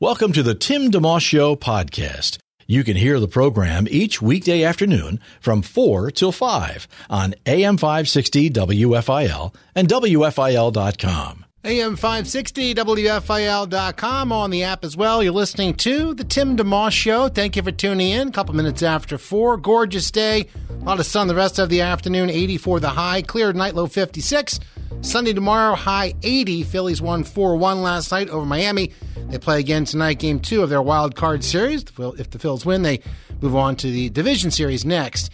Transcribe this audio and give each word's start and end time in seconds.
Welcome 0.00 0.32
to 0.34 0.44
the 0.44 0.54
Tim 0.54 0.92
DeMoss 0.92 1.22
Show 1.22 1.56
podcast. 1.56 2.38
You 2.68 2.84
can 2.84 2.96
hear 2.96 3.18
the 3.18 3.26
program 3.26 3.88
each 3.90 4.22
weekday 4.22 4.62
afternoon 4.62 5.18
from 5.40 5.60
4 5.60 6.12
till 6.12 6.30
5 6.30 6.86
on 7.10 7.34
AM 7.46 7.76
560 7.76 8.48
WFIL 8.50 9.52
and 9.74 9.88
WFIL.com. 9.88 11.46
AM 11.64 11.96
560, 11.96 12.74
WFIL.com 12.76 14.30
on 14.30 14.50
the 14.50 14.62
app 14.62 14.84
as 14.84 14.96
well. 14.96 15.20
You're 15.20 15.32
listening 15.32 15.74
to 15.74 16.14
The 16.14 16.22
Tim 16.22 16.56
DeMoss 16.56 16.92
Show. 16.92 17.28
Thank 17.28 17.56
you 17.56 17.64
for 17.64 17.72
tuning 17.72 18.10
in. 18.10 18.28
A 18.28 18.30
couple 18.30 18.54
minutes 18.54 18.84
after 18.84 19.18
4. 19.18 19.56
Gorgeous 19.56 20.12
day. 20.12 20.46
A 20.70 20.84
lot 20.84 21.00
of 21.00 21.06
sun 21.06 21.26
the 21.26 21.34
rest 21.34 21.58
of 21.58 21.70
the 21.70 21.80
afternoon. 21.80 22.30
84 22.30 22.78
the 22.78 22.90
high. 22.90 23.22
Clear 23.22 23.52
night 23.52 23.74
low 23.74 23.88
56. 23.88 24.60
Sunday 25.00 25.32
tomorrow, 25.32 25.74
high 25.74 26.14
80. 26.22 26.64
Phillies 26.64 27.00
won 27.00 27.24
4 27.24 27.56
1 27.56 27.82
last 27.82 28.10
night 28.10 28.28
over 28.30 28.44
Miami. 28.44 28.92
They 29.28 29.38
play 29.38 29.60
again 29.60 29.84
tonight, 29.84 30.18
game 30.18 30.40
two 30.40 30.62
of 30.62 30.70
their 30.70 30.82
wild 30.82 31.14
card 31.14 31.44
series. 31.44 31.84
If 31.98 32.30
the 32.30 32.38
Phillies 32.38 32.66
win, 32.66 32.82
they 32.82 33.00
move 33.40 33.54
on 33.54 33.76
to 33.76 33.90
the 33.90 34.10
division 34.10 34.50
series 34.50 34.84
next. 34.84 35.30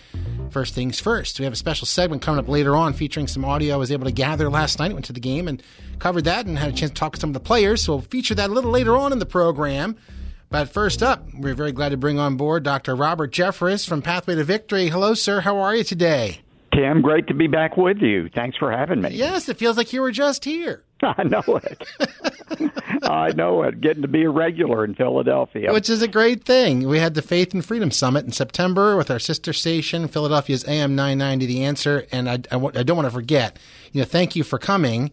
First 0.51 0.75
things 0.75 1.01
first, 1.01 1.39
we 1.39 1.45
have 1.45 1.53
a 1.53 1.57
special 1.57 1.87
segment 1.87 2.23
coming 2.23 2.39
up 2.39 2.49
later 2.49 2.77
on 2.77 2.93
featuring 2.93 3.27
some 3.27 3.45
audio 3.45 3.75
I 3.75 3.77
was 3.79 3.91
able 3.91 4.05
to 4.05 4.13
gather 4.13 4.51
last 4.51 4.79
night. 4.79 4.93
Went 4.93 5.07
to 5.07 5.13
the 5.13 5.21
game 5.21 5.49
and 5.49 5.63
covered 5.99 6.25
that 6.25 6.47
and 6.47 6.59
had 6.59 6.69
a 6.69 6.73
chance 6.73 6.91
to 6.91 6.95
talk 6.95 7.15
to 7.15 7.21
some 7.21 7.31
of 7.31 7.35
the 7.35 7.41
players. 7.41 7.83
So 7.83 7.95
we'll 7.95 8.03
feature 8.03 8.35
that 8.35 8.51
a 8.51 8.53
little 8.53 8.71
later 8.71 8.97
on 8.97 9.13
in 9.13 9.19
the 9.19 9.27
program. 9.27 9.97
But 10.51 10.69
first 10.69 11.03
up, 11.03 11.27
we're 11.35 11.55
very 11.55 11.73
glad 11.73 11.89
to 11.89 11.97
bring 11.97 12.21
on 12.21 12.37
board 12.37 12.63
Dr. 12.63 12.95
Robert 12.95 13.33
Jeffress 13.33 13.89
from 13.89 14.03
Pathway 14.03 14.37
to 14.37 14.45
Victory. 14.45 14.89
Hello, 14.89 15.15
sir. 15.15 15.41
How 15.41 15.59
are 15.59 15.75
you 15.75 15.83
today? 15.83 16.44
Tim, 16.75 17.03
great 17.03 17.29
to 17.29 17.35
be 17.35 17.47
back 17.47 17.77
with 17.77 17.99
you. 17.99 18.29
Thanks 18.35 18.57
for 18.57 18.73
having 18.73 19.01
me. 19.01 19.11
Yes, 19.11 19.49
it 19.49 19.57
feels 19.57 19.77
like 19.77 19.93
you 19.93 20.01
were 20.01 20.11
just 20.11 20.45
here. 20.45 20.83
I 21.03 21.23
know 21.23 21.43
it. 21.47 21.83
I 23.03 23.31
know 23.33 23.63
it. 23.63 23.81
Getting 23.81 24.03
to 24.03 24.09
be 24.09 24.25
a 24.25 24.31
regular 24.31 24.85
in 24.85 24.95
Philadelphia. 24.95 25.73
Which 25.73 25.89
is 25.89 26.03
a 26.03 26.09
great 26.09 26.45
thing. 26.45 26.89
We 26.89 26.99
had 26.99 27.15
the 27.15 27.23
Faith 27.23 27.55
and 27.55 27.65
Freedom 27.65 27.91
Summit 27.91 28.25
in 28.25 28.33
September 28.33 28.97
with 28.97 29.11
our 29.11 29.19
sister 29.19 29.53
station, 29.53 30.09
Philadelphia's 30.09 30.67
AM 30.67 30.97
990, 30.97 31.47
The 31.47 31.65
Answer. 31.65 32.07
And 32.11 32.29
I, 32.29 32.35
I, 32.51 32.57
I 32.57 32.83
don't 32.83 32.97
want 32.97 33.07
to 33.07 33.15
forget, 33.15 33.59
you 33.93 34.01
know, 34.01 34.07
thank 34.07 34.35
you 34.35 34.43
for 34.43 34.59
coming. 34.59 35.11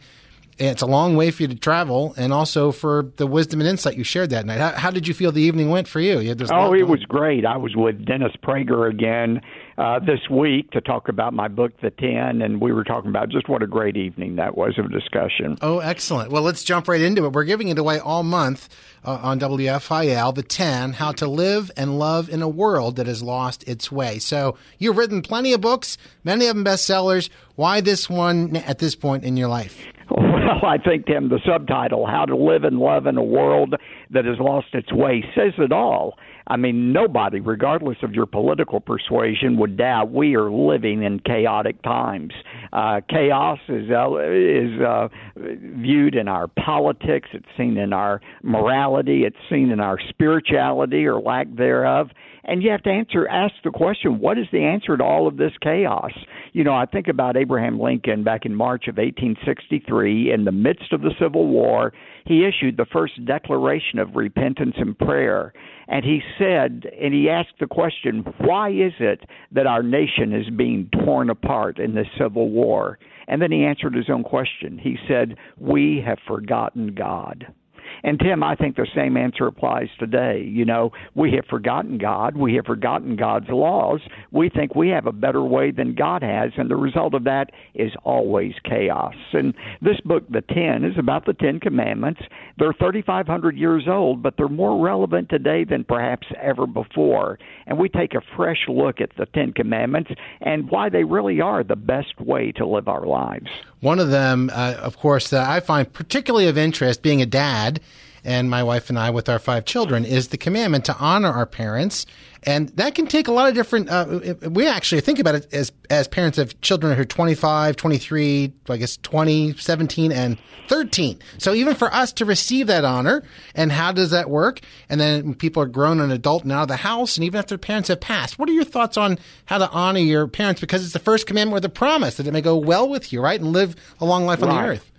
It's 0.57 0.81
a 0.81 0.87
long 0.87 1.15
way 1.15 1.31
for 1.31 1.43
you 1.43 1.47
to 1.47 1.55
travel, 1.55 2.13
and 2.17 2.31
also 2.31 2.71
for 2.71 3.11
the 3.15 3.25
wisdom 3.25 3.61
and 3.61 3.69
insight 3.69 3.97
you 3.97 4.03
shared 4.03 4.29
that 4.29 4.45
night. 4.45 4.59
How, 4.59 4.71
how 4.71 4.91
did 4.91 5.07
you 5.07 5.13
feel 5.13 5.31
the 5.31 5.41
evening 5.41 5.69
went 5.69 5.87
for 5.87 5.99
you? 5.99 6.19
you 6.19 6.35
oh, 6.51 6.73
it 6.73 6.87
was 6.87 7.03
great. 7.05 7.45
I 7.45 7.57
was 7.57 7.75
with 7.75 8.05
Dennis 8.05 8.33
Prager 8.43 8.87
again 8.87 9.41
uh, 9.77 9.99
this 9.99 10.19
week 10.29 10.71
to 10.71 10.81
talk 10.81 11.07
about 11.07 11.33
my 11.33 11.47
book, 11.47 11.71
The 11.81 11.91
Ten, 11.91 12.41
and 12.41 12.61
we 12.61 12.71
were 12.71 12.83
talking 12.83 13.09
about 13.09 13.29
just 13.29 13.47
what 13.49 13.63
a 13.63 13.67
great 13.67 13.97
evening 13.97 14.35
that 14.35 14.57
was 14.57 14.77
of 14.77 14.91
discussion. 14.91 15.57
Oh, 15.61 15.79
excellent. 15.79 16.31
Well, 16.31 16.43
let's 16.43 16.63
jump 16.63 16.87
right 16.87 17.01
into 17.01 17.25
it. 17.25 17.33
We're 17.33 17.43
giving 17.43 17.69
it 17.69 17.77
away 17.77 17.99
all 17.99 18.23
month 18.23 18.69
uh, 19.03 19.19
on 19.21 19.39
WFIL, 19.39 20.35
The 20.35 20.43
Ten, 20.43 20.93
How 20.93 21.11
to 21.13 21.27
Live 21.27 21.71
and 21.77 21.97
Love 21.97 22.29
in 22.29 22.41
a 22.41 22.49
World 22.49 22.97
That 22.97 23.07
Has 23.07 23.23
Lost 23.23 23.67
Its 23.67 23.91
Way. 23.91 24.19
So 24.19 24.57
you've 24.77 24.97
written 24.97 25.21
plenty 25.21 25.53
of 25.53 25.61
books, 25.61 25.97
many 26.23 26.47
of 26.47 26.55
them 26.55 26.65
bestsellers. 26.65 27.29
Why 27.55 27.81
this 27.81 28.09
one 28.09 28.55
at 28.57 28.79
this 28.79 28.95
point 28.95 29.23
in 29.23 29.37
your 29.37 29.49
life? 29.49 29.81
Well, 30.61 30.69
I 30.69 30.77
think, 30.77 31.05
Tim, 31.05 31.29
the 31.29 31.39
subtitle, 31.45 32.05
How 32.05 32.25
to 32.25 32.35
Live 32.35 32.65
and 32.65 32.77
Love 32.77 33.07
in 33.07 33.17
a 33.17 33.23
World 33.23 33.75
That 34.09 34.25
Has 34.25 34.37
Lost 34.37 34.67
Its 34.73 34.91
Way, 34.91 35.23
says 35.33 35.53
it 35.57 35.71
all. 35.71 36.17
I 36.47 36.57
mean, 36.57 36.91
nobody, 36.93 37.39
regardless 37.39 37.97
of 38.03 38.13
your 38.13 38.25
political 38.25 38.79
persuasion, 38.79 39.57
would 39.57 39.77
doubt 39.77 40.11
we 40.11 40.35
are 40.35 40.51
living 40.51 41.03
in 41.03 41.19
chaotic 41.19 41.81
times. 41.83 42.33
Uh, 42.73 43.01
chaos 43.09 43.59
is 43.67 43.89
uh, 43.91 44.17
is 44.19 44.81
uh, 44.81 45.07
viewed 45.35 46.15
in 46.15 46.27
our 46.27 46.47
politics. 46.47 47.29
It's 47.33 47.45
seen 47.57 47.77
in 47.77 47.93
our 47.93 48.21
morality. 48.43 49.23
It's 49.25 49.37
seen 49.49 49.71
in 49.71 49.79
our 49.79 49.97
spirituality 50.09 51.05
or 51.05 51.19
lack 51.19 51.47
thereof. 51.55 52.09
And 52.43 52.63
you 52.63 52.71
have 52.71 52.81
to 52.83 52.89
answer, 52.89 53.27
ask 53.27 53.53
the 53.63 53.69
question, 53.69 54.19
what 54.19 54.37
is 54.37 54.47
the 54.51 54.63
answer 54.63 54.97
to 54.97 55.03
all 55.03 55.27
of 55.27 55.37
this 55.37 55.51
chaos? 55.61 56.11
You 56.53 56.63
know, 56.63 56.73
I 56.73 56.85
think 56.85 57.07
about 57.07 57.37
Abraham 57.37 57.79
Lincoln 57.79 58.23
back 58.23 58.45
in 58.45 58.55
March 58.55 58.87
of 58.87 58.97
1863 58.97 60.33
in 60.33 60.45
the 60.45 60.51
midst 60.51 60.91
of 60.91 61.01
the 61.01 61.11
Civil 61.19 61.47
War. 61.47 61.93
He 62.25 62.45
issued 62.45 62.77
the 62.77 62.85
first 62.91 63.23
declaration 63.25 63.99
of 63.99 64.15
repentance 64.15 64.75
and 64.77 64.97
prayer. 64.97 65.53
And 65.87 66.05
he 66.05 66.21
said, 66.37 66.85
and 67.01 67.13
he 67.13 67.29
asked 67.29 67.59
the 67.59 67.67
question, 67.67 68.23
why 68.39 68.69
is 68.69 68.93
it 68.99 69.21
that 69.51 69.67
our 69.67 69.83
nation 69.83 70.33
is 70.33 70.49
being 70.55 70.89
torn 71.03 71.29
apart 71.29 71.79
in 71.79 71.95
this 71.95 72.07
civil 72.17 72.49
war? 72.49 72.99
And 73.27 73.41
then 73.41 73.51
he 73.51 73.63
answered 73.63 73.95
his 73.95 74.09
own 74.09 74.23
question. 74.23 74.77
He 74.77 74.97
said, 75.07 75.35
We 75.57 76.03
have 76.05 76.17
forgotten 76.27 76.95
God. 76.95 77.53
And 78.03 78.19
Tim, 78.19 78.43
I 78.43 78.55
think 78.55 78.75
the 78.75 78.87
same 78.95 79.17
answer 79.17 79.47
applies 79.47 79.89
today. 79.99 80.43
You 80.47 80.65
know, 80.65 80.91
we 81.15 81.31
have 81.33 81.45
forgotten 81.45 81.97
God. 81.97 82.35
We 82.35 82.55
have 82.55 82.65
forgotten 82.65 83.15
God's 83.15 83.49
laws. 83.49 84.01
We 84.31 84.49
think 84.49 84.75
we 84.75 84.89
have 84.89 85.05
a 85.05 85.11
better 85.11 85.43
way 85.43 85.71
than 85.71 85.95
God 85.95 86.23
has, 86.23 86.51
and 86.57 86.69
the 86.69 86.75
result 86.75 87.13
of 87.13 87.23
that 87.25 87.51
is 87.73 87.91
always 88.03 88.53
chaos. 88.63 89.15
And 89.33 89.53
this 89.81 89.99
book, 90.01 90.23
The 90.29 90.41
Ten, 90.41 90.83
is 90.83 90.97
about 90.97 91.25
the 91.25 91.33
Ten 91.33 91.59
Commandments. 91.59 92.21
They're 92.57 92.73
3,500 92.73 93.57
years 93.57 93.83
old, 93.87 94.23
but 94.23 94.35
they're 94.37 94.47
more 94.47 94.83
relevant 94.83 95.29
today 95.29 95.63
than 95.63 95.83
perhaps 95.83 96.27
ever 96.41 96.65
before. 96.65 97.37
And 97.67 97.77
we 97.77 97.89
take 97.89 98.13
a 98.13 98.21
fresh 98.35 98.65
look 98.67 99.01
at 99.01 99.11
the 99.17 99.25
Ten 99.27 99.53
Commandments 99.53 100.11
and 100.41 100.69
why 100.69 100.89
they 100.89 101.03
really 101.03 101.41
are 101.41 101.63
the 101.63 101.75
best 101.75 102.19
way 102.19 102.51
to 102.53 102.65
live 102.65 102.87
our 102.87 103.05
lives. 103.05 103.49
One 103.81 103.99
of 103.99 104.09
them, 104.09 104.49
uh, 104.53 104.75
of 104.79 104.97
course, 104.97 105.29
that 105.31 105.49
I 105.49 105.59
find 105.59 105.91
particularly 105.91 106.47
of 106.47 106.57
interest, 106.57 107.01
being 107.01 107.21
a 107.21 107.25
dad, 107.25 107.81
and 108.23 108.49
my 108.49 108.63
wife 108.63 108.89
and 108.89 108.97
I 108.97 109.09
with 109.09 109.29
our 109.29 109.39
five 109.39 109.65
children, 109.65 110.05
is 110.05 110.29
the 110.29 110.37
commandment 110.37 110.85
to 110.85 110.95
honor 110.97 111.29
our 111.29 111.45
parents 111.45 112.05
and 112.43 112.69
that 112.69 112.95
can 112.95 113.05
take 113.05 113.27
a 113.27 113.31
lot 113.31 113.49
of 113.49 113.53
different. 113.53 113.89
Uh, 113.89 114.33
we 114.49 114.67
actually 114.67 115.01
think 115.01 115.19
about 115.19 115.35
it 115.35 115.53
as 115.53 115.71
as 115.89 116.07
parents 116.07 116.37
of 116.39 116.59
children 116.61 116.95
who 116.95 117.01
are 117.01 117.05
25, 117.05 117.75
23, 117.75 118.53
I 118.67 118.77
guess 118.77 118.97
20, 118.97 119.53
17, 119.53 120.11
and 120.11 120.37
13. 120.67 121.19
So 121.37 121.53
even 121.53 121.75
for 121.75 121.93
us 121.93 122.11
to 122.13 122.25
receive 122.25 122.67
that 122.67 122.83
honor, 122.83 123.23
and 123.53 123.71
how 123.71 123.91
does 123.91 124.09
that 124.09 124.29
work? 124.29 124.61
And 124.89 124.99
then 124.99 125.35
people 125.35 125.61
are 125.61 125.67
grown 125.67 125.99
and 125.99 126.11
adult 126.11 126.43
and 126.43 126.51
out 126.51 126.63
of 126.63 126.67
the 126.69 126.77
house, 126.77 127.15
and 127.15 127.23
even 127.23 127.37
after 127.37 127.49
their 127.49 127.59
parents 127.59 127.89
have 127.89 128.01
passed, 128.01 128.39
what 128.39 128.49
are 128.49 128.53
your 128.53 128.63
thoughts 128.63 128.97
on 128.97 129.19
how 129.45 129.59
to 129.59 129.69
honor 129.69 129.99
your 129.99 130.27
parents? 130.27 130.61
Because 130.61 130.83
it's 130.83 130.93
the 130.93 130.99
first 130.99 131.27
commandment 131.27 131.53
with 131.53 131.65
a 131.65 131.69
promise 131.69 132.17
that 132.17 132.25
it 132.25 132.33
may 132.33 132.41
go 132.41 132.57
well 132.57 132.89
with 132.89 133.13
you, 133.13 133.21
right, 133.21 133.39
and 133.39 133.53
live 133.53 133.75
a 133.99 134.05
long 134.05 134.25
life 134.25 134.41
on 134.41 134.49
the 134.49 134.55
earth. 134.55 134.90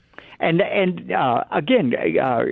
And 0.42 0.60
and 0.60 1.12
uh, 1.12 1.44
again, 1.53 1.92
uh, 2.20 2.42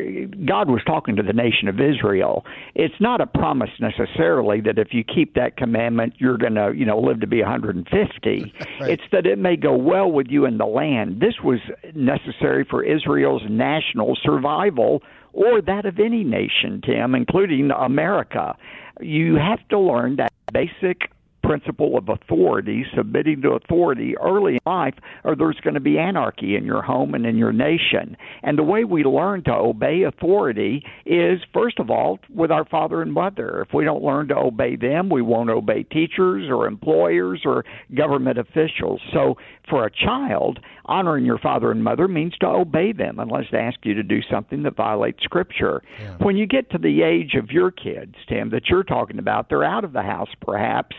God 0.46 0.70
was 0.70 0.80
talking 0.86 1.16
to 1.16 1.24
the 1.24 1.32
nation 1.32 1.66
of 1.66 1.80
Israel. 1.80 2.44
It's 2.76 2.94
not 3.00 3.20
a 3.20 3.26
promise 3.26 3.70
necessarily 3.80 4.60
that 4.60 4.78
if 4.78 4.94
you 4.94 5.02
keep 5.02 5.34
that 5.34 5.56
commandment, 5.56 6.14
you're 6.18 6.38
going 6.38 6.54
to 6.54 6.72
you 6.74 6.86
know 6.86 7.00
live 7.00 7.20
to 7.20 7.26
be 7.26 7.42
150. 7.42 8.54
right. 8.80 8.90
It's 8.90 9.02
that 9.10 9.26
it 9.26 9.38
may 9.38 9.56
go 9.56 9.76
well 9.76 10.10
with 10.10 10.28
you 10.28 10.44
in 10.44 10.58
the 10.58 10.66
land. 10.66 11.20
This 11.20 11.34
was 11.42 11.58
necessary 11.92 12.64
for 12.64 12.84
Israel's 12.84 13.42
national 13.50 14.16
survival 14.22 15.02
or 15.32 15.60
that 15.60 15.84
of 15.84 15.98
any 15.98 16.22
nation, 16.22 16.80
Tim, 16.84 17.16
including 17.16 17.72
America. 17.72 18.56
You 19.00 19.34
have 19.34 19.66
to 19.70 19.78
learn 19.80 20.16
that 20.16 20.32
basic 20.52 21.10
principle 21.50 21.98
of 21.98 22.08
authority, 22.08 22.86
submitting 22.96 23.42
to 23.42 23.50
authority 23.50 24.16
early 24.18 24.52
in 24.52 24.60
life, 24.66 24.94
or 25.24 25.34
there's 25.34 25.58
going 25.64 25.74
to 25.74 25.80
be 25.80 25.98
anarchy 25.98 26.54
in 26.54 26.64
your 26.64 26.80
home 26.80 27.12
and 27.12 27.26
in 27.26 27.36
your 27.36 27.52
nation. 27.52 28.16
And 28.44 28.56
the 28.56 28.62
way 28.62 28.84
we 28.84 29.02
learn 29.02 29.42
to 29.44 29.52
obey 29.52 30.04
authority 30.04 30.84
is, 31.06 31.40
first 31.52 31.80
of 31.80 31.90
all, 31.90 32.20
with 32.32 32.52
our 32.52 32.64
father 32.64 33.02
and 33.02 33.12
mother. 33.12 33.66
If 33.66 33.74
we 33.74 33.84
don't 33.84 34.04
learn 34.04 34.28
to 34.28 34.36
obey 34.36 34.76
them, 34.76 35.08
we 35.10 35.22
won't 35.22 35.50
obey 35.50 35.82
teachers 35.82 36.48
or 36.48 36.68
employers 36.68 37.42
or 37.44 37.64
government 37.96 38.38
officials. 38.38 39.00
So 39.12 39.36
for 39.68 39.84
a 39.84 39.90
child, 39.90 40.60
honoring 40.84 41.24
your 41.24 41.38
father 41.38 41.72
and 41.72 41.82
mother 41.82 42.06
means 42.06 42.34
to 42.42 42.46
obey 42.46 42.92
them 42.92 43.18
unless 43.18 43.46
they 43.50 43.58
ask 43.58 43.80
you 43.82 43.94
to 43.94 44.04
do 44.04 44.20
something 44.30 44.62
that 44.62 44.76
violates 44.76 45.24
Scripture. 45.24 45.82
Yeah. 46.00 46.16
When 46.18 46.36
you 46.36 46.46
get 46.46 46.70
to 46.70 46.78
the 46.78 47.02
age 47.02 47.34
of 47.34 47.50
your 47.50 47.72
kids, 47.72 48.14
Tim, 48.28 48.50
that 48.50 48.68
you're 48.68 48.84
talking 48.84 49.18
about, 49.18 49.48
they're 49.48 49.64
out 49.64 49.82
of 49.82 49.92
the 49.92 50.02
house 50.02 50.30
perhaps 50.40 50.94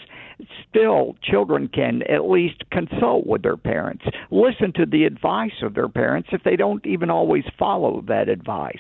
still 0.69 1.15
children 1.23 1.67
can 1.67 2.01
at 2.03 2.29
least 2.29 2.63
consult 2.71 3.25
with 3.25 3.41
their 3.41 3.57
parents, 3.57 4.03
listen 4.29 4.73
to 4.73 4.85
the 4.85 5.05
advice 5.05 5.61
of 5.61 5.73
their 5.73 5.89
parents 5.89 6.29
if 6.31 6.43
they 6.43 6.55
don't 6.55 6.85
even 6.85 7.09
always 7.09 7.43
follow 7.57 8.03
that 8.07 8.29
advice. 8.29 8.77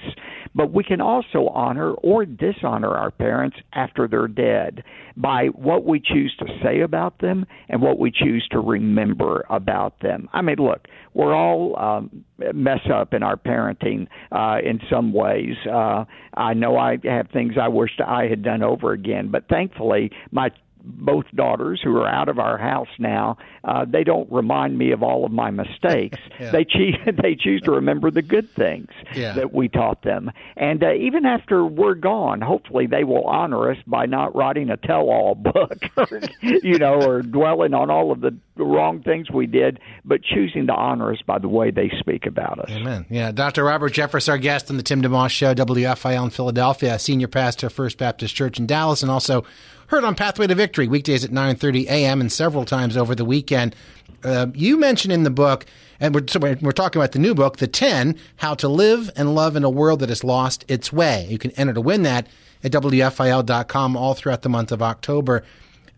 But 0.53 0.73
we 0.73 0.83
can 0.83 1.01
also 1.01 1.47
honor 1.53 1.91
or 1.93 2.25
dishonor 2.25 2.95
our 2.95 3.11
parents 3.11 3.57
after 3.73 4.07
they're 4.07 4.27
dead 4.27 4.83
by 5.15 5.47
what 5.47 5.85
we 5.85 5.99
choose 5.99 6.35
to 6.39 6.45
say 6.63 6.81
about 6.81 7.19
them 7.19 7.45
and 7.69 7.81
what 7.81 7.99
we 7.99 8.11
choose 8.11 8.47
to 8.51 8.59
remember 8.59 9.45
about 9.49 9.99
them. 10.01 10.29
I 10.33 10.41
mean, 10.41 10.57
look, 10.57 10.87
we're 11.13 11.33
all 11.33 11.77
um, 11.79 12.25
mess 12.53 12.79
up 12.93 13.13
in 13.13 13.23
our 13.23 13.37
parenting 13.37 14.07
uh, 14.31 14.57
in 14.63 14.79
some 14.89 15.13
ways. 15.13 15.55
Uh, 15.69 16.05
I 16.35 16.53
know 16.53 16.77
I 16.77 16.97
have 17.03 17.29
things 17.31 17.53
I 17.61 17.67
wished 17.67 18.01
I 18.01 18.27
had 18.27 18.43
done 18.43 18.63
over 18.63 18.91
again, 18.91 19.29
but 19.31 19.47
thankfully, 19.49 20.11
my 20.31 20.49
both 20.83 21.25
daughters 21.35 21.81
who 21.83 21.95
are 21.97 22.07
out 22.07 22.29
of 22.29 22.39
our 22.39 22.57
house 22.57 22.87
now, 22.99 23.37
uh, 23.63 23.85
they 23.85 24.03
don't 24.03 24.31
remind 24.31 24.77
me 24.77 24.91
of 24.91 25.03
all 25.03 25.25
of 25.25 25.31
my 25.31 25.51
mistakes. 25.51 26.17
yeah. 26.39 26.51
They 26.51 26.65
choose 26.65 26.95
they 27.21 27.35
choose 27.35 27.61
to 27.63 27.71
remember 27.71 28.11
the 28.11 28.21
good 28.21 28.49
things 28.51 28.89
yeah. 29.13 29.33
that 29.33 29.53
we 29.53 29.67
taught 29.67 30.03
them, 30.03 30.31
and 30.57 30.83
uh, 30.83 30.93
even 30.93 31.25
after 31.25 31.65
we're 31.65 31.95
gone, 31.95 32.41
hopefully 32.41 32.87
they 32.87 33.03
will 33.03 33.23
honor 33.23 33.71
us 33.71 33.77
by 33.87 34.05
not 34.05 34.35
writing 34.35 34.69
a 34.69 34.77
tell-all 34.77 35.35
book, 35.53 35.77
or, 35.97 36.21
you 36.41 36.77
know, 36.77 36.95
or 37.01 37.21
dwelling 37.21 37.73
on 37.73 37.89
all 37.89 38.11
of 38.11 38.21
the 38.21 38.35
wrong 38.57 39.01
things 39.01 39.29
we 39.31 39.47
did, 39.47 39.79
but 40.05 40.21
choosing 40.23 40.67
to 40.67 40.73
honor 40.73 41.11
us 41.11 41.21
by 41.25 41.39
the 41.39 41.47
way 41.47 41.71
they 41.71 41.91
speak 41.99 42.25
about 42.25 42.59
us. 42.59 42.69
Amen. 42.69 43.05
Yeah, 43.09 43.31
Dr. 43.31 43.63
Robert 43.63 43.93
Jeffress, 43.93 44.29
our 44.29 44.37
guest 44.37 44.69
on 44.69 44.77
the 44.77 44.83
Tim 44.83 45.01
DeMoss 45.01 45.31
Show, 45.31 45.53
WFIL 45.53 46.23
in 46.23 46.29
Philadelphia, 46.29 46.99
senior 46.99 47.27
pastor, 47.27 47.69
First 47.69 47.97
Baptist 47.97 48.35
Church 48.35 48.59
in 48.59 48.67
Dallas, 48.67 49.01
and 49.01 49.11
also 49.11 49.43
heard 49.91 50.05
on 50.05 50.15
Pathway 50.15 50.47
to 50.47 50.55
Victory 50.55 50.87
weekdays 50.87 51.25
at 51.25 51.31
9:30 51.31 51.83
a.m. 51.87 52.21
and 52.21 52.31
several 52.31 52.63
times 52.63 52.95
over 52.95 53.13
the 53.13 53.25
weekend. 53.25 53.75
Uh, 54.23 54.47
you 54.53 54.77
mentioned 54.77 55.11
in 55.11 55.23
the 55.23 55.29
book, 55.29 55.65
and 55.99 56.15
we're, 56.15 56.25
so 56.27 56.39
we're 56.39 56.71
talking 56.71 57.01
about 57.01 57.11
the 57.11 57.19
new 57.19 57.35
book, 57.35 57.57
The 57.57 57.67
10, 57.67 58.15
How 58.37 58.53
to 58.53 58.69
Live 58.69 59.11
and 59.17 59.35
Love 59.35 59.57
in 59.57 59.65
a 59.65 59.69
World 59.69 59.99
That 59.99 60.07
Has 60.07 60.23
Lost 60.23 60.63
Its 60.69 60.93
Way. 60.93 61.27
You 61.29 61.37
can 61.37 61.51
enter 61.51 61.73
to 61.73 61.81
win 61.81 62.03
that 62.03 62.27
at 62.63 62.71
WFIL.com 62.71 63.97
all 63.97 64.13
throughout 64.13 64.43
the 64.43 64.49
month 64.49 64.71
of 64.71 64.81
October. 64.81 65.43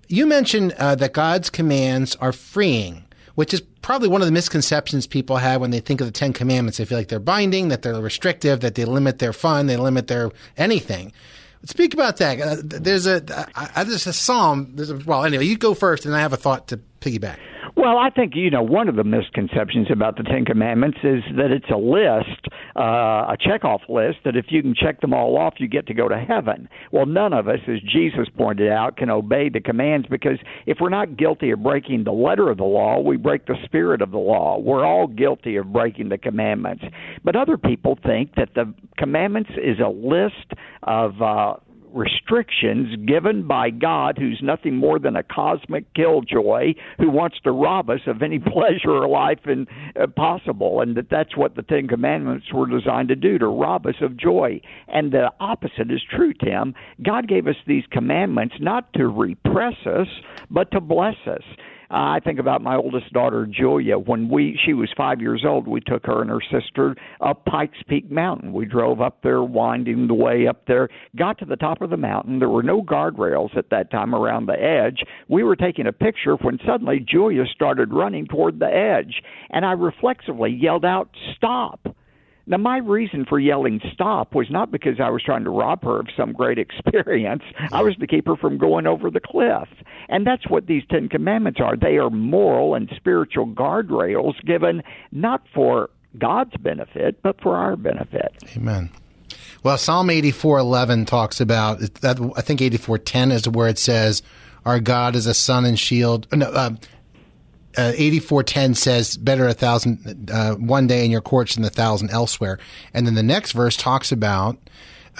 You 0.07 0.25
mentioned 0.25 0.74
uh, 0.80 0.96
that 0.96 1.13
God's 1.13 1.51
commands 1.51 2.16
are 2.16 2.31
freeing, 2.31 3.04
which 3.36 3.54
is 3.54 3.62
probably 3.84 4.07
one 4.07 4.22
of 4.22 4.28
the 4.28 4.31
misconceptions 4.31 5.06
people 5.06 5.38
have 5.38 5.62
when 5.62 5.69
they 5.69 5.81
think 5.81 6.01
of 6.01 6.07
the 6.07 6.12
Ten 6.12 6.34
Commandments. 6.34 6.80
They 6.80 6.86
feel 6.86 6.98
like 6.98 7.10
they're 7.10 7.19
binding, 7.19 7.68
that 7.68 7.84
they're 7.84 8.01
restrictive, 8.01 8.62
that 8.62 8.74
they 8.74 8.86
limit 8.86 9.19
their 9.19 9.34
fun, 9.34 9.68
they 9.68 9.78
limit 9.78 10.07
their 10.07 10.31
anything. 10.57 11.13
Speak 11.65 11.94
about 11.94 12.18
that. 12.18 12.42
Uh, 12.42 12.57
there's 12.62 13.07
a 13.07 13.24
uh, 13.56 13.83
there's 13.86 14.06
a 14.06 14.13
psalm. 14.13 14.75
There's 14.75 14.89
a, 14.89 14.98
well, 14.98 15.24
anyway, 15.24 15.45
you 15.45 15.57
go 15.57 15.74
first, 15.74 16.06
and 16.06 16.13
I 16.13 16.19
have 16.19 16.33
a 16.33 16.38
thought 16.38 16.68
to 16.69 16.80
piggyback. 17.00 17.38
Well, 17.83 17.97
I 17.97 18.12
think 18.12 18.31
you 18.33 18.50
know 18.50 18.63
one 18.63 18.88
of 18.88 18.95
the 18.95 19.03
misconceptions 19.03 19.88
about 19.91 20.15
the 20.15 20.24
Ten 20.24 20.45
Commandments 20.45 21.00
is 21.03 21.21
that 21.35 21.51
it's 21.51 21.69
a 21.69 21.75
list, 21.75 22.47
uh, 22.77 23.33
a 23.33 23.35
checkoff 23.38 23.89
list 23.89 24.19
that 24.24 24.38
if 24.38 24.45
you 24.47 24.62
can 24.62 24.74
check 24.74 25.01
them 25.01 25.13
all 25.13 25.38
off, 25.38 25.56
you 25.57 25.68
get 25.68 25.85
to 25.88 25.94
go 25.94 26.07
to 26.07 26.18
heaven. 26.18 26.69
Well, 26.94 27.06
none 27.06 27.33
of 27.33 27.50
us, 27.50 27.59
as 27.68 27.81
Jesus 27.81 28.30
pointed 28.38 28.71
out, 28.71 28.95
can 28.95 29.09
obey 29.09 29.50
the 29.50 29.59
commands 29.59 30.07
because 30.09 30.38
if 30.65 30.77
we're 30.80 30.88
not 30.88 31.18
guilty 31.18 31.51
of 31.51 31.62
breaking 31.62 32.06
the 32.06 32.13
letter 32.13 32.50
of 32.50 32.56
the 32.56 32.63
law, 32.63 33.01
we 33.01 33.18
break 33.18 33.47
the 33.47 33.57
spirit 33.65 34.01
of 34.01 34.12
the 34.12 34.18
law. 34.18 34.57
We're 34.59 34.86
all 34.86 35.07
guilty 35.07 35.57
of 35.57 35.74
breaking 35.74 36.07
the 36.07 36.18
commandments. 36.18 36.86
But 37.25 37.36
other 37.36 37.57
people 37.57 38.00
think 38.01 38.36
that 38.36 38.53
the 38.56 38.74
commandments 38.97 39.50
is 39.62 39.79
a 39.81 39.89
list 39.89 40.53
of 40.83 41.21
uh, 41.21 41.56
restrictions 41.94 42.95
given 43.06 43.48
by 43.48 43.69
God, 43.69 44.18
who's 44.18 44.40
nothing 44.44 44.75
more 44.75 45.00
than 45.00 45.16
a 45.16 45.24
cosmic 45.24 45.94
killjoy 45.94 46.74
who 46.98 47.10
wants 47.10 47.38
to 47.44 47.51
rob 47.51 47.90
us 47.90 48.01
of 48.07 48.22
any 48.22 48.40
pleasure 48.54 48.92
or 48.92 49.07
life 49.07 49.40
in, 49.45 49.68
uh, 50.00 50.07
possible, 50.07 50.81
and 50.81 50.98
that 50.98 51.10
that's 51.10 51.38
what 51.38 51.56
the 51.56 51.62
Ten 51.62 51.88
Commandments 51.88 52.48
were 52.54 52.68
designed 52.68 53.10
to 53.10 53.16
do 53.16 53.38
to 53.38 53.48
rob 53.48 53.86
us 53.86 53.95
of 54.01 54.18
joy. 54.18 54.60
And 54.88 55.12
the 55.12 55.31
opposite 55.40 55.92
is 55.92 56.01
true, 56.10 56.34
Tim. 56.34 56.74
God 57.04 57.28
gave 57.28 57.48
us 57.48 57.56
these 57.68 57.84
commandments 57.92 58.56
not 58.60 58.92
to 58.94 59.07
repress 59.07 59.75
us, 59.86 60.07
but 60.50 60.72
to 60.72 60.81
bless 60.81 61.16
us. 61.28 61.44
I 61.89 62.19
think 62.19 62.39
about 62.39 62.62
my 62.62 62.75
oldest 62.75 63.12
daughter 63.13 63.45
Julia. 63.45 63.97
When 63.97 64.30
we 64.30 64.59
she 64.65 64.74
was 64.74 64.89
five 64.95 65.21
years 65.21 65.44
old, 65.45 65.68
we 65.68 65.81
took 65.81 66.06
her 66.06 66.21
and 66.21 66.30
her 66.30 66.41
sister 66.51 66.95
up 67.21 67.45
Pikes 67.45 67.77
Peak 67.88 68.12
Mountain. 68.12 68.53
We 68.53 68.65
drove 68.65 69.01
up 69.01 69.21
there, 69.24 69.44
winding 69.44 70.07
the 70.07 70.13
way 70.13 70.47
up 70.47 70.65
there. 70.68 70.89
Got 71.15 71.39
to 71.39 71.45
the 71.45 71.56
top 71.56 71.81
of 71.81 71.89
the 71.89 71.97
mountain. 71.97 72.39
There 72.39 72.50
were 72.50 72.63
no 72.63 72.81
guardrails 72.81 73.56
at 73.57 73.69
that 73.69 73.91
time 73.91 74.15
around 74.15 74.45
the 74.45 74.62
edge. 74.62 75.03
We 75.27 75.44
were 75.44 75.56
taking 75.56 75.88
a 75.88 75.94
picture 75.94 76.35
when 76.35 76.59
suddenly 76.65 77.00
Julia 77.00 77.45
started 77.53 77.94
running 77.94 78.27
toward 78.27 78.59
the 78.59 78.74
edge, 78.74 79.21
and 79.50 79.65
I 79.65 79.74
reflexively 79.74 80.51
yelled 80.51 80.86
out, 80.86 81.09
"Stop!" 81.36 81.95
Now, 82.45 82.57
my 82.57 82.78
reason 82.78 83.25
for 83.25 83.40
yelling 83.40 83.80
stop 83.94 84.36
was 84.36 84.48
not 84.50 84.69
because 84.69 85.00
I 85.00 85.10
was 85.10 85.24
trying 85.24 85.45
to 85.45 85.50
rob 85.50 85.84
her 85.84 86.00
of 86.00 86.07
some 86.16 86.34
great 86.34 86.60
experience. 86.60 87.44
I 87.72 87.81
was 87.81 87.95
to 87.98 88.07
keep 88.07 88.28
her 88.28 88.36
from 88.36 88.57
going 88.57 88.86
over 88.86 89.10
the 89.10 89.22
cliff. 89.22 89.69
And 90.10 90.28
that's 90.28 90.50
what 90.50 90.68
these 90.68 90.84
Ten 90.90 91.07
Commandments 91.07 91.60
are. 91.62 91.78
They 91.78 91.98
are 91.98 92.10
moral 92.10 92.75
and 92.75 92.92
spiritual 92.95 93.48
guardrails 93.48 94.34
given 94.45 94.84
not 95.12 95.44
for 95.54 95.90
God's 96.18 96.56
benefit, 96.57 97.22
but 97.24 97.42
for 97.42 97.56
our 97.56 97.75
benefit. 97.75 98.34
Amen. 98.56 98.89
Well, 99.63 99.78
Psalm 99.78 100.10
84:11 100.10 101.06
talks 101.06 101.39
about 101.39 101.80
that. 102.01 102.19
I 102.36 102.42
think 102.42 102.62
84:10 102.62 103.31
is 103.31 103.48
where 103.48 103.68
it 103.68 103.80
says, 103.80 104.22
"Our 104.66 104.80
God 104.80 105.16
is 105.16 105.25
a 105.25 105.34
sun 105.34 105.66
and 105.66 105.80
shield." 105.80 106.28
No, 106.34 106.48
uh, 106.48 106.72
uh, 107.78 107.92
8410 107.96 108.75
says 108.75 109.18
better 109.18 109.48
a 109.48 109.54
thousand 109.54 110.30
uh, 110.31 110.56
one 110.56 110.88
day 110.88 111.06
in 111.06 111.12
your 111.12 111.22
courts 111.22 111.56
than 111.56 111.64
a 111.64 111.70
thousand 111.70 112.12
elsewhere 112.12 112.60
and 112.94 113.06
then 113.08 113.16
the 113.16 113.24
next 113.24 113.52
verse 113.52 113.75
talks 113.78 114.12
about 114.12 114.58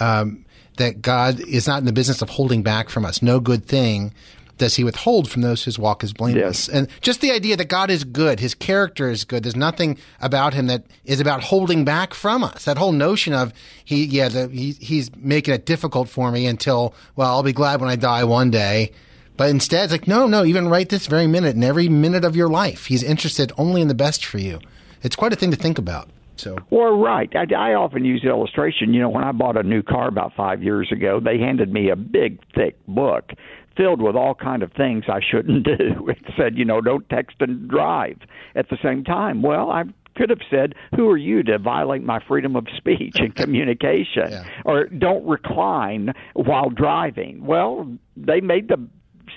um, 0.00 0.44
that 0.76 1.02
god 1.02 1.40
is 1.40 1.66
not 1.66 1.78
in 1.78 1.84
the 1.84 1.92
business 1.92 2.22
of 2.22 2.30
holding 2.30 2.62
back 2.62 2.88
from 2.88 3.04
us 3.04 3.22
no 3.22 3.40
good 3.40 3.64
thing 3.64 4.12
does 4.58 4.76
he 4.76 4.84
withhold 4.84 5.28
from 5.28 5.42
those 5.42 5.64
whose 5.64 5.78
walk 5.78 6.04
is 6.04 6.12
blameless? 6.12 6.68
Yes. 6.68 6.74
And 6.74 6.88
just 7.00 7.20
the 7.20 7.32
idea 7.32 7.56
that 7.56 7.68
God 7.68 7.90
is 7.90 8.04
good, 8.04 8.40
his 8.40 8.54
character 8.54 9.10
is 9.10 9.24
good. 9.24 9.42
There's 9.42 9.56
nothing 9.56 9.98
about 10.20 10.54
him 10.54 10.68
that 10.68 10.84
is 11.04 11.20
about 11.20 11.42
holding 11.42 11.84
back 11.84 12.14
from 12.14 12.44
us. 12.44 12.64
That 12.64 12.78
whole 12.78 12.92
notion 12.92 13.32
of 13.32 13.52
he, 13.84 14.04
yeah, 14.04 14.28
the, 14.28 14.48
he, 14.48 14.72
he's 14.72 15.14
making 15.16 15.54
it 15.54 15.66
difficult 15.66 16.08
for 16.08 16.30
me 16.30 16.46
until, 16.46 16.94
well, 17.16 17.30
I'll 17.30 17.42
be 17.42 17.52
glad 17.52 17.80
when 17.80 17.90
I 17.90 17.96
die 17.96 18.24
one 18.24 18.50
day. 18.50 18.92
But 19.36 19.50
instead, 19.50 19.84
it's 19.84 19.92
like, 19.92 20.06
no, 20.06 20.26
no, 20.26 20.44
even 20.44 20.68
right 20.68 20.88
this 20.88 21.06
very 21.06 21.26
minute 21.26 21.54
and 21.54 21.64
every 21.64 21.88
minute 21.88 22.24
of 22.24 22.36
your 22.36 22.48
life, 22.48 22.86
he's 22.86 23.02
interested 23.02 23.52
only 23.58 23.82
in 23.82 23.88
the 23.88 23.94
best 23.94 24.24
for 24.24 24.38
you. 24.38 24.60
It's 25.02 25.16
quite 25.16 25.32
a 25.32 25.36
thing 25.36 25.50
to 25.50 25.56
think 25.56 25.78
about. 25.78 26.08
So. 26.36 26.56
Well, 26.70 26.98
right. 26.98 27.30
I, 27.34 27.46
I 27.54 27.74
often 27.74 28.04
use 28.04 28.22
the 28.22 28.28
illustration. 28.28 28.92
You 28.92 29.02
know, 29.02 29.08
when 29.08 29.24
I 29.24 29.32
bought 29.32 29.56
a 29.56 29.62
new 29.62 29.82
car 29.82 30.08
about 30.08 30.32
five 30.36 30.62
years 30.62 30.90
ago, 30.90 31.20
they 31.20 31.38
handed 31.38 31.72
me 31.72 31.90
a 31.90 31.96
big, 31.96 32.40
thick 32.54 32.76
book 32.86 33.32
filled 33.76 34.00
with 34.00 34.14
all 34.14 34.34
kind 34.34 34.62
of 34.62 34.72
things 34.72 35.04
I 35.08 35.20
shouldn't 35.20 35.64
do. 35.78 36.08
It 36.08 36.18
said, 36.36 36.56
you 36.56 36.64
know, 36.64 36.80
don't 36.80 37.08
text 37.08 37.36
and 37.40 37.68
drive 37.68 38.18
at 38.54 38.68
the 38.68 38.78
same 38.82 39.04
time. 39.04 39.42
Well, 39.42 39.70
I 39.70 39.84
could 40.16 40.30
have 40.30 40.40
said, 40.48 40.74
"Who 40.94 41.08
are 41.10 41.16
you 41.16 41.42
to 41.44 41.58
violate 41.58 42.04
my 42.04 42.20
freedom 42.26 42.54
of 42.54 42.66
speech 42.76 43.16
and 43.16 43.34
communication?" 43.36 44.30
yeah. 44.30 44.44
Or 44.64 44.86
don't 44.86 45.26
recline 45.26 46.12
while 46.34 46.70
driving. 46.70 47.44
Well, 47.44 47.92
they 48.16 48.40
made 48.40 48.68
the 48.68 48.88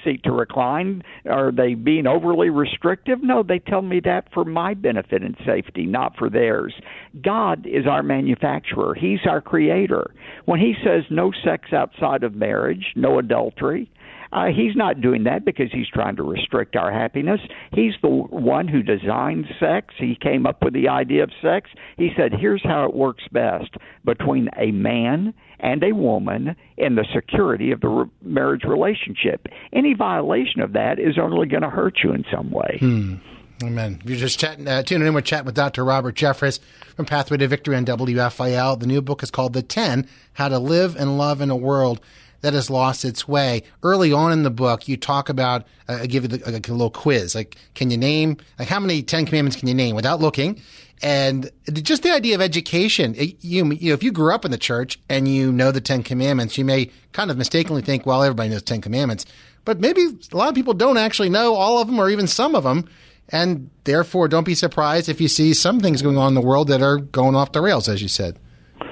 seat 0.08 0.24
to 0.24 0.32
recline? 0.32 1.04
Are 1.30 1.52
they 1.52 1.74
being 1.74 2.08
overly 2.08 2.50
restrictive? 2.50 3.20
No, 3.22 3.44
they 3.44 3.60
tell 3.60 3.82
me 3.82 4.00
that 4.06 4.32
for 4.34 4.46
my 4.46 4.74
benefit 4.74 5.22
and 5.22 5.36
safety, 5.46 5.86
not 5.86 6.16
for 6.18 6.30
theirs. 6.30 6.74
God 7.22 7.66
is 7.66 7.86
our 7.86 8.04
manufacturer, 8.04 8.96
He's 8.96 9.20
our 9.30 9.42
creator. 9.42 10.14
When 10.46 10.60
He 10.60 10.74
says 10.84 11.04
no 11.10 11.32
sex 11.44 11.74
outside 11.74 12.24
of 12.24 12.36
marriage, 12.36 12.94
no 12.96 13.20
adultery, 13.20 13.90
uh, 14.32 14.46
he's 14.48 14.76
not 14.76 15.02
doing 15.02 15.24
that 15.24 15.46
because 15.46 15.72
he's 15.72 15.88
trying 15.88 16.16
to 16.18 16.24
restrict 16.24 16.76
our 16.76 16.92
happiness. 16.92 17.40
He's 17.74 17.94
the 18.02 18.10
one 18.10 18.68
who 18.68 18.84
designed 18.84 19.46
sex. 19.60 19.94
He 19.98 20.18
came 20.20 20.46
up 20.46 20.64
with 20.64 20.74
the 20.74 20.90
idea 20.90 21.24
of 21.24 21.32
sex. 21.42 21.70
He 21.98 22.10
said, 22.16 22.34
here's 22.34 22.64
how 22.64 22.86
it 22.86 22.94
works 22.94 23.24
best 23.32 23.76
between 24.06 24.50
a 24.58 24.72
man 24.72 25.34
and 25.60 25.84
a 25.84 25.94
woman 25.94 26.56
in 26.78 26.96
the 26.96 27.06
security 27.14 27.72
of 27.72 27.82
the 27.82 27.88
re- 27.88 28.10
marriage 28.22 28.64
relationship. 28.64 29.48
Any 29.74 29.94
violation 29.94 30.62
of 30.62 30.74
that 30.74 31.00
is 31.00 31.18
only 31.18 31.48
going 31.48 31.64
to 31.64 31.70
hurt 31.70 32.00
you 32.04 32.14
in 32.14 32.26
some 32.32 32.52
way. 32.52 32.78
Hmm. 32.80 33.16
Amen. 33.64 34.00
You're 34.06 34.18
just 34.18 34.40
chatting, 34.40 34.68
uh, 34.68 34.84
tuning 34.84 35.08
in. 35.08 35.16
We're 35.16 35.22
chatting 35.22 35.48
with 35.48 35.56
Dr. 35.56 35.84
Robert 35.84 36.16
Jeffress 36.16 36.60
from 36.96 37.06
Pathway 37.06 37.38
to 37.38 37.48
Victory 37.48 37.76
on 37.76 37.86
WFIL. 37.86 38.80
The 38.80 38.86
new 38.86 39.02
book 39.02 39.24
is 39.24 39.32
called 39.32 39.54
The 39.54 39.64
10 39.64 40.08
How 40.34 40.48
to 40.50 40.60
Live 40.60 40.96
and 40.96 41.18
Love 41.18 41.42
in 41.42 41.50
a 41.50 41.56
World 41.56 42.00
that 42.42 42.54
has 42.54 42.70
lost 42.70 43.06
its 43.06 43.28
way. 43.28 43.64
Early 43.84 44.12
on 44.12 44.32
in 44.32 44.44
the 44.44 44.52
book, 44.52 44.88
you 44.88 44.98
talk 44.98 45.30
about, 45.30 45.64
uh, 45.90 46.00
I 46.02 46.06
give 46.06 46.24
you 46.24 46.30
the, 46.30 46.52
like 46.52 46.68
a 46.68 46.72
little 46.72 46.92
quiz. 46.92 47.36
Like, 47.36 47.58
can 47.76 47.92
you 47.92 47.98
name, 47.98 48.38
like, 48.60 48.68
how 48.68 48.80
many 48.80 49.02
Ten 49.02 49.26
Commandments 49.26 49.58
can 49.58 49.68
you 49.68 49.74
name 49.74 49.96
without 49.96 50.20
looking? 50.20 50.62
And 51.02 51.52
just 51.72 52.04
the 52.04 52.12
idea 52.12 52.36
of 52.36 52.42
education. 52.42 53.14
You, 53.16 53.72
you 53.72 53.90
know, 53.90 53.94
if 53.94 54.04
you 54.04 54.12
grew 54.12 54.34
up 54.34 54.46
in 54.46 54.52
the 54.52 54.58
church 54.58 55.00
and 55.10 55.28
you 55.28 55.52
know 55.52 55.72
the 55.72 55.82
Ten 55.82 56.02
Commandments, 56.04 56.58
you 56.58 56.66
may 56.66 56.90
kind 57.12 57.30
of 57.30 57.38
mistakenly 57.38 57.82
think, 57.82 58.06
well, 58.06 58.24
everybody 58.24 58.50
knows 58.50 58.64
Ten 58.64 58.82
Commandments. 58.82 59.26
But 59.64 59.80
maybe 59.80 60.08
a 60.32 60.38
lot 60.38 60.50
of 60.50 60.56
people 60.56 60.74
don't 60.74 60.98
actually 60.98 61.30
know 61.30 61.54
all 61.54 61.80
of 61.80 61.88
them 61.88 62.00
or 62.00 62.10
even 62.10 62.26
some 62.26 62.56
of 62.56 62.64
them. 62.64 62.90
And 63.30 63.70
therefore, 63.84 64.28
don't 64.28 64.46
be 64.46 64.56
surprised 64.56 65.10
if 65.10 65.20
you 65.20 65.28
see 65.28 65.54
some 65.54 65.82
things 65.82 66.02
going 66.02 66.18
on 66.18 66.30
in 66.30 66.34
the 66.34 66.42
world 66.42 66.70
that 66.70 66.82
are 66.82 66.98
going 66.98 67.36
off 67.36 67.52
the 67.52 67.62
rails, 67.62 67.90
as 67.90 68.02
you 68.02 68.08
said. 68.08 68.40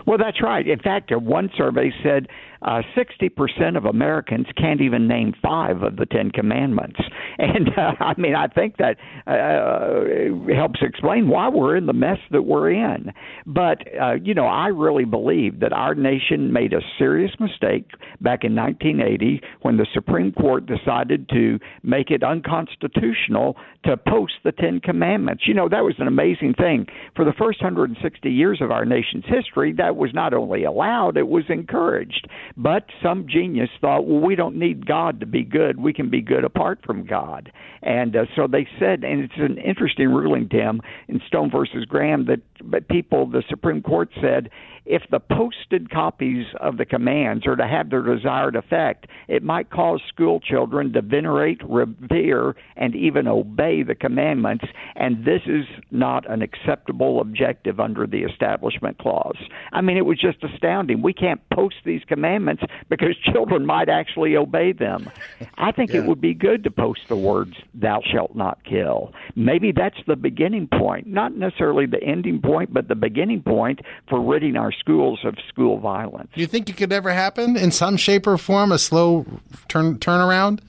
Well, 0.05 0.17
that's 0.17 0.41
right. 0.41 0.67
In 0.67 0.79
fact, 0.79 1.15
one 1.15 1.49
survey 1.57 1.93
said 2.03 2.27
uh, 2.65 2.81
60% 2.97 3.77
of 3.77 3.85
Americans 3.85 4.47
can't 4.57 4.81
even 4.81 5.07
name 5.07 5.33
five 5.41 5.83
of 5.83 5.97
the 5.97 6.05
Ten 6.05 6.31
Commandments. 6.31 6.99
And 7.37 7.67
uh, 7.77 7.91
I 7.99 8.13
mean, 8.17 8.33
I 8.33 8.47
think 8.47 8.77
that 8.77 8.95
uh, 9.27 10.55
helps 10.55 10.79
explain 10.81 11.27
why 11.27 11.49
we're 11.49 11.75
in 11.75 11.85
the 11.85 11.91
mess 11.91 12.17
that 12.31 12.43
we're 12.43 12.71
in. 12.71 13.11
But, 13.45 13.79
uh, 14.01 14.13
you 14.13 14.33
know, 14.33 14.45
I 14.45 14.67
really 14.67 15.03
believe 15.03 15.59
that 15.59 15.73
our 15.73 15.95
nation 15.95 16.53
made 16.53 16.71
a 16.71 16.79
serious 16.97 17.31
mistake 17.37 17.89
back 18.21 18.45
in 18.45 18.55
1980 18.55 19.41
when 19.63 19.75
the 19.75 19.85
Supreme 19.93 20.31
Court 20.31 20.65
decided 20.65 21.27
to 21.29 21.59
make 21.83 22.09
it 22.09 22.23
unconstitutional 22.23 23.57
to 23.83 23.97
post 23.97 24.33
the 24.45 24.53
Ten 24.53 24.79
Commandments. 24.79 25.43
You 25.45 25.55
know, 25.55 25.67
that 25.67 25.83
was 25.83 25.95
an 25.99 26.07
amazing 26.07 26.53
thing. 26.53 26.87
For 27.17 27.25
the 27.25 27.33
first 27.37 27.61
160 27.61 28.29
years 28.29 28.59
of 28.61 28.71
our 28.71 28.85
nation's 28.85 29.25
history, 29.27 29.73
that 29.73 29.97
was 29.97 30.11
not 30.13 30.33
only 30.33 30.63
allowed, 30.63 31.17
it 31.17 31.27
was 31.27 31.43
encouraged. 31.49 32.29
But 32.57 32.85
some 33.03 33.27
genius 33.27 33.69
thought, 33.81 34.07
well, 34.07 34.21
we 34.21 34.35
don't 34.35 34.55
need 34.55 34.85
God 34.85 35.19
to 35.19 35.25
be 35.25 35.43
good. 35.43 35.79
We 35.79 35.93
can 35.93 36.09
be 36.09 36.21
good 36.21 36.45
apart 36.45 36.79
from 36.85 37.05
God. 37.05 37.51
And 37.81 38.15
uh, 38.15 38.25
so 38.35 38.47
they 38.47 38.67
said, 38.79 39.03
and 39.03 39.21
it's 39.21 39.33
an 39.37 39.57
interesting 39.57 40.09
ruling, 40.09 40.47
Tim, 40.49 40.81
in 41.07 41.21
Stone 41.27 41.51
versus 41.51 41.85
Graham, 41.85 42.25
that 42.27 42.39
but 42.63 42.87
people, 42.87 43.27
the 43.29 43.43
Supreme 43.49 43.81
Court 43.81 44.09
said, 44.21 44.49
if 44.85 45.01
the 45.09 45.19
posted 45.19 45.89
copies 45.89 46.45
of 46.61 46.77
the 46.77 46.85
commands 46.85 47.47
are 47.47 47.55
to 47.55 47.67
have 47.67 47.89
their 47.89 48.03
desired 48.03 48.55
effect, 48.55 49.07
it 49.27 49.41
might 49.41 49.71
cause 49.71 49.99
school 50.07 50.39
children 50.39 50.93
to 50.93 51.01
venerate, 51.01 51.59
revere, 51.67 52.55
and 52.75 52.95
even 52.95 53.27
obey 53.27 53.81
the 53.81 53.95
commandments, 53.95 54.65
and 54.95 55.25
this 55.25 55.41
is 55.47 55.65
not 55.89 56.29
an 56.29 56.43
acceptable 56.43 57.19
objective 57.19 57.79
under 57.79 58.05
the 58.05 58.23
Establishment 58.23 58.99
Clause. 58.99 59.37
I 59.73 59.81
mean, 59.81 59.97
it 59.97 60.05
was 60.05 60.19
just 60.19 60.43
astounding. 60.43 61.01
We 61.01 61.13
can't 61.13 61.41
post 61.51 61.75
these 61.83 62.03
commandments 62.35 62.63
because 62.89 63.15
children 63.33 63.65
might 63.65 63.89
actually 63.89 64.35
obey 64.35 64.71
them. 64.71 65.09
I 65.57 65.71
think 65.71 65.91
yeah. 65.91 66.01
it 66.01 66.05
would 66.05 66.21
be 66.21 66.33
good 66.33 66.63
to 66.63 66.71
post 66.71 67.01
the 67.07 67.15
words, 67.15 67.55
Thou 67.73 68.01
shalt 68.11 68.35
not 68.35 68.63
kill. 68.63 69.13
Maybe 69.35 69.71
that's 69.71 69.97
the 70.07 70.15
beginning 70.15 70.67
point, 70.67 71.07
not 71.07 71.35
necessarily 71.35 71.85
the 71.85 72.01
ending 72.03 72.41
point, 72.41 72.73
but 72.73 72.87
the 72.87 72.95
beginning 72.95 73.41
point 73.41 73.81
for 74.09 74.21
ridding 74.21 74.55
our 74.55 74.71
schools 74.71 75.19
of 75.23 75.35
school 75.49 75.79
violence. 75.79 76.29
Do 76.35 76.41
you 76.41 76.47
think 76.47 76.69
it 76.69 76.77
could 76.77 76.93
ever 76.93 77.11
happen 77.11 77.57
in 77.57 77.71
some 77.71 77.97
shape 77.97 78.27
or 78.27 78.37
form, 78.37 78.71
a 78.71 78.77
slow 78.77 79.25
turn 79.67 79.97
turnaround? 79.99 80.59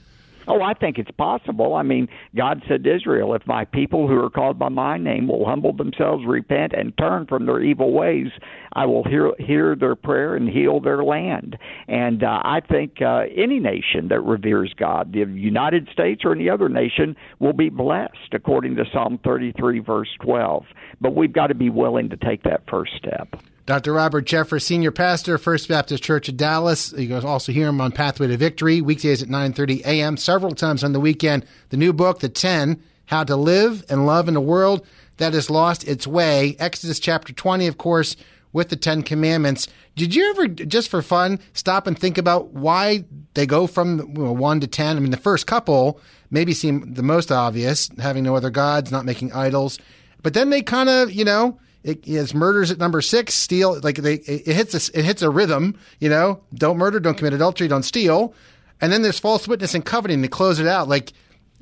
Oh, 0.49 0.62
I 0.62 0.75
think 0.75 0.99
it's 0.99 1.11
possible. 1.11 1.75
I 1.75 1.83
mean, 1.83 2.09
God 2.37 2.62
said 2.69 2.85
to 2.85 2.95
Israel, 2.95 3.35
if 3.35 3.47
my 3.47 3.65
people 3.65 4.07
who 4.07 4.23
are 4.23 4.31
called 4.31 4.59
by 4.59 4.69
my 4.69 4.97
name 4.97 5.26
will 5.26 5.45
humble 5.45 5.73
themselves, 5.73 6.25
repent, 6.26 6.73
and 6.73 6.97
turn 6.97 7.26
from 7.26 7.47
their 7.47 7.61
evil 7.61 7.93
ways, 7.93 8.29
I 8.73 8.87
will 8.87 9.03
hear 9.05 9.33
hear 9.38 9.75
their 9.75 9.97
prayer 9.97 10.37
and 10.37 10.49
heal 10.49 10.81
their 10.81 11.03
land. 11.03 11.59
And 11.88 12.23
uh, 12.23 12.41
I 12.45 12.61
think 12.61 13.03
uh, 13.03 13.25
any 13.35 13.59
nation 13.59 14.09
that 14.09 14.21
reveres 14.21 14.73
God, 14.76 15.12
the 15.12 15.21
United 15.21 15.88
States 15.93 16.23
or 16.25 16.33
any 16.33 16.49
other 16.49 16.69
nation, 16.69 17.17
will 17.41 17.53
be 17.53 17.69
blessed, 17.69 18.33
according 18.33 18.76
to 18.76 18.85
Psalm 18.93 19.19
33, 19.25 19.81
verse 19.81 20.09
12. 20.21 20.65
But 21.00 21.17
we've 21.17 21.33
got 21.33 21.49
to 21.49 21.55
be 21.55 21.71
willing 21.71 22.11
to 22.11 22.17
take 22.17 22.45
that 22.45 22.62
first 22.69 22.93
step. 22.97 23.35
Dr. 23.67 23.93
Robert 23.93 24.27
Jeffress, 24.27 24.63
Senior 24.63 24.93
Pastor, 24.93 25.39
First 25.39 25.69
Baptist 25.69 26.01
Church 26.01 26.29
of 26.29 26.37
Dallas. 26.37 26.93
You 26.97 27.09
can 27.09 27.25
also 27.25 27.51
hear 27.51 27.67
him 27.67 27.81
on 27.81 27.91
Pathway 27.91 28.29
to 28.29 28.37
Victory, 28.37 28.81
weekdays 28.81 29.25
at 29.25 29.29
9.30 29.29 29.81
a.m., 29.85 30.17
several 30.17 30.55
times 30.55 30.85
on 30.85 30.93
the 30.93 31.01
weekend. 31.01 31.45
The 31.71 31.77
new 31.77 31.93
book, 31.93 32.21
The 32.21 32.29
Ten, 32.29 32.81
How 33.07 33.25
to 33.25 33.35
Live 33.35 33.85
and 33.89 34.07
Love 34.07 34.29
in 34.29 34.37
a 34.37 34.41
World 34.41 34.87
That 35.17 35.35
Has 35.35 35.51
Lost 35.51 35.83
Its 35.83 36.07
Way. 36.07 36.55
Exodus 36.61 37.01
chapter 37.01 37.33
20, 37.33 37.67
of 37.67 37.77
course, 37.77 38.15
with 38.53 38.69
the 38.69 38.77
Ten 38.77 39.03
Commandments. 39.03 39.67
Did 39.97 40.15
you 40.15 40.31
ever, 40.31 40.47
just 40.47 40.89
for 40.89 41.03
fun, 41.03 41.41
stop 41.53 41.89
and 41.89 41.99
think 41.99 42.19
about 42.19 42.51
why 42.51 43.05
they 43.35 43.47
go 43.47 43.67
from 43.67 43.99
you 43.99 44.23
know, 44.23 44.33
1 44.33 44.61
to 44.61 44.69
10? 44.69 44.97
I 44.97 45.01
mean, 45.01 45.11
the 45.11 45.17
first 45.17 45.49
couple 45.49 46.01
maybe 46.31 46.55
seem 46.55 46.95
the 46.95 47.03
most 47.03 47.33
obvious, 47.33 47.91
having 47.99 48.23
no 48.23 48.37
other 48.37 48.51
gods, 48.51 48.93
not 48.93 49.05
making 49.05 49.33
idols. 49.33 49.81
But 50.23 50.35
then 50.35 50.51
they 50.51 50.63
kind 50.63 50.89
of, 50.89 51.11
you 51.11 51.25
know, 51.25 51.59
it 51.87 52.07
is 52.07 52.35
murders 52.35 52.73
at 52.73 52.78
number 52.78 53.00
six. 53.00 53.33
Steal 53.33 53.78
like 53.81 53.97
they 53.97 54.14
it 54.14 54.55
hits 54.55 54.75
a, 54.75 54.99
it 54.99 55.05
hits 55.05 55.23
a 55.23 55.31
rhythm. 55.31 55.78
You 56.00 56.09
know, 56.09 56.40
don't 56.52 56.78
murder, 56.78 56.99
don't 56.99 57.16
commit 57.16 57.33
adultery, 57.33 57.69
don't 57.69 57.85
steal, 57.85 58.35
and 58.81 58.93
then 58.93 59.02
there's 59.02 59.21
false 59.21 59.47
witness 59.47 59.75
and 59.75 59.85
coveting 59.85 60.21
to 60.23 60.28
close 60.28 60.59
it 60.59 60.66
out. 60.66 60.88
Like 60.88 61.12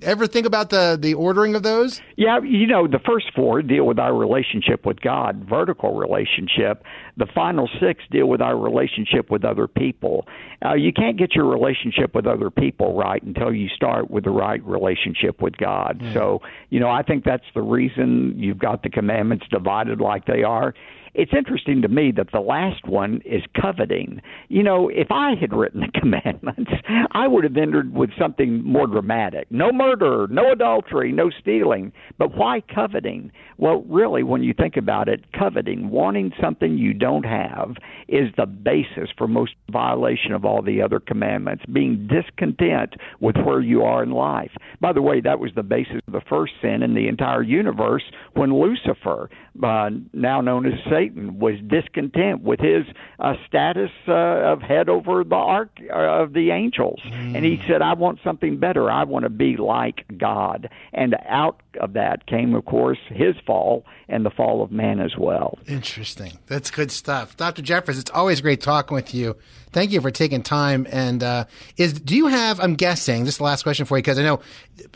ever 0.05 0.27
think 0.27 0.47
about 0.47 0.71
the 0.71 0.99
the 1.01 1.15
ordering 1.15 1.55
of 1.55 1.63
those? 1.63 2.01
Yeah, 2.17 2.41
you 2.41 2.67
know, 2.67 2.87
the 2.87 3.01
first 3.05 3.27
four 3.35 3.63
deal 3.63 3.85
with 3.85 3.99
our 3.99 4.15
relationship 4.15 4.87
with 4.87 5.01
God, 5.01 5.47
vertical 5.49 5.97
relationship. 5.97 6.85
The 7.17 7.27
final 7.35 7.69
six 7.81 8.03
deal 8.11 8.27
with 8.27 8.41
our 8.41 8.57
relationship 8.57 9.31
with 9.31 9.45
other 9.45 9.67
people. 9.67 10.27
Uh, 10.65 10.75
you 10.75 10.93
can't 10.93 11.17
get 11.17 11.35
your 11.35 11.47
relationship 11.47 12.15
with 12.15 12.27
other 12.27 12.51
people 12.51 12.97
right 12.97 13.23
until 13.23 13.53
you 13.53 13.69
start 13.69 14.11
with 14.11 14.25
the 14.25 14.31
right 14.31 14.65
relationship 14.65 15.41
with 15.43 15.57
God. 15.57 16.01
Mm. 16.01 16.15
So, 16.15 16.41
you 16.71 16.81
know, 16.81 16.91
I 16.91 17.03
think 17.03 17.25
that's 17.25 17.45
the 17.55 17.63
reason 17.63 18.35
you've 18.37 18.59
got 18.59 18.83
the 18.83 18.91
commandments 18.91 19.47
divided 19.51 20.01
like 20.01 20.27
they 20.27 20.43
are 20.43 20.75
it's 21.15 21.33
interesting 21.37 21.81
to 21.83 21.89
me 21.89 22.13
that 22.17 22.33
the 22.33 22.41
last 22.41 22.87
one 22.87 23.21
is 23.25 23.43
coveting. 23.61 24.21
You 24.49 24.63
know, 24.63 24.89
if 24.89 25.09
I 25.11 25.35
had 25.41 25.53
written 25.53 25.81
the 25.81 26.01
commandments, 26.01 26.71
I 27.13 27.29
would 27.29 27.45
have 27.45 27.57
entered 27.57 27.95
with 27.95 28.11
something 28.19 28.65
more 28.65 28.87
dramatic. 28.87 29.47
No 29.51 29.73
murder, 29.73 30.27
no 30.29 30.53
adultery, 30.53 31.13
no 31.13 31.31
stealing. 31.41 31.93
But 32.19 32.37
why 32.37 32.63
coveting? 32.75 33.31
Well, 33.59 33.85
really, 33.89 34.25
when 34.25 34.43
you 34.43 34.53
think 34.53 34.77
about 34.77 35.09
it, 35.09 35.25
coveting, 35.33 35.91
wanting 35.91 36.33
something 36.41 36.77
you 36.77 36.93
don't 36.93 37.25
have, 37.25 37.77
is 38.09 38.31
the 38.37 38.47
basis 38.47 39.09
for 39.17 39.29
most 39.29 39.53
violation 39.71 40.33
of 40.33 40.45
all 40.45 40.63
the 40.63 40.83
other 40.83 40.99
commandments. 40.99 41.65
Being 41.73 42.09
discontent 42.09 42.95
with 43.21 43.37
where 43.37 43.61
you 43.61 43.83
are 43.83 44.03
in 44.03 44.11
life. 44.11 44.51
By 44.81 44.93
the 44.93 45.03
way, 45.03 45.21
that 45.21 45.39
was 45.39 45.53
the 45.55 45.63
basis 45.63 46.01
of 46.07 46.13
the 46.13 46.23
first 46.29 46.55
sin 46.61 46.83
in 46.83 46.95
the 46.95 47.07
entire 47.07 47.43
universe 47.43 48.03
when 48.35 48.53
Lucifer, 48.53 49.31
uh, 49.63 49.91
now 50.13 50.41
known 50.41 50.67
as 50.67 50.73
Satan, 50.91 51.04
Satan 51.05 51.39
was 51.39 51.55
discontent 51.67 52.43
with 52.43 52.61
his 52.61 52.85
uh, 53.19 53.35
status 53.47 53.91
uh, 54.09 54.13
of 54.13 54.63
head 54.63 54.89
over 54.89 55.25
the 55.25 55.35
ark 55.35 55.71
uh, 55.91 55.95
of 55.95 56.33
the 56.33 56.51
angels, 56.51 57.01
mm. 57.05 57.35
and 57.35 57.45
he 57.45 57.63
said, 57.67 57.83
"I 57.83 57.95
want 57.95 58.21
something 58.25 58.59
better. 58.59 58.91
I 58.91 59.05
want 59.05 59.25
to 59.25 59.31
be 59.31 59.57
like 59.57 60.05
God." 60.17 60.69
And 60.93 61.17
out 61.27 61.61
of 61.81 61.95
that 61.95 62.27
came, 62.27 62.55
of 62.55 62.65
course, 62.65 62.99
his 63.09 63.35
fall 63.47 63.85
and 64.09 64.25
the 64.25 64.31
fall 64.31 64.63
of 64.63 64.71
man 64.71 65.01
as 65.01 65.17
well. 65.17 65.59
Interesting. 65.67 66.39
That's 66.47 66.71
good 66.71 66.91
stuff, 66.91 67.37
Dr. 67.37 67.63
Jeffress. 67.63 67.99
It's 67.99 68.11
always 68.11 68.41
great 68.41 68.61
talking 68.61 68.95
with 68.95 69.15
you. 69.15 69.37
Thank 69.73 69.93
you 69.93 70.01
for 70.01 70.11
taking 70.11 70.43
time. 70.43 70.87
And 70.91 71.23
uh, 71.23 71.45
is 71.77 71.93
do 71.93 72.17
you 72.17 72.29
have? 72.29 72.61
I'm 72.61 72.75
guessing. 72.75 73.25
This 73.25 73.35
is 73.35 73.39
the 73.39 73.45
last 73.45 73.63
question 73.63 73.87
for 73.87 73.97
you 73.97 74.03
because 74.03 74.19
I 74.19 74.23
know, 74.23 74.41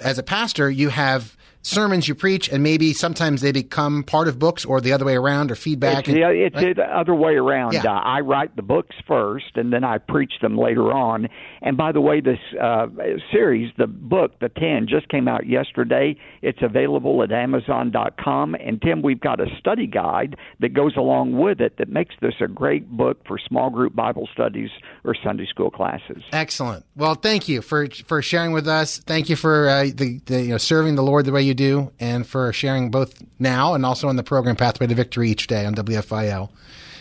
as 0.01 0.19
a 0.19 0.23
pastor, 0.23 0.71
you 0.71 0.89
have 0.89 1.37
sermons 1.63 2.09
you 2.09 2.15
preach, 2.15 2.49
and 2.49 2.63
maybe 2.63 2.93
sometimes 2.93 3.41
they 3.41 3.53
become 3.53 4.03
part 4.03 4.29
of 4.29 4.39
books, 4.39 4.65
or 4.65 4.81
the 4.81 4.93
other 4.93 5.05
way 5.05 5.17
around, 5.17 5.51
or 5.51 5.55
feedback. 5.55 6.09
It's, 6.09 6.09
and, 6.09 6.19
it's 6.19 6.57
right? 6.57 6.77
the 6.77 6.85
other 6.85 7.15
way 7.15 7.35
around. 7.35 7.75
Yeah. 7.75 7.85
Uh, 7.85 8.01
I 8.01 8.21
write 8.21 8.57
the 8.57 8.63
books 8.63 8.97
first, 9.07 9.57
and 9.57 9.73
then 9.73 9.85
I 9.85 9.99
preach 9.99 10.33
them 10.41 10.57
later 10.57 10.93
on. 10.93 11.29
And 11.61 11.77
by 11.77 11.93
the 11.93 12.01
way, 12.01 12.21
this 12.21 12.39
uh, 12.61 12.87
series, 13.33 13.73
the 13.77 13.87
book, 13.87 14.39
the 14.41 14.49
ten, 14.49 14.87
just 14.89 15.09
came 15.09 15.29
out 15.29 15.47
yesterday. 15.47 16.17
It's 16.43 16.61
available 16.63 17.23
at 17.23 17.33
Amazon.com. 17.33 18.55
And 18.55 18.81
Tim, 18.81 19.03
we've 19.03 19.21
got 19.21 19.41
a 19.41 19.47
study 19.59 19.87
guide 19.87 20.37
that 20.61 20.73
goes 20.73 20.97
along 20.97 21.39
with 21.39 21.61
it 21.61 21.79
that 21.79 21.89
makes 21.89 22.15
this 22.21 22.35
a 22.41 22.49
great 22.49 22.89
book 22.89 23.19
for 23.27 23.39
small 23.39 23.71
group 23.71 23.95
Bible 23.95 24.29
studies 24.33 24.71
or 25.05 25.15
Sunday 25.23 25.47
school 25.47 25.71
classes. 25.71 26.23
Excellent. 26.33 26.85
Well, 26.97 27.15
thank 27.15 27.49
you 27.49 27.63
for 27.63 27.89
for 28.07 28.23
sharing 28.23 28.53
with 28.53 28.69
us. 28.69 28.99
Thank 28.99 29.29
you 29.29 29.37
for 29.37 29.69
uh, 29.69 29.85
the, 29.95 30.21
the 30.27 30.43
you 30.43 30.49
know 30.49 30.59
serving 30.59 30.95
the 30.95 31.03
Lord 31.03 31.25
the 31.25 31.33
way 31.33 31.43
you 31.43 31.48
do, 31.55 31.93
and 31.99 32.27
for 32.27 32.53
sharing 32.53 32.91
both 32.91 33.23
now 33.39 33.75
and 33.75 33.85
also 33.85 34.09
on 34.09 34.17
the 34.17 34.23
program 34.23 34.57
Pathway 34.57 34.87
to 34.87 34.95
Victory 34.95 35.31
each 35.31 35.47
day 35.47 35.65
on 35.65 35.75
WFIL. 35.75 36.51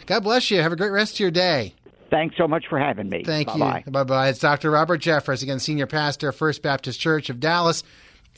God 0.05 0.23
bless 0.23 0.49
you. 0.51 0.61
Have 0.61 0.71
a 0.71 0.75
great 0.75 0.91
rest 0.91 1.15
of 1.15 1.19
your 1.19 1.31
day. 1.31 1.73
Thanks 2.09 2.37
so 2.37 2.47
much 2.47 2.67
for 2.67 2.79
having 2.79 3.09
me. 3.09 3.23
Thank 3.25 3.47
Bye-bye. 3.47 3.83
you. 3.85 3.91
Bye 3.91 4.03
bye. 4.03 4.29
It's 4.29 4.39
Dr. 4.39 4.71
Robert 4.71 5.01
Jeffress, 5.01 5.43
again, 5.43 5.59
Senior 5.59 5.87
Pastor, 5.87 6.31
First 6.31 6.61
Baptist 6.61 6.99
Church 6.99 7.29
of 7.29 7.39
Dallas. 7.39 7.83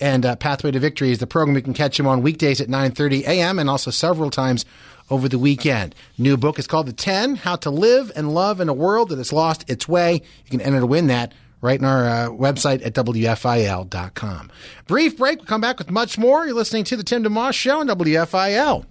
And 0.02 0.26
uh, 0.26 0.36
Pathway 0.38 0.72
to 0.72 0.80
Victory 0.80 1.12
is 1.12 1.20
the 1.20 1.28
program. 1.28 1.56
You 1.56 1.62
can 1.62 1.74
catch 1.74 2.00
him 2.00 2.08
on 2.08 2.22
weekdays 2.22 2.62
at 2.62 2.70
9.30 2.70 3.24
a.m. 3.24 3.60
and 3.60 3.70
also 3.70 3.92
several 3.92 4.30
times 4.30 4.66
over 5.10 5.28
the 5.28 5.38
weekend. 5.38 5.94
New 6.18 6.38
book 6.38 6.58
is 6.58 6.68
called 6.68 6.88
The 6.88 6.94
10, 6.94 7.36
How 7.36 7.58
to 7.58 7.70
Live 7.70 8.12
and 8.16 8.34
Love 8.34 8.62
in 8.62 8.70
a 8.70 8.74
World 8.74 9.10
That 9.10 9.18
Has 9.18 9.34
Lost 9.34 9.70
Its 9.70 9.88
Way. 9.88 10.22
You 10.46 10.52
can 10.52 10.62
enter 10.62 10.80
to 10.80 10.86
win 10.88 11.08
that 11.08 11.34
right 11.62 11.80
in 11.80 11.86
our 11.86 12.06
uh, 12.08 12.30
website 12.30 12.86
at 12.86 12.94
WFIL.com. 12.94 14.52
Brief 14.88 15.18
break. 15.18 15.40
We'll 15.40 15.46
come 15.46 15.62
back 15.62 15.78
with 15.78 15.92
much 15.92 16.18
more. 16.18 16.46
You're 16.46 16.56
listening 16.56 16.84
to 16.86 16.96
The 16.96 17.04
Tim 17.04 17.24
DeMoss 17.24 17.54
Show 17.54 17.80
on 17.80 17.88
WFIL. 17.88 18.86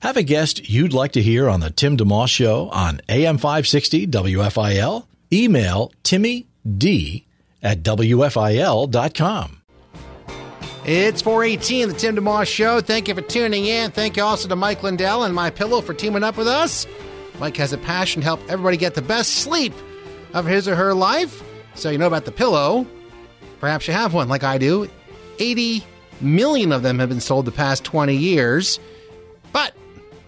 Have 0.00 0.18
a 0.18 0.22
guest 0.22 0.68
you'd 0.68 0.92
like 0.92 1.12
to 1.12 1.22
hear 1.22 1.48
on 1.48 1.60
the 1.60 1.70
Tim 1.70 1.96
DeMoss 1.96 2.28
Show 2.28 2.68
on 2.68 3.00
AM 3.08 3.38
560 3.38 4.06
WFIL? 4.08 5.06
Email 5.32 5.92
Timmy 6.02 6.46
D 6.76 7.26
at 7.62 7.82
WFIL.com. 7.82 9.63
It's 10.86 11.22
418, 11.22 11.88
the 11.88 11.94
Tim 11.94 12.14
DeMoss 12.14 12.46
Show. 12.46 12.82
Thank 12.82 13.08
you 13.08 13.14
for 13.14 13.22
tuning 13.22 13.64
in. 13.64 13.90
Thank 13.90 14.18
you 14.18 14.22
also 14.22 14.48
to 14.48 14.54
Mike 14.54 14.82
Lindell 14.82 15.22
and 15.22 15.34
My 15.34 15.48
Pillow 15.48 15.80
for 15.80 15.94
teaming 15.94 16.22
up 16.22 16.36
with 16.36 16.46
us. 16.46 16.86
Mike 17.40 17.56
has 17.56 17.72
a 17.72 17.78
passion 17.78 18.20
to 18.20 18.26
help 18.26 18.40
everybody 18.50 18.76
get 18.76 18.94
the 18.94 19.00
best 19.00 19.36
sleep 19.36 19.72
of 20.34 20.44
his 20.44 20.68
or 20.68 20.74
her 20.76 20.92
life. 20.92 21.42
So 21.74 21.88
you 21.88 21.96
know 21.96 22.06
about 22.06 22.26
the 22.26 22.32
pillow. 22.32 22.86
Perhaps 23.60 23.88
you 23.88 23.94
have 23.94 24.12
one 24.12 24.28
like 24.28 24.44
I 24.44 24.58
do. 24.58 24.90
80 25.38 25.82
million 26.20 26.70
of 26.70 26.82
them 26.82 26.98
have 26.98 27.08
been 27.08 27.20
sold 27.20 27.46
the 27.46 27.52
past 27.52 27.82
20 27.84 28.14
years. 28.14 28.78
But 29.52 29.74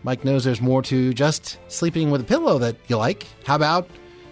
Mike 0.04 0.24
knows 0.24 0.44
there's 0.44 0.62
more 0.62 0.80
to 0.84 1.12
just 1.12 1.58
sleeping 1.68 2.10
with 2.10 2.22
a 2.22 2.24
pillow 2.24 2.58
that 2.60 2.76
you 2.88 2.96
like. 2.96 3.26
How 3.44 3.56
about 3.56 3.90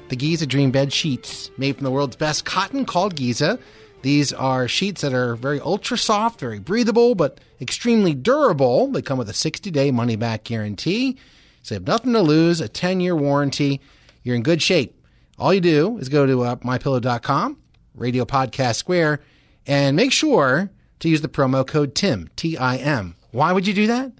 the 0.08 0.16
Giza 0.16 0.46
Dream 0.46 0.70
Bed 0.70 0.90
Sheets, 0.90 1.50
made 1.58 1.76
from 1.76 1.84
the 1.84 1.90
world's 1.90 2.16
best 2.16 2.46
cotton 2.46 2.86
called 2.86 3.14
Giza? 3.14 3.58
These 4.04 4.34
are 4.34 4.68
sheets 4.68 5.00
that 5.00 5.14
are 5.14 5.34
very 5.34 5.58
ultra 5.61 5.96
soft, 5.96 6.38
very 6.38 6.58
breathable, 6.58 7.14
but 7.14 7.40
extremely 7.58 8.12
durable. 8.12 8.88
They 8.88 9.00
come 9.00 9.16
with 9.16 9.30
a 9.30 9.32
60 9.32 9.70
day 9.70 9.90
money 9.90 10.14
back 10.14 10.44
guarantee. 10.44 11.16
So 11.62 11.75
you 11.75 11.76
have 11.76 11.87
nothing 11.87 12.12
to 12.12 12.20
lose, 12.20 12.61
a 12.61 12.68
10 12.68 13.00
year 13.00 13.16
warranty. 13.16 13.80
You're 14.23 14.37
in 14.37 14.42
good 14.42 14.61
shape. 14.61 15.02
All 15.38 15.54
you 15.54 15.62
do 15.62 15.96
is 15.96 16.11
go 16.11 16.26
to 16.26 16.42
uh, 16.42 16.56
mypillow.com, 16.56 17.56
Radio 17.94 18.26
Podcast 18.26 18.75
Square, 18.76 19.20
and 19.66 19.96
make 19.96 20.12
sure 20.12 20.70
to 21.00 21.08
use 21.08 21.23
the 21.23 21.28
promo 21.28 21.66
code 21.66 21.94
TIM, 21.94 22.28
T 22.37 22.58
I 22.58 22.76
M. 22.76 23.16
Why 23.30 23.52
would 23.52 23.66
you 23.66 23.73
do 23.73 23.87
that? 23.87 24.12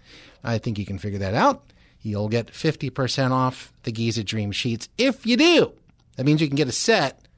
I 0.43 0.57
think 0.57 0.79
you 0.79 0.87
can 0.87 0.99
figure 0.99 1.19
that 1.19 1.35
out. 1.35 1.63
You'll 2.01 2.31
get 2.31 2.47
50% 2.47 3.33
off 3.33 3.71
the 3.83 3.93
Giza 3.93 4.25
Dream 4.25 4.51
Sheets 4.51 4.89
if 4.97 5.27
you 5.27 5.37
do. 5.37 5.75
That 6.17 6.25
means 6.25 6.41
you 6.41 6.49
can 6.49 6.57
get 6.57 6.69
a 6.69 6.73
set 6.73 7.29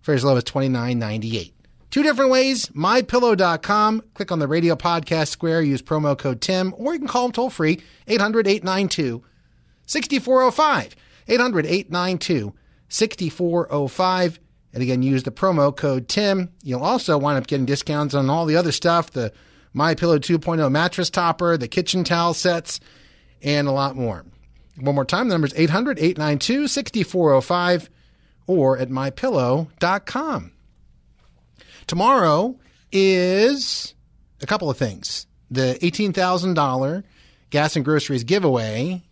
for 0.00 0.14
as 0.14 0.24
low 0.24 0.36
as 0.36 0.42
$29.98. 0.42 1.52
Two 1.92 2.02
different 2.02 2.30
ways, 2.30 2.68
mypillow.com. 2.68 4.02
Click 4.14 4.32
on 4.32 4.38
the 4.38 4.48
radio 4.48 4.74
podcast 4.74 5.28
square, 5.28 5.60
use 5.60 5.82
promo 5.82 6.16
code 6.18 6.40
TIM, 6.40 6.74
or 6.78 6.94
you 6.94 6.98
can 6.98 7.06
call 7.06 7.24
them 7.24 7.32
toll 7.32 7.50
free, 7.50 7.82
800 8.08 8.46
892 8.46 9.22
6405. 9.84 10.96
800 11.28 11.66
892 11.66 12.54
6405. 12.88 14.40
And 14.72 14.82
again, 14.82 15.02
use 15.02 15.24
the 15.24 15.30
promo 15.30 15.76
code 15.76 16.08
TIM. 16.08 16.48
You'll 16.62 16.82
also 16.82 17.18
wind 17.18 17.36
up 17.36 17.46
getting 17.46 17.66
discounts 17.66 18.14
on 18.14 18.30
all 18.30 18.46
the 18.46 18.56
other 18.56 18.72
stuff 18.72 19.10
the 19.10 19.30
My 19.74 19.94
Pillow 19.94 20.18
2.0 20.18 20.70
mattress 20.70 21.10
topper, 21.10 21.58
the 21.58 21.68
kitchen 21.68 22.04
towel 22.04 22.32
sets, 22.32 22.80
and 23.42 23.68
a 23.68 23.72
lot 23.72 23.96
more. 23.96 24.24
One 24.80 24.94
more 24.94 25.04
time, 25.04 25.28
the 25.28 25.34
number 25.34 25.46
is 25.46 25.54
800 25.54 25.98
892 25.98 26.68
6405 26.68 27.90
or 28.46 28.78
at 28.78 28.88
mypillow.com. 28.88 30.52
Tomorrow 31.92 32.56
is 32.90 33.94
a 34.40 34.46
couple 34.46 34.70
of 34.70 34.78
things. 34.78 35.26
The 35.50 35.78
$18,000 35.82 37.04
gas 37.50 37.76
and 37.76 37.84
groceries 37.84 38.24
giveaway 38.24 39.02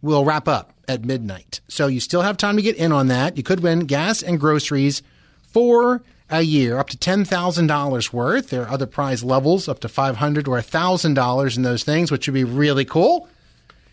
will 0.00 0.24
wrap 0.24 0.48
up 0.48 0.72
at 0.88 1.04
midnight. 1.04 1.60
So 1.68 1.86
you 1.86 2.00
still 2.00 2.22
have 2.22 2.38
time 2.38 2.56
to 2.56 2.62
get 2.62 2.76
in 2.76 2.92
on 2.92 3.08
that. 3.08 3.36
You 3.36 3.42
could 3.42 3.60
win 3.60 3.80
gas 3.80 4.22
and 4.22 4.40
groceries 4.40 5.02
for 5.48 6.00
a 6.30 6.40
year, 6.40 6.78
up 6.78 6.88
to 6.88 6.96
$10,000 6.96 8.12
worth. 8.14 8.48
There 8.48 8.62
are 8.62 8.70
other 8.70 8.86
prize 8.86 9.22
levels 9.22 9.68
up 9.68 9.80
to 9.80 9.88
$500 9.88 10.48
or 10.48 10.58
$1,000 10.62 11.56
in 11.58 11.62
those 11.62 11.84
things, 11.84 12.10
which 12.10 12.26
would 12.26 12.32
be 12.32 12.44
really 12.44 12.86
cool. 12.86 13.28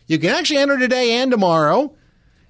You 0.06 0.20
can 0.20 0.30
actually 0.30 0.60
enter 0.60 0.80
today 0.80 1.20
and 1.20 1.32
tomorrow. 1.32 1.94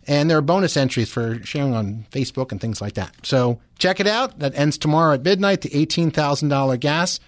And 0.07 0.29
there 0.29 0.37
are 0.37 0.41
bonus 0.41 0.77
entries 0.77 1.11
for 1.11 1.43
sharing 1.43 1.73
on 1.73 2.05
Facebook 2.11 2.51
and 2.51 2.61
things 2.61 2.81
like 2.81 2.93
that. 2.93 3.13
So 3.23 3.59
check 3.77 3.99
it 3.99 4.07
out. 4.07 4.39
That 4.39 4.55
ends 4.55 4.77
tomorrow 4.77 5.15
at 5.15 5.23
midnight, 5.23 5.61
the 5.61 5.69
$18,000 5.69 6.79
gas 6.79 7.19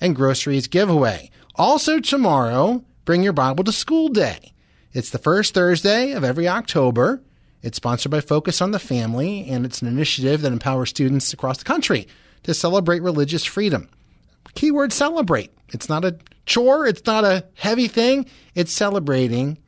and 0.00 0.14
groceries 0.14 0.68
giveaway. 0.68 1.30
Also 1.56 1.98
tomorrow, 1.98 2.84
bring 3.04 3.24
your 3.24 3.32
Bible 3.32 3.64
to 3.64 3.72
school 3.72 4.08
day. 4.08 4.52
It's 4.92 5.10
the 5.10 5.18
first 5.18 5.54
Thursday 5.54 6.12
of 6.12 6.24
every 6.24 6.46
October. 6.46 7.20
It's 7.62 7.76
sponsored 7.76 8.10
by 8.10 8.20
Focus 8.20 8.62
on 8.62 8.70
the 8.70 8.78
Family, 8.78 9.46
and 9.48 9.66
it's 9.66 9.82
an 9.82 9.88
initiative 9.88 10.40
that 10.40 10.52
empowers 10.52 10.90
students 10.90 11.32
across 11.32 11.58
the 11.58 11.64
country 11.64 12.08
to 12.44 12.54
celebrate 12.54 13.02
religious 13.02 13.44
freedom. 13.44 13.88
Keyword 14.54 14.92
celebrate. 14.92 15.52
It's 15.68 15.88
not 15.88 16.04
a 16.04 16.16
chore, 16.46 16.86
it's 16.86 17.04
not 17.04 17.24
a 17.24 17.44
heavy 17.54 17.88
thing. 17.88 18.26
It's 18.54 18.72
celebrating 18.72 19.58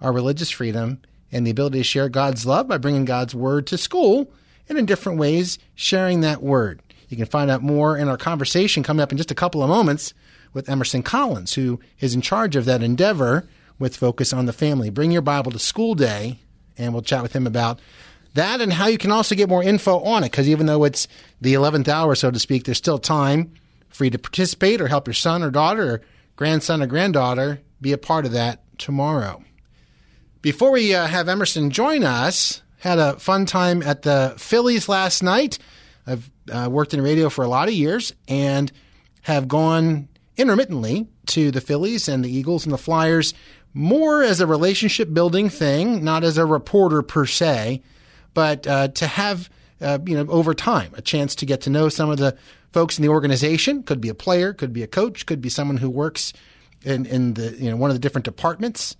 our 0.00 0.12
religious 0.12 0.50
freedom 0.50 1.00
and 1.32 1.46
the 1.46 1.50
ability 1.50 1.78
to 1.78 1.84
share 1.84 2.08
God's 2.08 2.46
love 2.46 2.68
by 2.68 2.78
bringing 2.78 3.04
God's 3.04 3.34
word 3.34 3.66
to 3.68 3.78
school 3.78 4.30
and 4.68 4.78
in 4.78 4.86
different 4.86 5.18
ways 5.18 5.58
sharing 5.74 6.20
that 6.20 6.42
word. 6.42 6.82
You 7.08 7.16
can 7.16 7.26
find 7.26 7.50
out 7.50 7.62
more 7.62 7.96
in 7.96 8.08
our 8.08 8.16
conversation 8.16 8.82
coming 8.82 9.02
up 9.02 9.10
in 9.10 9.18
just 9.18 9.30
a 9.30 9.34
couple 9.36 9.62
of 9.62 9.68
moments 9.68 10.14
with 10.52 10.68
Emerson 10.68 11.02
Collins, 11.02 11.54
who 11.54 11.80
is 11.98 12.14
in 12.14 12.20
charge 12.20 12.56
of 12.56 12.64
that 12.64 12.82
endeavor 12.82 13.48
with 13.78 13.96
Focus 13.96 14.32
on 14.32 14.46
the 14.46 14.52
Family. 14.52 14.90
Bring 14.90 15.10
your 15.10 15.22
Bible 15.22 15.50
to 15.52 15.58
school 15.58 15.94
day, 15.94 16.38
and 16.78 16.92
we'll 16.92 17.02
chat 17.02 17.22
with 17.22 17.32
him 17.32 17.46
about 17.46 17.80
that 18.34 18.60
and 18.60 18.72
how 18.72 18.86
you 18.86 18.98
can 18.98 19.10
also 19.10 19.34
get 19.34 19.48
more 19.48 19.62
info 19.62 19.98
on 20.00 20.22
it. 20.22 20.30
Because 20.30 20.48
even 20.48 20.66
though 20.66 20.84
it's 20.84 21.08
the 21.40 21.54
11th 21.54 21.88
hour, 21.88 22.14
so 22.14 22.30
to 22.30 22.38
speak, 22.38 22.64
there's 22.64 22.78
still 22.78 22.98
time 22.98 23.52
for 23.88 24.04
you 24.04 24.10
to 24.10 24.18
participate 24.18 24.80
or 24.80 24.88
help 24.88 25.06
your 25.06 25.14
son 25.14 25.42
or 25.42 25.50
daughter 25.50 25.94
or 25.94 26.02
grandson 26.36 26.80
or 26.80 26.86
granddaughter 26.86 27.60
be 27.80 27.92
a 27.92 27.98
part 27.98 28.24
of 28.24 28.32
that 28.32 28.62
tomorrow. 28.78 29.42
Before 30.42 30.70
we 30.70 30.94
uh, 30.94 31.06
have 31.06 31.28
Emerson 31.28 31.70
join 31.70 32.02
us, 32.02 32.62
had 32.78 32.98
a 32.98 33.18
fun 33.18 33.44
time 33.44 33.82
at 33.82 34.02
the 34.02 34.34
Phillies 34.38 34.88
last 34.88 35.22
night. 35.22 35.58
I've 36.06 36.30
uh, 36.50 36.66
worked 36.70 36.94
in 36.94 37.02
radio 37.02 37.28
for 37.28 37.44
a 37.44 37.48
lot 37.48 37.68
of 37.68 37.74
years 37.74 38.14
and 38.26 38.72
have 39.20 39.48
gone 39.48 40.08
intermittently 40.38 41.08
to 41.26 41.50
the 41.50 41.60
Phillies 41.60 42.08
and 42.08 42.24
the 42.24 42.34
Eagles 42.34 42.64
and 42.64 42.72
the 42.72 42.78
Flyers 42.78 43.34
more 43.74 44.22
as 44.22 44.40
a 44.40 44.46
relationship 44.46 45.12
building 45.12 45.50
thing, 45.50 46.02
not 46.02 46.24
as 46.24 46.38
a 46.38 46.46
reporter 46.46 47.02
per 47.02 47.26
se, 47.26 47.82
but 48.32 48.66
uh, 48.66 48.88
to 48.88 49.06
have 49.06 49.50
uh, 49.82 49.98
you 50.06 50.16
know 50.16 50.32
over 50.32 50.54
time 50.54 50.90
a 50.96 51.02
chance 51.02 51.34
to 51.34 51.46
get 51.46 51.60
to 51.62 51.70
know 51.70 51.90
some 51.90 52.08
of 52.08 52.16
the 52.16 52.34
folks 52.72 52.98
in 52.98 53.02
the 53.02 53.10
organization. 53.10 53.82
Could 53.82 54.00
be 54.00 54.08
a 54.08 54.14
player, 54.14 54.54
could 54.54 54.72
be 54.72 54.82
a 54.82 54.86
coach, 54.86 55.26
could 55.26 55.42
be 55.42 55.50
someone 55.50 55.76
who 55.76 55.90
works 55.90 56.32
in, 56.82 57.04
in 57.04 57.34
the 57.34 57.54
you 57.58 57.70
know 57.70 57.76
one 57.76 57.90
of 57.90 57.94
the 57.94 58.00
different 58.00 58.24
departments 58.24 58.96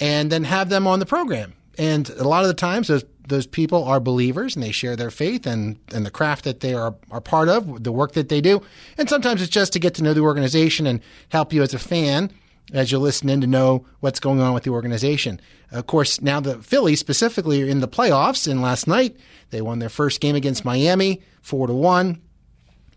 and 0.00 0.30
then 0.30 0.44
have 0.44 0.68
them 0.68 0.86
on 0.86 0.98
the 0.98 1.06
program. 1.06 1.54
And 1.76 2.08
a 2.10 2.26
lot 2.26 2.42
of 2.42 2.48
the 2.48 2.54
times, 2.54 2.88
those 2.88 3.04
those 3.28 3.46
people 3.46 3.84
are 3.84 4.00
believers 4.00 4.56
and 4.56 4.62
they 4.62 4.72
share 4.72 4.96
their 4.96 5.10
faith 5.10 5.46
and, 5.46 5.78
and 5.92 6.06
the 6.06 6.10
craft 6.10 6.44
that 6.44 6.60
they 6.60 6.72
are, 6.72 6.94
are 7.10 7.20
part 7.20 7.50
of, 7.50 7.84
the 7.84 7.92
work 7.92 8.12
that 8.12 8.30
they 8.30 8.40
do. 8.40 8.62
And 8.96 9.06
sometimes 9.06 9.42
it's 9.42 9.50
just 9.50 9.74
to 9.74 9.78
get 9.78 9.94
to 9.94 10.02
know 10.02 10.14
the 10.14 10.22
organization 10.22 10.86
and 10.86 11.00
help 11.28 11.52
you 11.52 11.62
as 11.62 11.74
a 11.74 11.78
fan 11.78 12.32
as 12.72 12.90
you 12.90 12.98
listen 12.98 13.28
in 13.28 13.42
to 13.42 13.46
know 13.46 13.86
what's 14.00 14.18
going 14.18 14.40
on 14.40 14.54
with 14.54 14.62
the 14.62 14.70
organization. 14.70 15.40
Of 15.70 15.86
course, 15.86 16.20
now 16.22 16.40
the 16.40 16.62
Phillies 16.62 17.00
specifically 17.00 17.62
are 17.62 17.66
in 17.66 17.80
the 17.80 17.88
playoffs, 17.88 18.50
and 18.50 18.62
last 18.62 18.86
night 18.86 19.16
they 19.50 19.60
won 19.60 19.78
their 19.78 19.88
first 19.90 20.20
game 20.20 20.34
against 20.34 20.64
Miami, 20.64 21.22
four 21.42 21.66
to 21.66 21.74
one. 21.74 22.22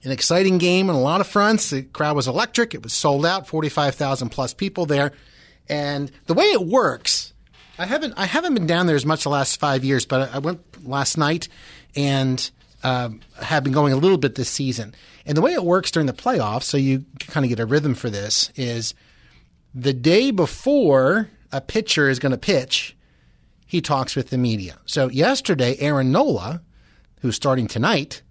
An 0.03 0.11
exciting 0.11 0.57
game 0.57 0.89
on 0.89 0.95
a 0.95 1.01
lot 1.01 1.21
of 1.21 1.27
fronts. 1.27 1.69
The 1.69 1.83
crowd 1.83 2.15
was 2.15 2.27
electric. 2.27 2.73
It 2.73 2.83
was 2.83 2.93
sold 2.93 3.25
out, 3.25 3.47
forty 3.47 3.69
five 3.69 3.95
thousand 3.95 4.29
plus 4.29 4.53
people 4.53 4.85
there. 4.85 5.11
And 5.69 6.11
the 6.27 6.33
way 6.33 6.45
it 6.45 6.65
works, 6.65 7.33
I 7.77 7.85
haven't 7.85 8.13
I 8.17 8.25
haven't 8.25 8.53
been 8.53 8.67
down 8.67 8.87
there 8.87 8.95
as 8.95 9.05
much 9.05 9.23
the 9.23 9.29
last 9.29 9.59
five 9.59 9.83
years, 9.83 10.05
but 10.05 10.33
I 10.33 10.39
went 10.39 10.87
last 10.87 11.17
night 11.17 11.47
and 11.95 12.49
um, 12.83 13.21
have 13.41 13.63
been 13.63 13.73
going 13.73 13.93
a 13.93 13.97
little 13.97 14.17
bit 14.17 14.35
this 14.35 14.49
season. 14.49 14.93
And 15.25 15.37
the 15.37 15.41
way 15.41 15.53
it 15.53 15.63
works 15.63 15.91
during 15.91 16.07
the 16.07 16.13
playoffs, 16.13 16.63
so 16.63 16.77
you 16.77 17.05
kind 17.19 17.45
of 17.45 17.49
get 17.49 17.59
a 17.59 17.65
rhythm 17.65 17.93
for 17.93 18.09
this, 18.09 18.51
is 18.55 18.93
the 19.73 19.93
day 19.93 20.31
before 20.31 21.29
a 21.51 21.61
pitcher 21.61 22.09
is 22.09 22.19
going 22.19 22.31
to 22.31 22.37
pitch, 22.37 22.95
he 23.65 23.81
talks 23.81 24.15
with 24.15 24.29
the 24.29 24.37
media. 24.37 24.77
So 24.85 25.09
yesterday, 25.09 25.77
Aaron 25.79 26.11
Nola, 26.11 26.61
who's 27.21 27.35
starting 27.35 27.67
tonight, 27.67 28.21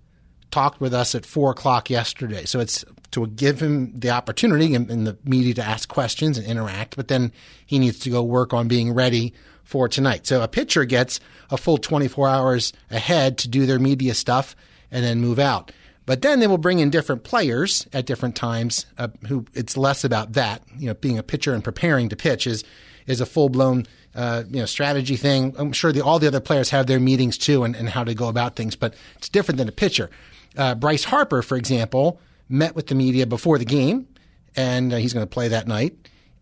talked 0.50 0.80
with 0.80 0.94
us 0.94 1.14
at 1.14 1.26
four 1.26 1.50
o'clock 1.50 1.90
yesterday. 1.90 2.44
So 2.44 2.60
it's 2.60 2.84
to 3.12 3.26
give 3.26 3.60
him 3.60 3.98
the 3.98 4.10
opportunity 4.10 4.74
in, 4.74 4.90
in 4.90 5.04
the 5.04 5.18
media 5.24 5.54
to 5.54 5.62
ask 5.62 5.88
questions 5.88 6.38
and 6.38 6.46
interact, 6.46 6.96
but 6.96 7.08
then 7.08 7.32
he 7.66 7.78
needs 7.78 7.98
to 8.00 8.10
go 8.10 8.22
work 8.22 8.54
on 8.54 8.68
being 8.68 8.92
ready 8.92 9.34
for 9.64 9.88
tonight. 9.88 10.26
So 10.26 10.42
a 10.42 10.48
pitcher 10.48 10.84
gets 10.84 11.20
a 11.50 11.56
full 11.56 11.78
24 11.78 12.28
hours 12.28 12.72
ahead 12.90 13.38
to 13.38 13.48
do 13.48 13.66
their 13.66 13.78
media 13.78 14.14
stuff 14.14 14.56
and 14.90 15.04
then 15.04 15.20
move 15.20 15.38
out. 15.38 15.72
But 16.06 16.22
then 16.22 16.40
they 16.40 16.48
will 16.48 16.58
bring 16.58 16.80
in 16.80 16.90
different 16.90 17.22
players 17.22 17.86
at 17.92 18.06
different 18.06 18.34
times. 18.34 18.86
Uh, 18.98 19.08
who 19.28 19.44
it's 19.54 19.76
less 19.76 20.02
about 20.02 20.32
that. 20.32 20.62
You 20.76 20.88
know, 20.88 20.94
being 20.94 21.18
a 21.18 21.22
pitcher 21.22 21.54
and 21.54 21.62
preparing 21.62 22.08
to 22.08 22.16
pitch 22.16 22.46
is 22.48 22.64
is 23.06 23.20
a 23.20 23.26
full 23.26 23.48
blown 23.48 23.86
uh, 24.14 24.42
you 24.50 24.58
know 24.58 24.66
strategy 24.66 25.16
thing. 25.16 25.54
I'm 25.56 25.72
sure 25.72 25.92
the, 25.92 26.04
all 26.04 26.18
the 26.18 26.26
other 26.26 26.40
players 26.40 26.70
have 26.70 26.86
their 26.86 26.98
meetings 26.98 27.38
too 27.38 27.62
and, 27.62 27.76
and 27.76 27.88
how 27.88 28.02
to 28.02 28.14
go 28.14 28.28
about 28.28 28.56
things, 28.56 28.74
but 28.74 28.94
it's 29.18 29.28
different 29.28 29.58
than 29.58 29.68
a 29.68 29.72
pitcher. 29.72 30.10
Uh, 30.56 30.74
Bryce 30.74 31.04
Harper, 31.04 31.42
for 31.42 31.56
example, 31.56 32.20
met 32.48 32.74
with 32.74 32.88
the 32.88 32.94
media 32.94 33.26
before 33.26 33.58
the 33.58 33.64
game, 33.64 34.08
and 34.56 34.92
uh, 34.92 34.96
he's 34.96 35.12
going 35.12 35.24
to 35.24 35.30
play 35.30 35.48
that 35.48 35.68
night. 35.68 35.94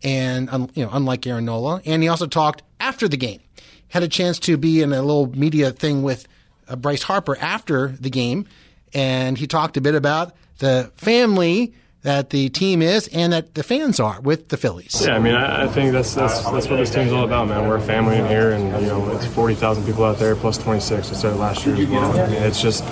And 0.03 0.49
um, 0.49 0.69
you 0.73 0.83
know, 0.83 0.89
unlike 0.93 1.25
Aaron 1.27 1.45
Nola, 1.45 1.81
and 1.85 2.01
he 2.01 2.09
also 2.09 2.27
talked 2.27 2.63
after 2.79 3.07
the 3.07 3.17
game. 3.17 3.41
Had 3.89 4.03
a 4.03 4.07
chance 4.07 4.39
to 4.39 4.55
be 4.55 4.81
in 4.81 4.93
a 4.93 5.01
little 5.01 5.27
media 5.35 5.71
thing 5.71 6.03
with 6.03 6.27
uh, 6.67 6.75
Bryce 6.75 7.03
Harper 7.03 7.37
after 7.39 7.89
the 7.89 8.09
game, 8.09 8.45
and 8.93 9.37
he 9.37 9.47
talked 9.47 9.77
a 9.77 9.81
bit 9.81 9.95
about 9.95 10.35
the 10.59 10.91
family 10.95 11.73
that 12.03 12.29
the 12.29 12.49
team 12.49 12.81
is 12.81 13.07
and 13.09 13.33
that 13.33 13.55
the 13.55 13.63
fans 13.63 13.99
are 13.99 14.21
with 14.21 14.49
the 14.49 14.57
Phillies. 14.57 15.03
Yeah, 15.05 15.15
I 15.15 15.19
mean, 15.19 15.35
I, 15.35 15.65
I 15.65 15.67
think 15.67 15.91
that's 15.91 16.13
that's 16.13 16.43
that's 16.49 16.67
what 16.69 16.77
this 16.77 16.93
team's 16.93 17.11
all 17.11 17.25
about, 17.25 17.47
man. 17.47 17.67
We're 17.67 17.77
a 17.77 17.81
family 17.81 18.17
in 18.17 18.27
here, 18.27 18.51
and 18.51 18.81
you 18.81 18.87
know, 18.87 19.09
it's 19.11 19.25
forty 19.25 19.55
thousand 19.55 19.85
people 19.85 20.05
out 20.05 20.17
there 20.17 20.35
plus 20.35 20.57
twenty 20.57 20.79
six. 20.79 21.09
instead 21.09 21.33
of 21.33 21.39
last 21.39 21.65
year 21.65 21.75
as 21.75 21.87
well. 21.87 22.17
I 22.17 22.27
mean, 22.27 22.41
it's 22.43 22.61
just 22.61 22.83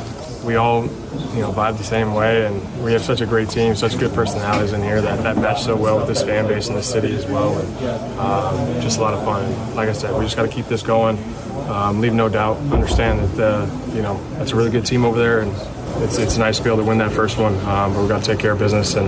we 0.43 0.55
all, 0.55 0.83
you 0.83 1.41
know, 1.41 1.51
vibe 1.51 1.77
the 1.77 1.83
same 1.83 2.13
way, 2.13 2.45
and 2.45 2.83
we 2.83 2.93
have 2.93 3.01
such 3.01 3.21
a 3.21 3.25
great 3.25 3.49
team, 3.49 3.75
such 3.75 3.97
good 3.97 4.13
personalities 4.13 4.73
in 4.73 4.81
here 4.81 5.01
that, 5.01 5.23
that 5.23 5.37
match 5.37 5.63
so 5.63 5.75
well 5.75 5.97
with 5.97 6.07
this 6.07 6.23
fan 6.23 6.47
base 6.47 6.67
in 6.69 6.75
the 6.75 6.83
city 6.83 7.13
as 7.15 7.25
well, 7.25 7.57
and 7.57 8.19
um, 8.19 8.81
just 8.81 8.99
a 8.99 9.01
lot 9.01 9.13
of 9.13 9.23
fun. 9.23 9.43
And 9.43 9.75
like 9.75 9.89
I 9.89 9.93
said, 9.93 10.13
we 10.17 10.25
just 10.25 10.35
got 10.35 10.43
to 10.43 10.51
keep 10.51 10.67
this 10.67 10.81
going, 10.81 11.17
um, 11.69 11.99
leave 11.99 12.13
no 12.13 12.29
doubt, 12.29 12.57
understand 12.71 13.19
that 13.19 13.43
uh, 13.43 13.93
you 13.93 14.01
know 14.01 14.21
that's 14.37 14.51
a 14.51 14.55
really 14.55 14.71
good 14.71 14.85
team 14.85 15.05
over 15.05 15.17
there, 15.17 15.41
and 15.41 15.51
it's, 16.03 16.17
it's 16.17 16.37
nice 16.37 16.57
to 16.57 16.63
be 16.63 16.69
able 16.69 16.83
to 16.83 16.87
win 16.87 16.99
that 16.99 17.11
first 17.11 17.37
one, 17.37 17.55
um, 17.65 17.93
but 17.93 17.99
we've 17.99 18.09
got 18.09 18.23
to 18.23 18.31
take 18.31 18.39
care 18.39 18.51
of 18.51 18.59
business 18.59 18.95
and 18.95 19.07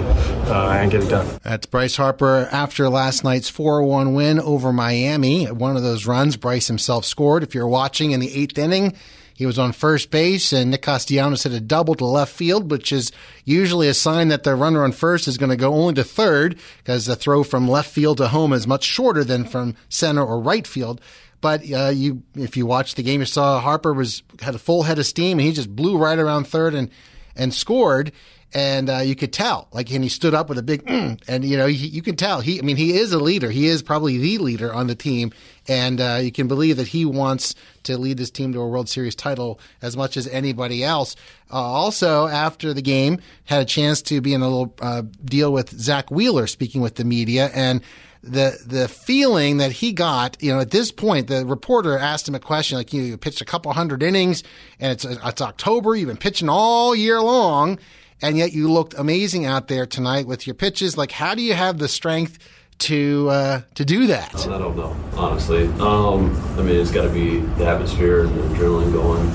uh, 0.50 0.70
and 0.72 0.92
get 0.92 1.04
it 1.04 1.10
done. 1.10 1.28
That's 1.44 1.66
Bryce 1.66 1.96
Harper 1.96 2.50
after 2.52 2.90
last 2.90 3.24
night's 3.24 3.52
4-1 3.52 4.16
win 4.16 4.40
over 4.40 4.74
Miami. 4.74 5.46
One 5.46 5.78
of 5.78 5.84
those 5.84 6.06
runs, 6.06 6.38
Bryce 6.38 6.68
himself 6.68 7.06
scored. 7.06 7.44
If 7.44 7.54
you're 7.54 7.68
watching 7.68 8.12
in 8.12 8.20
the 8.20 8.34
eighth 8.34 8.58
inning, 8.58 8.96
he 9.40 9.46
was 9.46 9.58
on 9.58 9.72
first 9.72 10.12
base, 10.12 10.52
and 10.52 10.70
Nick 10.70 10.82
Castellanos 10.82 11.44
hit 11.44 11.54
a 11.54 11.62
double 11.62 11.96
to 11.96 12.06
left 12.06 12.34
field, 12.34 12.70
which 12.70 12.92
is 12.92 13.10
usually 13.46 13.88
a 13.88 13.94
sign 13.94 14.28
that 14.28 14.44
the 14.44 14.54
runner 14.54 14.84
on 14.84 14.92
first 14.92 15.30
is 15.30 15.38
going 15.38 15.50
to 15.50 15.56
go 15.56 15.74
only 15.74 15.94
to 15.94 16.04
third 16.04 16.60
because 16.80 17.06
the 17.06 17.16
throw 17.16 17.46
from 17.46 17.66
left 17.66 17.90
field 17.90 18.18
to 18.18 18.28
home 18.28 18.52
is 18.52 18.68
much 18.68 18.84
shorter 18.84 19.24
than 19.24 19.46
from 19.46 19.78
center 19.88 20.26
or 20.26 20.42
right 20.42 20.68
field. 20.68 21.00
But 21.40 21.62
uh, 21.72 21.88
you, 21.88 22.24
if 22.36 22.58
you 22.58 22.66
watched 22.66 22.98
the 22.98 23.02
game, 23.02 23.22
you 23.22 23.26
saw 23.26 23.62
Harper 23.62 23.94
was 23.94 24.24
had 24.42 24.56
a 24.56 24.60
full 24.60 24.84
head 24.84 25.00
of 25.00 25.06
steam, 25.06 25.40
and 25.40 25.48
he 25.48 25.54
just 25.54 25.74
blew 25.74 25.98
right 25.98 26.20
around 26.20 26.46
third 26.46 26.74
and 26.74 26.90
and 27.34 27.54
scored 27.54 28.12
and 28.54 28.90
uh, 28.90 28.98
you 28.98 29.16
could 29.16 29.32
tell, 29.32 29.68
like, 29.72 29.92
and 29.92 30.04
he 30.04 30.10
stood 30.10 30.34
up 30.34 30.50
with 30.50 30.58
a 30.58 30.64
big, 30.64 30.84
mm, 30.86 31.22
and 31.28 31.46
you 31.46 31.56
know, 31.56 31.68
he, 31.68 31.88
you 31.88 32.02
can 32.02 32.16
tell 32.16 32.42
he, 32.42 32.60
I 32.60 32.64
mean, 32.64 32.78
he 32.78 32.98
is 32.98 33.14
a 33.14 33.20
leader. 33.20 33.52
He 33.52 33.68
is 33.68 33.84
probably 33.84 34.18
the 34.18 34.40
leader 34.40 34.74
on 34.74 34.88
the 34.88 34.96
team, 34.96 35.32
and 35.68 36.02
uh, 36.02 36.20
you 36.22 36.32
can 36.32 36.48
believe 36.48 36.78
that 36.78 36.88
he 36.88 37.06
wants 37.06 37.54
to 37.84 37.98
lead 37.98 38.18
this 38.18 38.32
team 38.32 38.54
to 38.54 38.60
a 38.60 38.68
World 38.68 38.90
Series 38.90 39.16
title 39.16 39.60
as 39.82 39.96
much 39.96 40.18
as 40.18 40.28
anybody 40.28 40.84
else. 40.84 41.16
Uh, 41.52 41.58
also, 41.58 42.28
after 42.28 42.74
the 42.74 42.82
game, 42.82 43.20
had 43.46 43.62
a 43.62 43.66
chance 43.66 44.02
to 44.04 44.20
be 44.20 44.34
in 44.34 44.42
a 44.42 44.50
little 44.50 44.74
uh, 44.82 45.04
deal 45.24 45.54
with 45.54 45.70
Zack 45.70 46.10
Wheeler, 46.10 46.48
speaking 46.48 46.82
with 46.82 46.96
the 46.96 47.06
media, 47.06 47.52
and 47.54 47.82
the 48.24 48.58
the 48.66 48.88
feeling 48.88 49.58
that 49.58 49.72
he 49.72 49.94
got, 49.94 50.42
you 50.42 50.52
know, 50.52 50.60
at 50.60 50.72
this 50.72 50.92
point, 50.92 51.28
the 51.28 51.46
reporter 51.46 51.98
asked 51.98 52.28
him 52.28 52.36
a 52.36 52.40
question 52.40 52.78
like, 52.78 52.92
you, 52.94 53.02
know, 53.02 53.08
you 53.10 53.18
pitched 53.18 53.42
a 53.42 53.46
couple 53.46 53.72
hundred 53.74 54.02
innings, 54.02 54.44
and 54.80 54.92
it's 54.92 55.06
it's 55.06 55.42
October, 55.42 55.96
you've 55.96 56.08
been 56.08 56.18
pitching 56.18 56.50
all 56.50 56.96
year 56.96 57.22
long 57.22 57.78
and 58.22 58.38
yet 58.38 58.54
you 58.54 58.72
looked 58.72 58.94
amazing 58.96 59.46
out 59.46 59.68
there 59.68 59.86
tonight 59.86 60.28
with 60.28 60.46
your 60.48 60.54
pitches. 60.54 60.98
Like, 60.98 61.12
how 61.12 61.36
do 61.36 61.42
you 61.42 61.54
have 61.54 61.78
the 61.78 61.88
strength 61.88 62.40
to 62.80 63.30
uh, 63.30 63.62
to 63.76 63.86
do 63.86 64.08
that? 64.08 64.36
I 64.48 64.58
don't 64.58 64.76
know, 64.76 64.96
honestly. 65.16 65.68
Um, 65.80 66.36
I 66.58 66.62
mean, 66.62 66.80
it's 66.80 66.92
got 66.92 67.04
to 67.04 67.10
be 67.10 67.40
the 67.40 67.66
atmosphere 67.66 68.26
and 68.26 68.36
the 68.36 68.42
adrenaline 68.42 68.94
going. 68.94 69.26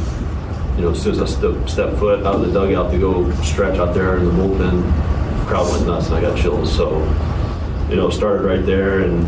You 0.77 0.83
know, 0.83 0.91
as 0.91 1.03
soon 1.03 1.13
as 1.13 1.21
I 1.21 1.27
step, 1.27 1.69
step 1.69 1.97
foot 1.99 2.27
out 2.27 2.35
of 2.37 2.41
the 2.41 2.53
dugout 2.53 2.91
to 2.91 2.99
go 2.99 3.31
stretch 3.43 3.79
out 3.79 3.95
there 3.95 4.17
in 4.17 4.25
the 4.25 4.33
bullpen, 4.33 4.83
the 5.39 5.47
crowd 5.47 5.71
went 5.71 5.87
nuts 5.87 6.09
and 6.09 6.17
I 6.17 6.21
got 6.21 6.37
chills. 6.37 6.75
So, 6.75 6.99
you 7.89 7.95
know, 7.95 8.11
started 8.11 8.45
right 8.45 8.65
there 8.67 9.01
and 9.01 9.25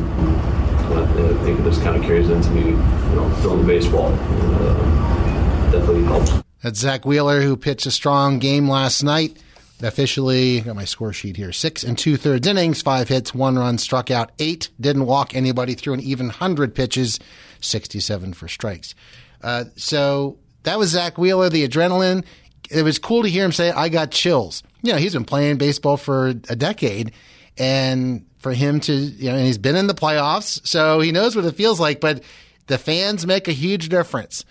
I 0.98 1.44
think 1.44 1.62
this 1.62 1.78
kind 1.78 1.96
of 1.96 2.02
carries 2.02 2.30
into 2.30 2.50
me, 2.50 2.70
you 2.70 3.16
know, 3.16 3.32
throwing 3.42 3.60
the 3.60 3.66
baseball. 3.66 4.12
And, 4.12 4.54
uh, 4.56 5.70
definitely 5.70 6.02
helps. 6.04 6.32
That's 6.62 6.80
Zack 6.80 7.04
Wheeler, 7.04 7.42
who 7.42 7.56
pitched 7.56 7.86
a 7.86 7.92
strong 7.92 8.40
game 8.40 8.68
last 8.68 9.04
night 9.04 9.38
officially. 9.82 10.60
Got 10.60 10.76
my 10.76 10.84
score 10.84 11.12
sheet 11.12 11.36
here. 11.36 11.52
Six 11.52 11.82
and 11.82 11.98
two 11.98 12.16
thirds 12.16 12.46
innings 12.46 12.82
five 12.82 13.08
hits 13.08 13.34
one 13.34 13.58
run 13.58 13.78
struck 13.78 14.10
out 14.10 14.32
eight 14.38 14.68
didn't 14.80 15.06
walk 15.06 15.34
anybody 15.34 15.74
through 15.74 15.94
an 15.94 16.00
even 16.00 16.26
100 16.26 16.74
pitches 16.74 17.18
67 17.60 18.34
for 18.34 18.48
strikes. 18.48 18.94
Uh, 19.42 19.64
so 19.76 20.38
that 20.62 20.78
was 20.78 20.90
Zack 20.90 21.18
Wheeler 21.18 21.48
the 21.50 21.66
adrenaline. 21.66 22.24
It 22.70 22.82
was 22.82 22.98
cool 22.98 23.22
to 23.22 23.28
hear 23.28 23.44
him 23.44 23.52
say 23.52 23.70
i 23.70 23.88
got 23.88 24.10
chills. 24.10 24.62
You 24.82 24.92
know 24.92 24.98
he's 24.98 25.14
been 25.14 25.24
playing 25.24 25.58
baseball 25.58 25.96
for 25.96 26.28
a 26.28 26.34
decade 26.34 27.12
and 27.58 28.26
for 28.38 28.52
him 28.52 28.80
to 28.80 28.92
you 28.92 29.30
know 29.30 29.36
and 29.36 29.46
he's 29.46 29.58
been 29.58 29.76
in 29.76 29.86
the 29.86 29.94
playoffs 29.94 30.64
so 30.66 31.00
he 31.00 31.10
knows 31.10 31.34
what 31.34 31.44
it 31.44 31.54
feels 31.54 31.80
like 31.80 32.00
but 32.00 32.22
the 32.66 32.78
fans 32.78 33.26
make 33.26 33.48
a 33.48 33.52
huge 33.52 33.88
difference 33.88 34.44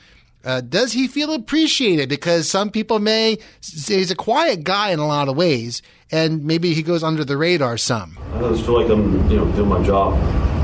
uh, 0.45 0.61
does 0.61 0.93
he 0.93 1.07
feel 1.07 1.33
appreciated? 1.33 2.07
Because 2.07 2.47
some 2.47 2.69
people 2.69 2.99
may 2.99 3.39
say 3.61 3.97
he's 3.97 4.11
a 4.11 4.15
quiet 4.15 4.63
guy 4.63 4.91
in 4.91 4.99
a 4.99 5.07
lot 5.07 5.27
of 5.27 5.35
ways, 5.35 5.81
and 6.11 6.45
maybe 6.45 6.73
he 6.73 6.83
goes 6.83 7.03
under 7.03 7.25
the 7.25 7.35
radar 7.35 7.77
some. 7.77 8.17
I 8.35 8.39
just 8.41 8.63
feel 8.63 8.79
like 8.79 8.91
I'm, 8.91 9.29
you 9.29 9.37
know, 9.37 9.51
doing 9.53 9.69
my 9.69 9.83
job. 9.83 10.13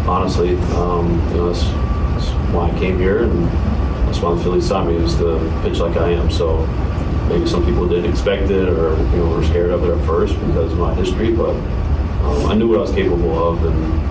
Honestly, 0.08 0.56
um, 0.76 1.10
you 1.30 1.38
know, 1.38 1.52
that's, 1.52 1.64
that's, 1.64 2.30
why 2.54 2.70
I 2.70 2.80
came 2.80 2.98
here, 3.00 3.24
and 3.24 3.48
that's 4.08 4.20
why 4.20 4.36
the 4.36 4.44
Phillies 4.44 4.68
signed 4.68 4.90
me 4.90 4.96
is 4.96 5.16
to 5.16 5.62
pitch 5.64 5.80
like 5.80 5.98
I 5.98 6.10
am. 6.10 6.30
So 6.30 6.66
maybe 7.28 7.48
some 7.48 7.66
people 7.66 7.88
didn't 7.88 8.12
expect 8.12 8.52
it, 8.52 8.70
or 8.70 8.92
you 8.92 9.18
know, 9.18 9.30
were 9.30 9.44
scared 9.44 9.72
of 9.72 9.84
it 9.84 9.98
at 9.98 10.06
first 10.06 10.36
because 10.36 10.74
of 10.74 10.78
my 10.78 10.94
history, 10.94 11.34
but 11.34 11.56
um, 12.24 12.46
I 12.46 12.54
knew 12.54 12.68
what 12.68 12.78
I 12.78 12.82
was 12.82 12.92
capable 12.92 13.48
of, 13.48 13.66
and 13.66 14.11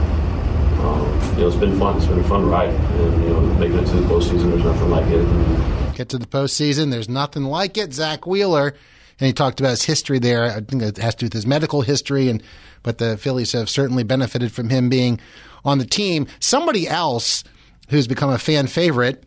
um, 0.80 1.00
you 1.34 1.42
know, 1.42 1.48
it's 1.48 1.56
been 1.56 1.78
fun. 1.78 1.96
It's 1.96 2.06
been 2.06 2.20
a 2.20 2.24
fun 2.24 2.46
ride, 2.46 2.68
and 2.70 3.22
you 3.22 3.28
know, 3.30 3.40
making 3.40 3.78
it 3.78 3.86
to 3.86 3.96
the 3.96 4.06
postseason, 4.08 4.50
there's 4.50 4.64
nothing 4.64 4.90
like 4.90 5.06
it. 5.08 5.96
Get 5.96 6.08
to 6.10 6.18
the 6.18 6.26
postseason, 6.26 6.90
there's 6.90 7.08
nothing 7.08 7.44
like 7.44 7.76
it. 7.76 7.92
Zack 7.92 8.26
Wheeler, 8.26 8.74
and 9.18 9.26
he 9.26 9.32
talked 9.32 9.60
about 9.60 9.70
his 9.70 9.82
history 9.82 10.18
there. 10.18 10.44
I 10.44 10.60
think 10.60 10.82
it 10.82 10.96
has 10.98 11.14
to 11.16 11.20
do 11.20 11.26
with 11.26 11.32
his 11.32 11.46
medical 11.46 11.82
history, 11.82 12.28
and 12.28 12.42
but 12.82 12.98
the 12.98 13.16
Phillies 13.18 13.52
have 13.52 13.68
certainly 13.68 14.02
benefited 14.02 14.52
from 14.52 14.70
him 14.70 14.88
being 14.88 15.20
on 15.64 15.78
the 15.78 15.86
team. 15.86 16.26
Somebody 16.38 16.88
else 16.88 17.44
who's 17.90 18.06
become 18.06 18.30
a 18.30 18.38
fan 18.38 18.66
favorite 18.66 19.24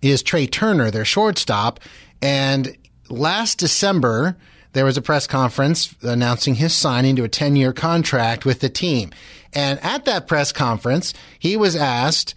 is 0.00 0.22
Trea 0.22 0.46
Turner, 0.46 0.90
their 0.90 1.04
shortstop, 1.04 1.80
and 2.22 2.76
last 3.08 3.58
December 3.58 4.36
there 4.72 4.84
was 4.84 4.96
a 4.96 5.02
press 5.02 5.26
conference 5.26 5.94
announcing 6.02 6.54
his 6.54 6.74
signing 6.74 7.16
to 7.16 7.24
a 7.24 7.28
10 7.28 7.56
year 7.56 7.72
contract 7.72 8.44
with 8.44 8.60
the 8.60 8.68
team. 8.68 9.10
And 9.54 9.78
at 9.82 10.04
that 10.06 10.26
press 10.26 10.52
conference, 10.52 11.14
he 11.38 11.56
was 11.56 11.76
asked, 11.76 12.34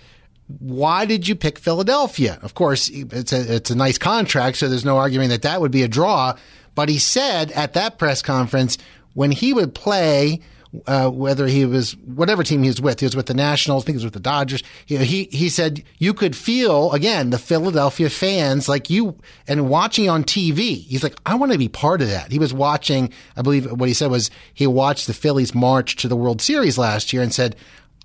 why 0.59 1.05
did 1.05 1.27
you 1.27 1.35
pick 1.35 1.57
Philadelphia? 1.57 2.39
Of 2.41 2.53
course, 2.53 2.89
it's 2.89 3.33
a, 3.33 3.55
it's 3.55 3.71
a 3.71 3.75
nice 3.75 3.97
contract, 3.97 4.57
so 4.57 4.69
there's 4.69 4.85
no 4.85 4.97
arguing 4.97 5.29
that 5.29 5.41
that 5.41 5.61
would 5.61 5.71
be 5.71 5.83
a 5.83 5.87
draw. 5.87 6.35
But 6.75 6.89
he 6.89 6.99
said 6.99 7.51
at 7.51 7.73
that 7.73 7.97
press 7.97 8.21
conference, 8.21 8.77
when 9.13 9.31
he 9.31 9.53
would 9.53 9.73
play 9.73 10.41
uh, 10.87 11.09
whether 11.09 11.47
he 11.47 11.65
was 11.65 11.95
whatever 11.97 12.43
team 12.43 12.63
he 12.63 12.69
was 12.69 12.81
with. 12.81 12.99
He 12.99 13.05
was 13.05 13.15
with 13.15 13.25
the 13.25 13.33
Nationals. 13.33 13.83
I 13.83 13.85
think 13.85 13.93
he 13.95 13.97
was 13.97 14.05
with 14.05 14.13
the 14.13 14.19
Dodgers. 14.19 14.63
He, 14.85 14.97
he 14.97 15.23
he 15.31 15.49
said 15.49 15.83
you 15.97 16.13
could 16.13 16.35
feel 16.35 16.91
again 16.91 17.29
the 17.29 17.37
Philadelphia 17.37 18.09
fans 18.09 18.69
like 18.69 18.89
you 18.89 19.17
and 19.47 19.69
watching 19.69 20.09
on 20.09 20.23
TV. 20.23 20.83
He's 20.83 21.03
like, 21.03 21.15
I 21.25 21.35
want 21.35 21.51
to 21.51 21.57
be 21.57 21.69
part 21.69 22.01
of 22.01 22.09
that. 22.09 22.31
He 22.31 22.39
was 22.39 22.53
watching. 22.53 23.11
I 23.35 23.41
believe 23.41 23.71
what 23.71 23.87
he 23.87 23.93
said 23.93 24.11
was 24.11 24.29
he 24.53 24.67
watched 24.67 25.07
the 25.07 25.13
Phillies 25.13 25.55
march 25.55 25.95
to 25.97 26.07
the 26.07 26.15
World 26.15 26.41
Series 26.41 26.77
last 26.77 27.13
year 27.13 27.21
and 27.21 27.33
said, 27.33 27.55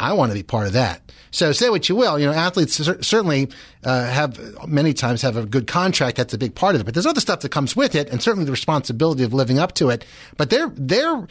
I 0.00 0.14
want 0.14 0.30
to 0.30 0.34
be 0.34 0.42
part 0.42 0.66
of 0.66 0.72
that. 0.72 1.02
So 1.30 1.52
say 1.52 1.70
what 1.70 1.88
you 1.88 1.94
will, 1.94 2.18
you 2.18 2.26
know, 2.26 2.32
athletes 2.32 2.74
certainly 2.74 3.48
uh, 3.84 4.06
have 4.06 4.66
many 4.66 4.92
times 4.92 5.22
have 5.22 5.36
a 5.36 5.46
good 5.46 5.66
contract. 5.66 6.16
That's 6.16 6.34
a 6.34 6.38
big 6.38 6.54
part 6.54 6.74
of 6.74 6.80
it. 6.80 6.84
But 6.84 6.94
there's 6.94 7.06
other 7.06 7.20
stuff 7.20 7.40
that 7.40 7.50
comes 7.50 7.76
with 7.76 7.94
it, 7.94 8.08
and 8.08 8.20
certainly 8.20 8.44
the 8.44 8.50
responsibility 8.50 9.22
of 9.22 9.32
living 9.32 9.58
up 9.58 9.74
to 9.74 9.90
it. 9.90 10.04
But 10.36 10.50
they're 10.50 10.72
they're 10.74 11.26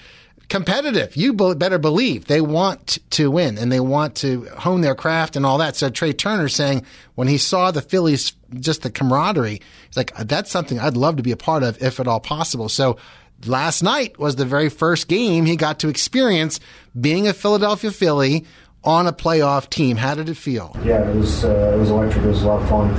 competitive. 0.49 1.15
You 1.15 1.33
be- 1.33 1.53
better 1.53 1.77
believe 1.77 2.25
they 2.25 2.41
want 2.41 2.97
to 3.11 3.31
win 3.31 3.57
and 3.57 3.71
they 3.71 3.79
want 3.79 4.15
to 4.15 4.45
hone 4.57 4.81
their 4.81 4.95
craft 4.95 5.35
and 5.35 5.45
all 5.45 5.59
that. 5.59 5.75
So 5.75 5.89
Trea 5.89 6.13
Turner 6.13 6.49
saying 6.49 6.85
when 7.15 7.27
he 7.27 7.37
saw 7.37 7.71
the 7.71 7.81
Phillies, 7.81 8.33
just 8.59 8.81
the 8.81 8.89
camaraderie, 8.89 9.61
he's 9.87 9.97
like, 9.97 10.15
that's 10.17 10.51
something 10.51 10.79
I'd 10.79 10.97
love 10.97 11.17
to 11.17 11.23
be 11.23 11.31
a 11.31 11.37
part 11.37 11.63
of 11.63 11.81
if 11.81 11.99
at 11.99 12.07
all 12.07 12.19
possible. 12.19 12.67
So 12.67 12.97
last 13.45 13.83
night 13.83 14.19
was 14.19 14.35
the 14.35 14.45
very 14.45 14.69
first 14.69 15.07
game 15.07 15.45
he 15.45 15.55
got 15.55 15.79
to 15.79 15.87
experience 15.87 16.59
being 16.99 17.27
a 17.27 17.33
Philadelphia 17.33 17.91
Philly 17.91 18.45
on 18.83 19.07
a 19.07 19.13
playoff 19.13 19.69
team. 19.69 19.97
How 19.97 20.15
did 20.15 20.29
it 20.29 20.35
feel? 20.35 20.75
Yeah, 20.83 21.07
it 21.09 21.15
was 21.15 21.45
uh, 21.45 21.73
it 21.75 21.77
was 21.77 21.89
electric. 21.89 22.23
It 22.23 22.29
was 22.29 22.43
a 22.43 22.47
lot 22.47 22.61
of 22.61 22.69
fun. 22.69 22.89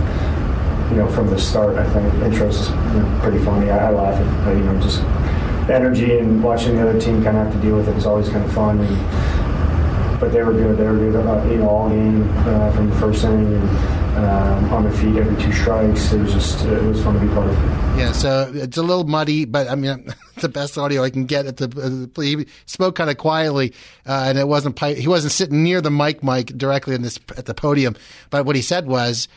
You 0.90 0.96
know, 0.96 1.08
from 1.08 1.28
the 1.28 1.38
start, 1.38 1.76
I 1.76 1.88
think 1.92 2.12
intros 2.14 2.60
is 2.60 3.22
pretty 3.22 3.42
funny. 3.44 3.70
I, 3.70 3.88
I 3.88 3.90
laugh 3.90 4.14
at 4.46 4.56
you 4.56 4.64
know 4.64 4.80
just 4.80 5.00
energy 5.70 6.18
and 6.18 6.42
watching 6.42 6.76
the 6.76 6.88
other 6.88 7.00
team 7.00 7.22
kind 7.22 7.36
of 7.36 7.46
have 7.46 7.54
to 7.54 7.60
deal 7.60 7.76
with 7.76 7.88
it 7.88 7.96
is 7.96 8.06
always 8.06 8.28
kind 8.28 8.44
of 8.44 8.52
fun. 8.52 8.80
And, 8.80 10.20
but 10.20 10.32
they 10.32 10.42
were 10.42 10.52
good. 10.52 10.76
They 10.76 10.84
were 10.84 10.96
good. 10.96 11.14
You 11.50 11.58
know, 11.58 11.68
all 11.68 11.88
game 11.88 12.28
uh, 12.38 12.72
from 12.72 12.90
the 12.90 12.96
first 12.96 13.24
inning 13.24 13.54
and 13.54 13.68
um, 14.16 14.72
on 14.72 14.84
their 14.84 14.92
feet 14.92 15.16
every 15.16 15.42
two 15.42 15.52
strikes. 15.52 16.12
It 16.12 16.20
was 16.20 16.32
just 16.32 16.64
it 16.64 16.82
was 16.82 17.02
fun 17.02 17.14
to 17.14 17.20
be 17.20 17.28
part 17.28 17.48
of. 17.48 17.56
Yeah, 17.98 18.12
so 18.12 18.50
it's 18.54 18.76
a 18.76 18.82
little 18.82 19.04
muddy, 19.04 19.44
but 19.44 19.68
I 19.68 19.74
mean, 19.74 20.12
the 20.36 20.48
best 20.48 20.76
audio 20.78 21.02
I 21.02 21.10
can 21.10 21.26
get 21.26 21.46
at 21.46 21.56
the. 21.56 22.10
He 22.16 22.46
spoke 22.66 22.96
kind 22.96 23.10
of 23.10 23.16
quietly, 23.16 23.72
uh, 24.06 24.24
and 24.28 24.38
it 24.38 24.48
wasn't 24.48 24.78
he 24.78 25.08
wasn't 25.08 25.32
sitting 25.32 25.62
near 25.62 25.80
the 25.80 25.90
mic 25.90 26.22
mic 26.22 26.46
directly 26.48 26.94
in 26.94 27.02
this 27.02 27.18
at 27.36 27.46
the 27.46 27.54
podium. 27.54 27.96
But 28.30 28.46
what 28.46 28.56
he 28.56 28.62
said 28.62 28.86
was, 28.86 29.28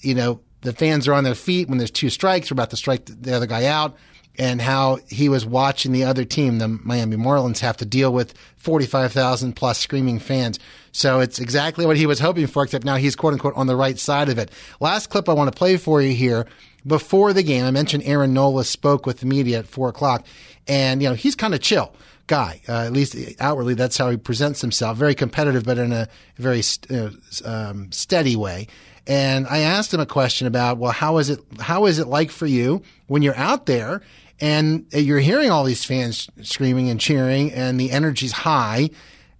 you 0.00 0.14
know, 0.14 0.40
the 0.62 0.72
fans 0.72 1.08
are 1.08 1.14
on 1.14 1.24
their 1.24 1.34
feet 1.34 1.68
when 1.68 1.78
there's 1.78 1.90
two 1.90 2.10
strikes. 2.10 2.50
We're 2.50 2.54
about 2.54 2.70
to 2.70 2.76
strike 2.76 3.06
the 3.06 3.34
other 3.34 3.46
guy 3.46 3.66
out 3.66 3.96
and 4.38 4.60
how 4.60 4.98
he 5.08 5.28
was 5.28 5.44
watching 5.44 5.92
the 5.92 6.04
other 6.04 6.24
team, 6.24 6.58
the 6.58 6.68
Miami 6.68 7.16
Marlins, 7.16 7.58
have 7.60 7.76
to 7.78 7.84
deal 7.84 8.12
with 8.12 8.34
45,000 8.56 9.54
plus 9.54 9.78
screaming 9.78 10.18
fans. 10.18 10.58
So 10.92 11.20
it's 11.20 11.38
exactly 11.38 11.86
what 11.86 11.96
he 11.96 12.06
was 12.06 12.20
hoping 12.20 12.46
for, 12.46 12.62
except 12.62 12.84
now 12.84 12.96
he's 12.96 13.16
quote 13.16 13.32
unquote 13.32 13.56
on 13.56 13.66
the 13.66 13.76
right 13.76 13.98
side 13.98 14.28
of 14.28 14.38
it. 14.38 14.50
Last 14.80 15.08
clip 15.08 15.28
I 15.28 15.32
want 15.32 15.52
to 15.52 15.56
play 15.56 15.76
for 15.76 16.00
you 16.00 16.14
here. 16.14 16.46
Before 16.86 17.32
the 17.32 17.42
game, 17.42 17.64
I 17.64 17.70
mentioned 17.70 18.04
Aaron 18.06 18.32
Nola 18.32 18.64
spoke 18.64 19.04
with 19.04 19.20
the 19.20 19.26
media 19.26 19.58
at 19.58 19.66
four 19.66 19.90
o'clock, 19.90 20.24
and 20.66 21.02
you 21.02 21.08
know 21.08 21.14
he's 21.14 21.34
kind 21.34 21.54
of 21.54 21.60
chill 21.60 21.94
guy. 22.26 22.62
Uh, 22.68 22.84
at 22.84 22.92
least 22.92 23.16
outwardly, 23.38 23.74
that's 23.74 23.98
how 23.98 24.08
he 24.08 24.16
presents 24.16 24.62
himself. 24.62 24.96
Very 24.96 25.14
competitive, 25.14 25.64
but 25.64 25.76
in 25.76 25.92
a 25.92 26.08
very 26.36 26.62
uh, 26.90 27.10
um, 27.44 27.92
steady 27.92 28.36
way. 28.36 28.66
And 29.06 29.46
I 29.46 29.58
asked 29.58 29.92
him 29.92 30.00
a 30.00 30.06
question 30.06 30.46
about, 30.46 30.78
well, 30.78 30.92
how 30.92 31.18
is 31.18 31.30
it? 31.30 31.40
How 31.58 31.86
is 31.86 31.98
it 31.98 32.06
like 32.06 32.30
for 32.30 32.46
you 32.46 32.82
when 33.06 33.22
you're 33.22 33.36
out 33.36 33.66
there 33.66 34.02
and 34.40 34.86
you're 34.92 35.20
hearing 35.20 35.50
all 35.50 35.64
these 35.64 35.84
fans 35.84 36.28
screaming 36.42 36.88
and 36.90 37.00
cheering, 37.00 37.52
and 37.52 37.78
the 37.78 37.90
energy's 37.90 38.32
high? 38.32 38.90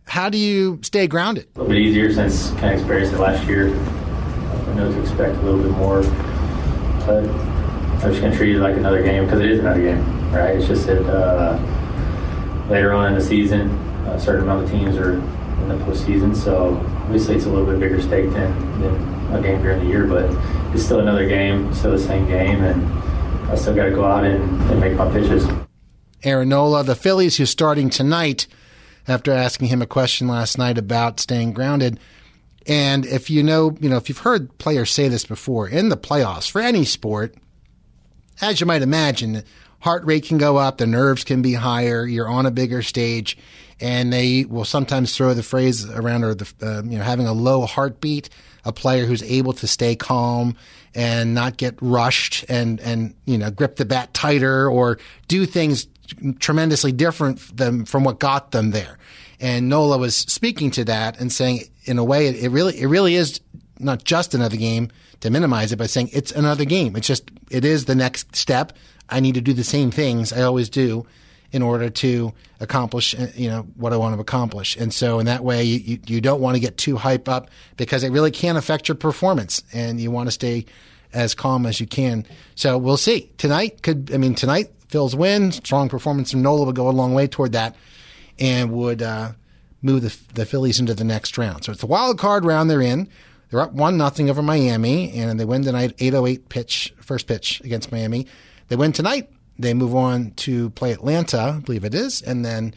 How 0.07 0.29
do 0.29 0.39
you 0.39 0.81
stay 0.83 1.07
grounded? 1.07 1.47
A 1.55 1.61
little 1.61 1.73
bit 1.73 1.83
easier 1.83 2.13
since 2.13 2.51
kind 2.53 2.75
of 2.75 2.81
experienced 2.81 3.13
it 3.13 3.19
last 3.21 3.47
year. 3.47 3.69
I 3.69 4.75
know 4.75 4.91
to 4.91 5.01
expect 5.01 5.37
a 5.37 5.41
little 5.43 5.63
bit 5.63 5.71
more, 5.73 6.03
but 7.07 7.25
I'm 8.03 8.11
just 8.11 8.21
gonna 8.21 8.37
treat 8.37 8.57
it 8.57 8.61
like 8.61 8.77
another 8.77 9.03
game 9.03 9.25
because 9.25 9.41
it 9.41 9.51
is 9.51 9.61
another 9.61 9.83
game, 9.83 10.33
right? 10.33 10.57
It's 10.57 10.67
just 10.67 10.87
that 10.87 11.03
uh, 11.07 11.59
later 12.69 12.93
on 12.93 13.13
in 13.13 13.15
the 13.19 13.25
season, 13.25 13.71
a 14.07 14.19
certain 14.19 14.43
amount 14.43 14.65
of 14.65 14.71
teams 14.71 14.97
are 14.97 15.13
in 15.15 15.69
the 15.69 15.75
postseason, 15.85 16.35
so 16.35 16.77
obviously 17.03 17.37
it's 17.37 17.45
a 17.45 17.49
little 17.49 17.67
bit 17.67 17.79
bigger 17.79 18.01
stake 18.01 18.31
than, 18.33 18.81
than 18.81 19.20
a 19.33 19.41
game 19.41 19.63
during 19.63 19.81
the 19.81 19.87
year, 19.87 20.07
but 20.07 20.31
it's 20.75 20.85
still 20.85 21.01
another 21.01 21.27
game, 21.27 21.73
still 21.75 21.93
the 21.93 21.99
same 21.99 22.27
game, 22.27 22.63
and 22.63 23.51
I 23.51 23.55
still 23.57 23.75
got 23.75 23.85
to 23.85 23.91
go 23.91 24.05
out 24.05 24.25
and, 24.25 24.43
and 24.71 24.81
make 24.81 24.95
my 24.95 25.11
pitches. 25.13 25.47
Aaron 26.23 26.51
Nola, 26.51 26.85
the 26.85 26.95
Phillies, 26.95 27.37
who's 27.37 27.51
starting 27.51 27.91
tonight 27.91 28.47
after 29.09 29.33
asking 29.33 29.69
him 29.69 29.83
a 29.83 29.87
question 29.87 30.29
last 30.29 30.59
night 30.59 30.79
about 30.79 31.21
staying 31.21 31.53
grounded. 31.53 31.99
And 32.67 33.07
if 33.07 33.31
you 33.31 33.43
know, 33.43 33.77
you 33.81 33.89
know, 33.89 33.97
if 33.97 34.09
you've 34.09 34.19
heard 34.19 34.57
players 34.59 34.91
say 34.91 35.09
this 35.09 35.25
before 35.25 35.69
in 35.69 35.89
the 35.89 35.97
playoffs 35.97 36.51
for 36.51 36.61
any 36.61 36.85
sport, 36.85 37.35
as 38.41 38.61
you 38.61 38.67
might 38.67 38.83
imagine, 38.83 39.43
heart 39.81 40.05
rate 40.05 40.25
can 40.25 40.39
go 40.39 40.57
up, 40.57 40.79
the 40.79 40.87
nerves 40.87 41.25
can 41.25 41.43
be 41.43 41.55
higher, 41.55 42.07
you're 42.07 42.29
on 42.29 42.47
a 42.47 42.51
bigger 42.51 42.83
stage, 42.83 43.37
and 43.81 44.13
they 44.13 44.45
will 44.45 44.65
sometimes 44.65 45.17
throw 45.17 45.35
the 45.35 45.43
phrase 45.43 45.89
around 45.91 46.25
or 46.25 46.35
the 46.35 46.53
uh, 46.63 46.83
you 46.83 46.99
know 46.99 47.05
having 47.05 47.27
a 47.27 47.33
low 47.33 47.65
heartbeat, 47.67 48.29
a 48.65 48.73
player 48.73 49.07
who's 49.07 49.23
able 49.23 49.53
to 49.55 49.67
stay 49.67 49.97
calm 49.97 50.57
and 50.95 51.35
not 51.35 51.57
get 51.57 51.77
rushed 51.81 52.45
and 52.49 52.81
and 52.81 53.15
you 53.27 53.39
know 53.39 53.51
grip 53.51 53.77
the 53.77 53.85
bat 53.85 54.13
tighter 54.15 54.69
or 54.69 54.99
do 55.29 55.47
things 55.47 55.87
tremendously 56.39 56.93
different 56.93 57.57
than 57.57 57.85
from 57.85 58.05
what 58.05 58.19
got 58.19 58.51
them 58.51 58.71
there. 58.73 58.99
And 59.41 59.69
Nola 59.69 59.97
was 59.97 60.15
speaking 60.17 60.71
to 60.73 60.85
that 60.85 61.19
and 61.21 61.33
saying, 61.33 61.63
in 61.85 61.99
a 61.99 62.05
way, 62.05 62.27
it, 62.27 62.37
it 62.37 62.49
really 62.51 62.79
it 62.81 62.87
really 62.87 63.15
is 63.15 63.41
not 63.79 64.05
just 64.05 64.35
another 64.35 64.57
game 64.57 64.91
to 65.21 65.31
minimize 65.31 65.73
it, 65.73 65.77
by 65.77 65.87
saying 65.87 66.11
it's 66.13 66.33
another 66.33 66.65
game. 66.65 66.97
It's 66.97 67.07
just 67.07 67.31
it 67.51 67.65
is 67.65 67.87
the 67.87 67.95
next 67.95 68.37
step. 68.37 68.73
I 69.09 69.21
need 69.21 69.35
to 69.35 69.41
do 69.41 69.53
the 69.53 69.65
same 69.65 69.91
things 69.91 70.33
I 70.33 70.43
always 70.43 70.69
do 70.69 71.07
in 71.53 71.63
order 71.63 71.91
to 71.91 72.33
accomplish 72.61 73.15
uh, 73.15 73.27
you 73.35 73.49
know 73.49 73.63
what 73.77 73.93
I 73.93 73.97
want 73.97 74.15
to 74.15 74.21
accomplish. 74.21 74.77
And 74.77 74.93
so 74.93 75.19
in 75.19 75.27
that 75.27 75.43
way 75.43 75.65
you, 75.65 75.99
you 76.07 76.21
don't 76.21 76.41
want 76.41 76.57
to 76.57 76.61
get 76.61 76.77
too 76.77 76.97
hype 76.97 77.29
up 77.29 77.51
because 77.77 78.03
it 78.05 78.11
really 78.11 78.31
can 78.31 78.57
affect 78.57 78.89
your 78.89 78.95
performance 78.95 79.63
and 79.73 80.01
you 80.01 80.11
want 80.11 80.29
to 80.29 80.33
stay 80.33 80.67
as 81.13 81.35
calm 81.35 81.67
as 81.67 81.81
you 81.81 81.87
can. 81.87 82.25
So 82.55 82.79
we'll 82.79 82.97
see. 82.97 83.31
Tonight 83.39 83.83
could 83.83 84.11
I 84.13 84.19
mean 84.19 84.35
tonight 84.35 84.71
Phil's 84.89 85.15
win, 85.15 85.53
strong 85.53 85.89
performance 85.89 86.33
from 86.33 86.43
Nola 86.43 86.67
would 86.67 86.77
go 86.77 86.89
a 86.89 86.91
long 86.91 87.15
way 87.15 87.27
toward 87.27 87.53
that 87.53 87.77
and 88.39 88.73
would 88.73 89.03
uh, 89.03 89.33
move 89.83 90.03
the, 90.03 90.17
the 90.35 90.47
Phillies 90.47 90.81
into 90.81 90.95
the 90.95 91.05
next 91.05 91.39
round. 91.39 91.65
So 91.65 91.73
it's 91.73 91.81
the 91.81 91.87
wild 91.87 92.19
card 92.19 92.45
round 92.45 92.71
they're 92.71 92.83
in. 92.83 93.09
They're 93.51 93.61
up 93.61 93.73
one 93.73 93.97
nothing 93.97 94.31
over 94.31 94.43
Miami, 94.43 95.13
and 95.13 95.39
they 95.39 95.45
win 95.45 95.65
tonight. 95.65 95.97
8:08 95.99 96.49
pitch, 96.49 96.95
first 97.01 97.27
pitch 97.27 97.61
against 97.63 97.91
Miami. 97.91 98.27
They 98.69 98.77
win 98.77 98.93
tonight. 98.93 99.29
They 99.61 99.75
move 99.75 99.95
on 99.95 100.33
to 100.37 100.71
play 100.71 100.93
Atlanta, 100.93 101.57
I 101.57 101.61
believe 101.61 101.85
it 101.85 101.95
is, 101.95 102.23
and 102.23 102.45
then 102.45 102.75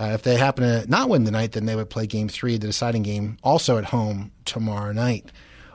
uh, 0.00 0.12
if 0.14 0.22
they 0.22 0.36
happen 0.36 0.64
to 0.64 0.88
not 0.90 1.08
win 1.08 1.24
tonight, 1.24 1.52
then 1.52 1.66
they 1.66 1.76
would 1.76 1.90
play 1.90 2.06
Game 2.06 2.28
Three, 2.28 2.56
the 2.56 2.68
deciding 2.68 3.02
game, 3.02 3.38
also 3.42 3.76
at 3.76 3.84
home 3.84 4.32
tomorrow 4.44 4.92
night. 4.92 5.30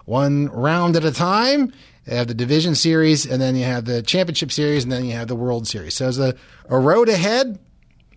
One 0.05 0.47
round 0.47 0.95
at 0.95 1.05
a 1.05 1.11
time. 1.11 1.73
They 2.05 2.15
have 2.15 2.27
the 2.27 2.33
division 2.33 2.73
series, 2.73 3.25
and 3.25 3.41
then 3.41 3.55
you 3.55 3.65
have 3.65 3.85
the 3.85 4.01
championship 4.01 4.51
series, 4.51 4.83
and 4.83 4.91
then 4.91 5.05
you 5.05 5.13
have 5.13 5.27
the 5.27 5.35
World 5.35 5.67
Series. 5.67 5.95
So 5.95 6.05
there's 6.05 6.19
a, 6.19 6.33
a 6.69 6.79
road 6.79 7.09
ahead. 7.09 7.59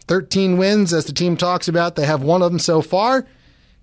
13 0.06 0.56
wins, 0.56 0.94
as 0.94 1.04
the 1.04 1.12
team 1.12 1.36
talks 1.36 1.68
about. 1.68 1.96
They 1.96 2.06
have 2.06 2.22
one 2.22 2.42
of 2.42 2.50
them 2.50 2.60
so 2.60 2.82
far 2.82 3.26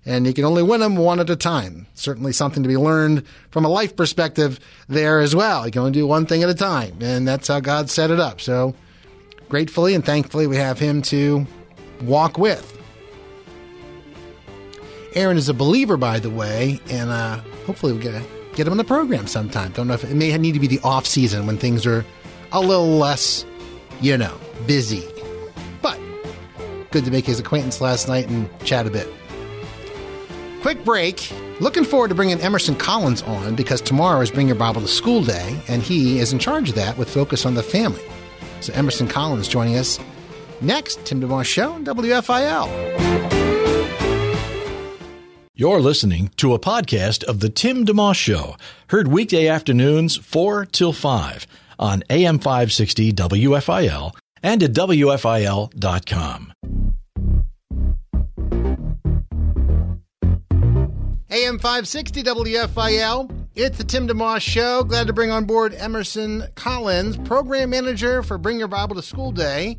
and 0.06 0.26
you 0.26 0.32
can 0.32 0.44
only 0.44 0.62
win 0.62 0.80
them 0.80 0.96
one 0.96 1.20
at 1.20 1.30
a 1.30 1.36
time. 1.36 1.86
Certainly 1.94 2.32
something 2.32 2.62
to 2.62 2.68
be 2.68 2.76
learned 2.76 3.24
from 3.50 3.64
a 3.64 3.68
life 3.68 3.96
perspective 3.96 4.58
there 4.88 5.20
as 5.20 5.34
well. 5.34 5.66
You 5.66 5.72
can 5.72 5.80
only 5.80 5.92
do 5.92 6.06
one 6.06 6.26
thing 6.26 6.42
at 6.42 6.48
a 6.48 6.54
time, 6.54 6.96
and 7.00 7.26
that's 7.26 7.48
how 7.48 7.60
God 7.60 7.90
set 7.90 8.10
it 8.10 8.20
up. 8.20 8.40
So, 8.40 8.74
gratefully 9.48 9.94
and 9.94 10.04
thankfully, 10.04 10.46
we 10.46 10.56
have 10.56 10.78
Him 10.78 11.02
to 11.02 11.46
walk 12.02 12.38
with. 12.38 12.74
Aaron 15.14 15.36
is 15.36 15.48
a 15.48 15.54
believer, 15.54 15.96
by 15.96 16.18
the 16.18 16.30
way, 16.30 16.80
and 16.90 17.10
uh, 17.10 17.40
hopefully 17.66 17.92
we'll 17.92 18.02
get 18.02 18.14
a, 18.14 18.24
get 18.54 18.66
him 18.66 18.72
on 18.72 18.76
the 18.76 18.84
program 18.84 19.26
sometime. 19.26 19.72
Don't 19.72 19.88
know 19.88 19.94
if 19.94 20.04
it 20.04 20.14
may 20.14 20.36
need 20.36 20.52
to 20.52 20.60
be 20.60 20.66
the 20.66 20.80
off 20.84 21.06
season 21.06 21.46
when 21.46 21.56
things 21.56 21.86
are 21.86 22.04
a 22.52 22.60
little 22.60 22.98
less, 22.98 23.44
you 24.00 24.16
know, 24.16 24.38
busy. 24.66 25.04
But 25.82 25.98
good 26.90 27.04
to 27.04 27.10
make 27.10 27.24
his 27.24 27.40
acquaintance 27.40 27.80
last 27.80 28.06
night 28.06 28.28
and 28.28 28.48
chat 28.64 28.86
a 28.86 28.90
bit. 28.90 29.08
Quick 30.60 30.84
break. 30.84 31.32
Looking 31.60 31.84
forward 31.84 32.08
to 32.08 32.14
bringing 32.14 32.40
Emerson 32.40 32.74
Collins 32.74 33.22
on 33.22 33.54
because 33.54 33.80
tomorrow 33.80 34.20
is 34.20 34.30
Bring 34.30 34.48
Your 34.48 34.56
Bible 34.56 34.80
to 34.80 34.88
School 34.88 35.22
Day, 35.22 35.58
and 35.68 35.82
he 35.82 36.18
is 36.18 36.32
in 36.32 36.38
charge 36.40 36.70
of 36.70 36.74
that 36.74 36.98
with 36.98 37.08
focus 37.08 37.46
on 37.46 37.54
the 37.54 37.62
family. 37.62 38.02
So 38.60 38.72
Emerson 38.72 39.06
Collins 39.06 39.46
joining 39.46 39.76
us 39.76 40.00
next. 40.60 41.04
Tim 41.04 41.20
DeMoss 41.20 41.44
Show, 41.44 41.78
WFIL. 41.84 42.68
You're 45.54 45.80
listening 45.80 46.30
to 46.36 46.54
a 46.54 46.58
podcast 46.58 47.24
of 47.24 47.40
The 47.40 47.48
Tim 47.48 47.84
DeMoss 47.84 48.14
Show, 48.16 48.56
heard 48.90 49.08
weekday 49.08 49.48
afternoons 49.48 50.16
4 50.16 50.66
till 50.66 50.92
5 50.92 51.46
on 51.78 52.02
AM 52.10 52.38
560 52.38 53.12
WFIL 53.12 54.12
and 54.42 54.62
at 54.62 54.72
WFIL.com. 54.72 56.52
AM 61.30 61.58
560 61.58 62.22
WFIL. 62.22 63.46
It's 63.54 63.76
the 63.76 63.84
Tim 63.84 64.08
DeMoss 64.08 64.40
Show. 64.40 64.82
Glad 64.82 65.08
to 65.08 65.12
bring 65.12 65.30
on 65.30 65.44
board 65.44 65.74
Emerson 65.74 66.44
Collins, 66.54 67.18
program 67.18 67.68
manager 67.68 68.22
for 68.22 68.38
Bring 68.38 68.58
Your 68.58 68.68
Bible 68.68 68.94
to 68.96 69.02
School 69.02 69.30
Day, 69.30 69.76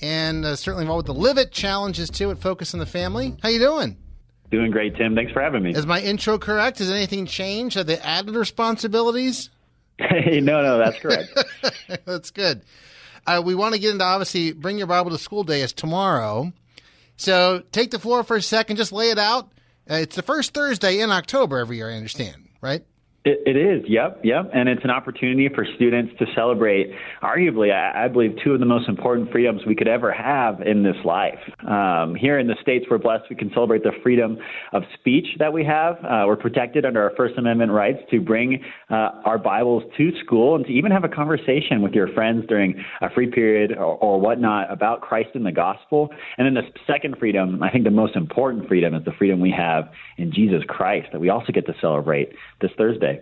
and 0.00 0.44
uh, 0.44 0.54
certainly 0.54 0.82
involved 0.82 1.08
with 1.08 1.16
the 1.16 1.20
Live 1.20 1.36
It 1.36 1.50
challenges 1.50 2.10
too 2.10 2.30
at 2.30 2.38
Focus 2.38 2.74
on 2.74 2.80
the 2.80 2.86
Family. 2.86 3.36
How 3.42 3.48
you 3.48 3.58
doing? 3.58 3.96
Doing 4.52 4.70
great, 4.70 4.94
Tim. 4.96 5.16
Thanks 5.16 5.32
for 5.32 5.42
having 5.42 5.64
me. 5.64 5.72
Is 5.72 5.84
my 5.84 6.00
intro 6.00 6.38
correct? 6.38 6.78
Has 6.78 6.90
anything 6.90 7.26
changed? 7.26 7.74
Have 7.76 7.86
they 7.86 7.98
added 7.98 8.34
responsibilities? 8.34 9.50
Hey, 9.96 10.40
no, 10.40 10.60
no, 10.60 10.76
that's 10.78 10.98
correct. 10.98 11.28
that's 12.04 12.32
good. 12.32 12.62
Uh, 13.28 13.40
we 13.44 13.54
want 13.54 13.74
to 13.74 13.80
get 13.80 13.92
into 13.92 14.04
obviously 14.04 14.50
Bring 14.52 14.76
Your 14.76 14.88
Bible 14.88 15.12
to 15.12 15.18
School 15.18 15.44
Day 15.44 15.60
is 15.60 15.72
tomorrow. 15.72 16.52
So 17.16 17.62
take 17.70 17.92
the 17.92 18.00
floor 18.00 18.24
for 18.24 18.36
a 18.36 18.42
second, 18.42 18.74
just 18.74 18.90
lay 18.90 19.10
it 19.10 19.18
out. 19.20 19.50
Uh, 19.90 19.94
it's 19.96 20.16
the 20.16 20.22
first 20.22 20.54
Thursday 20.54 21.00
in 21.00 21.10
October 21.10 21.58
every 21.58 21.76
year, 21.76 21.90
I 21.90 21.94
understand, 21.94 22.48
right? 22.60 22.84
It, 23.26 23.40
it 23.46 23.56
is, 23.56 23.82
yep, 23.88 24.20
yep. 24.22 24.50
And 24.52 24.68
it's 24.68 24.84
an 24.84 24.90
opportunity 24.90 25.48
for 25.54 25.66
students 25.76 26.12
to 26.18 26.26
celebrate, 26.34 26.92
arguably, 27.22 27.72
I, 27.72 28.04
I 28.04 28.08
believe, 28.08 28.36
two 28.44 28.52
of 28.52 28.60
the 28.60 28.66
most 28.66 28.86
important 28.86 29.32
freedoms 29.32 29.62
we 29.66 29.74
could 29.74 29.88
ever 29.88 30.12
have 30.12 30.60
in 30.60 30.82
this 30.82 30.96
life. 31.06 31.38
Um, 31.66 32.14
here 32.14 32.38
in 32.38 32.46
the 32.46 32.56
States, 32.60 32.84
we're 32.90 32.98
blessed 32.98 33.24
we 33.30 33.36
can 33.36 33.50
celebrate 33.54 33.82
the 33.82 33.92
freedom 34.02 34.36
of 34.74 34.82
speech 34.98 35.24
that 35.38 35.50
we 35.50 35.64
have. 35.64 35.96
Uh, 36.04 36.24
we're 36.26 36.36
protected 36.36 36.84
under 36.84 37.02
our 37.02 37.12
First 37.16 37.38
Amendment 37.38 37.72
rights 37.72 38.00
to 38.10 38.20
bring 38.20 38.62
uh, 38.90 39.22
our 39.24 39.38
Bibles 39.38 39.84
to 39.96 40.10
school 40.22 40.56
and 40.56 40.66
to 40.66 40.72
even 40.72 40.92
have 40.92 41.04
a 41.04 41.08
conversation 41.08 41.80
with 41.80 41.94
your 41.94 42.08
friends 42.08 42.44
during 42.46 42.74
a 43.00 43.08
free 43.08 43.30
period 43.30 43.72
or, 43.72 43.96
or 43.96 44.20
whatnot 44.20 44.70
about 44.70 45.00
Christ 45.00 45.30
and 45.32 45.46
the 45.46 45.52
gospel. 45.52 46.10
And 46.36 46.46
then 46.46 46.52
the 46.52 46.68
second 46.86 47.16
freedom, 47.18 47.62
I 47.62 47.70
think 47.70 47.84
the 47.84 47.90
most 47.90 48.16
important 48.16 48.68
freedom, 48.68 48.94
is 48.94 49.02
the 49.06 49.12
freedom 49.12 49.40
we 49.40 49.54
have 49.56 49.88
in 50.18 50.30
Jesus 50.30 50.62
Christ 50.68 51.08
that 51.12 51.22
we 51.22 51.30
also 51.30 51.52
get 51.52 51.64
to 51.66 51.74
celebrate 51.80 52.28
this 52.60 52.70
Thursday. 52.76 53.13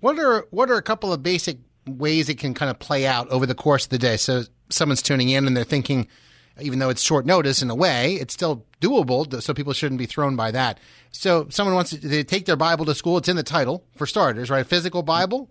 What 0.00 0.18
are 0.18 0.46
what 0.50 0.70
are 0.70 0.76
a 0.76 0.82
couple 0.82 1.12
of 1.12 1.22
basic 1.22 1.58
ways 1.86 2.28
it 2.28 2.38
can 2.38 2.54
kind 2.54 2.70
of 2.70 2.78
play 2.78 3.06
out 3.06 3.28
over 3.28 3.46
the 3.46 3.54
course 3.54 3.84
of 3.84 3.90
the 3.90 3.98
day? 3.98 4.16
So 4.16 4.44
someone's 4.68 5.02
tuning 5.02 5.30
in 5.30 5.46
and 5.46 5.56
they're 5.56 5.64
thinking, 5.64 6.08
even 6.60 6.78
though 6.78 6.90
it's 6.90 7.02
short 7.02 7.26
notice 7.26 7.62
in 7.62 7.70
a 7.70 7.74
way, 7.74 8.14
it's 8.14 8.34
still 8.34 8.64
doable. 8.80 9.42
So 9.42 9.54
people 9.54 9.72
shouldn't 9.72 9.98
be 9.98 10.06
thrown 10.06 10.36
by 10.36 10.50
that. 10.50 10.78
So 11.12 11.46
someone 11.50 11.74
wants 11.74 11.90
to 11.90 11.96
they 11.96 12.24
take 12.24 12.46
their 12.46 12.56
Bible 12.56 12.84
to 12.86 12.94
school. 12.94 13.18
It's 13.18 13.28
in 13.28 13.36
the 13.36 13.42
title 13.42 13.84
for 13.96 14.06
starters, 14.06 14.50
right? 14.50 14.66
Physical 14.66 15.02
Bible. 15.02 15.48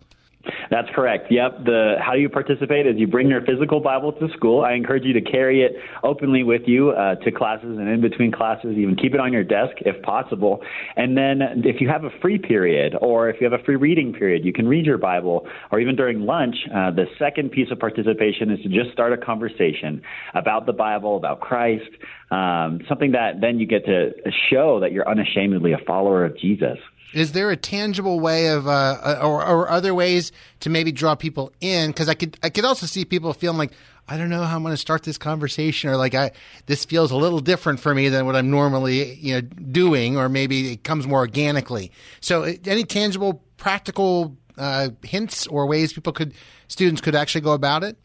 That's 0.70 0.88
correct. 0.94 1.32
Yep. 1.32 1.66
The 1.66 1.96
how 2.00 2.14
you 2.14 2.30
participate 2.30 2.88
is 2.88 2.96
you 2.98 3.08
bring 3.08 3.30
your 3.30 3.42
physical 3.42 3.80
Bible 3.80 4.14
to 4.14 4.28
school. 4.36 4.64
I 4.64 4.74
encourage 4.74 5.04
you 5.04 5.14
to 5.14 5.22
carry 5.22 5.64
it 5.64 5.74
openly 6.04 6.44
with 6.44 6.64
you 6.66 6.92
uh, 6.92 7.16
to 7.16 7.32
classes 7.32 7.78
and 7.78 7.88
in 7.88 8.02
between 8.02 8.32
classes. 8.32 8.76
Even 8.78 8.96
keep 8.96 9.14
it 9.14 9.20
on 9.20 9.34
your 9.34 9.44
desk 9.44 9.76
if 9.82 10.02
possible. 10.04 10.62
And 10.96 11.18
then 11.18 11.42
if 11.64 11.82
you 11.82 11.90
have 11.90 12.04
a 12.04 12.10
free 12.22 12.38
period 12.38 12.96
or 13.02 13.30
if 13.30 13.38
you 13.40 13.50
have 13.50 13.60
a 13.60 13.64
free 13.64 13.76
reading 13.76 14.14
period, 14.14 14.46
you 14.46 14.54
can 14.54 14.68
read 14.68 14.86
your 14.86 14.98
Bible. 14.98 15.48
Or 15.72 15.80
even 15.80 15.96
during 15.96 16.22
lunch, 16.22 16.56
uh, 16.74 16.92
the 16.92 17.06
second 17.18 17.52
piece 17.52 17.72
of 17.72 17.80
participation 17.80 18.52
is 18.52 18.62
to 18.64 18.70
just 18.70 18.92
start 18.92 19.14
a 19.14 19.18
conversation 19.18 20.02
about 20.34 20.66
the 20.66 20.74
Bible, 20.74 21.18
about 21.18 21.40
Christ, 21.40 21.90
um, 22.32 22.82
something 22.88 23.12
that 23.12 23.42
then 23.42 23.60
you 23.60 23.68
get 23.68 23.86
to 23.86 24.12
show 24.50 24.80
that 24.80 24.92
you're 24.92 25.08
unashamedly 25.08 25.74
a 25.74 25.78
follower 25.86 26.26
of 26.26 26.38
Jesus. 26.38 26.78
Is 27.16 27.32
there 27.32 27.50
a 27.50 27.56
tangible 27.56 28.20
way 28.20 28.48
of, 28.48 28.68
uh, 28.68 28.72
uh, 28.72 29.20
or, 29.24 29.42
or 29.46 29.70
other 29.70 29.96
ways 29.96 30.34
to 30.60 30.70
maybe 30.70 30.92
draw 30.92 31.16
people 31.16 31.54
in? 31.62 31.92
Because 31.92 32.10
I 32.10 32.14
could, 32.14 32.38
I 32.44 32.50
could 32.50 32.66
also 32.66 32.86
see 32.86 33.06
people 33.06 33.32
feeling 33.32 33.58
like, 33.58 33.72
I 34.10 34.18
don't 34.18 34.30
know 34.30 34.44
how 34.44 34.58
I'm 34.58 34.64
going 34.64 34.74
to 34.74 34.78
start 34.78 35.04
this 35.04 35.18
conversation, 35.18 35.90
or 35.90 35.96
like, 35.96 36.14
I 36.14 36.32
this 36.66 36.84
feels 36.84 37.12
a 37.12 37.16
little 37.16 37.40
different 37.40 37.80
for 37.80 37.96
me 37.96 38.10
than 38.10 38.26
what 38.26 38.36
I'm 38.36 38.52
normally, 38.52 39.14
you 39.14 39.34
know, 39.34 39.42
doing, 39.42 40.18
or 40.18 40.28
maybe 40.28 40.74
it 40.74 40.84
comes 40.84 41.08
more 41.08 41.20
organically. 41.20 41.90
So, 42.20 42.44
uh, 42.44 42.52
any 42.66 42.84
tangible, 42.84 43.42
practical 43.56 44.36
uh, 44.58 44.90
hints 45.02 45.48
or 45.48 45.68
ways 45.68 45.94
people 45.94 46.12
could, 46.12 46.34
students 46.68 47.00
could 47.00 47.16
actually 47.16 47.42
go 47.42 47.54
about 47.54 47.86
it? 47.86 47.98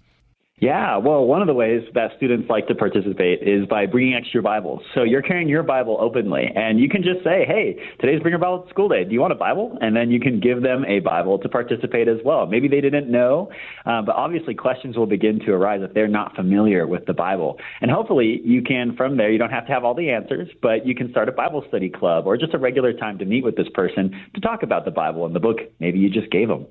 Yeah, 0.60 0.98
well, 0.98 1.24
one 1.24 1.40
of 1.40 1.46
the 1.46 1.54
ways 1.54 1.84
that 1.94 2.10
students 2.18 2.50
like 2.50 2.68
to 2.68 2.74
participate 2.74 3.40
is 3.40 3.66
by 3.66 3.86
bringing 3.86 4.14
extra 4.14 4.42
Bibles. 4.42 4.82
So 4.94 5.04
you're 5.04 5.22
carrying 5.22 5.48
your 5.48 5.62
Bible 5.62 5.96
openly, 5.98 6.52
and 6.54 6.78
you 6.78 6.86
can 6.86 7.02
just 7.02 7.24
say, 7.24 7.46
hey, 7.46 7.78
today's 7.98 8.20
Bring 8.20 8.32
Your 8.32 8.40
Bible 8.40 8.64
to 8.64 8.68
School 8.68 8.86
Day. 8.90 9.04
Do 9.04 9.12
you 9.14 9.22
want 9.22 9.32
a 9.32 9.36
Bible? 9.36 9.78
And 9.80 9.96
then 9.96 10.10
you 10.10 10.20
can 10.20 10.38
give 10.38 10.60
them 10.60 10.84
a 10.84 11.00
Bible 11.00 11.38
to 11.38 11.48
participate 11.48 12.08
as 12.08 12.18
well. 12.26 12.44
Maybe 12.44 12.68
they 12.68 12.82
didn't 12.82 13.10
know, 13.10 13.50
uh, 13.86 14.02
but 14.02 14.14
obviously 14.16 14.54
questions 14.54 14.98
will 14.98 15.06
begin 15.06 15.40
to 15.46 15.52
arise 15.52 15.80
if 15.82 15.94
they're 15.94 16.08
not 16.08 16.36
familiar 16.36 16.86
with 16.86 17.06
the 17.06 17.14
Bible. 17.14 17.58
And 17.80 17.90
hopefully 17.90 18.42
you 18.44 18.60
can, 18.60 18.94
from 18.96 19.16
there, 19.16 19.30
you 19.30 19.38
don't 19.38 19.48
have 19.48 19.66
to 19.66 19.72
have 19.72 19.82
all 19.82 19.94
the 19.94 20.10
answers, 20.10 20.50
but 20.60 20.86
you 20.86 20.94
can 20.94 21.10
start 21.10 21.30
a 21.30 21.32
Bible 21.32 21.64
study 21.68 21.88
club 21.88 22.26
or 22.26 22.36
just 22.36 22.52
a 22.52 22.58
regular 22.58 22.92
time 22.92 23.16
to 23.16 23.24
meet 23.24 23.44
with 23.44 23.56
this 23.56 23.68
person 23.72 24.14
to 24.34 24.42
talk 24.42 24.62
about 24.62 24.84
the 24.84 24.90
Bible 24.90 25.24
and 25.24 25.34
the 25.34 25.40
book 25.40 25.56
maybe 25.78 25.98
you 25.98 26.10
just 26.10 26.30
gave 26.30 26.48
them. 26.48 26.66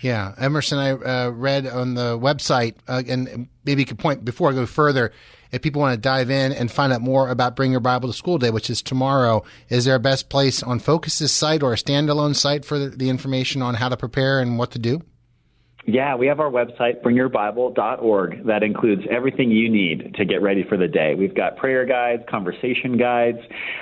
Yeah, 0.00 0.34
Emerson, 0.38 0.78
I 0.78 0.92
uh, 0.92 1.30
read 1.30 1.66
on 1.66 1.94
the 1.94 2.18
website, 2.18 2.76
uh, 2.88 3.02
and 3.06 3.48
maybe 3.64 3.82
you 3.82 3.86
could 3.86 3.98
point 3.98 4.24
before 4.24 4.50
I 4.50 4.54
go 4.54 4.66
further. 4.66 5.12
If 5.52 5.62
people 5.62 5.82
want 5.82 5.94
to 5.94 6.00
dive 6.00 6.30
in 6.30 6.52
and 6.52 6.70
find 6.70 6.92
out 6.92 7.00
more 7.00 7.28
about 7.28 7.56
Bring 7.56 7.72
Your 7.72 7.80
Bible 7.80 8.08
to 8.08 8.16
School 8.16 8.38
Day, 8.38 8.50
which 8.50 8.70
is 8.70 8.82
tomorrow, 8.82 9.42
is 9.68 9.84
there 9.84 9.96
a 9.96 10.00
best 10.00 10.28
place 10.28 10.62
on 10.62 10.78
Focus's 10.78 11.32
site 11.32 11.62
or 11.62 11.72
a 11.72 11.76
standalone 11.76 12.36
site 12.36 12.64
for 12.64 12.78
the, 12.78 12.88
the 12.90 13.10
information 13.10 13.60
on 13.60 13.74
how 13.74 13.88
to 13.88 13.96
prepare 13.96 14.38
and 14.40 14.58
what 14.58 14.70
to 14.70 14.78
do? 14.78 15.02
Yeah, 15.92 16.14
we 16.14 16.28
have 16.28 16.38
our 16.38 16.50
website, 16.50 17.02
bringyourbible.org, 17.02 18.46
that 18.46 18.62
includes 18.62 19.02
everything 19.10 19.50
you 19.50 19.68
need 19.68 20.14
to 20.14 20.24
get 20.24 20.40
ready 20.40 20.64
for 20.68 20.76
the 20.76 20.86
day. 20.86 21.16
We've 21.16 21.34
got 21.34 21.56
prayer 21.56 21.84
guides, 21.84 22.22
conversation 22.30 22.96
guides. 22.96 23.38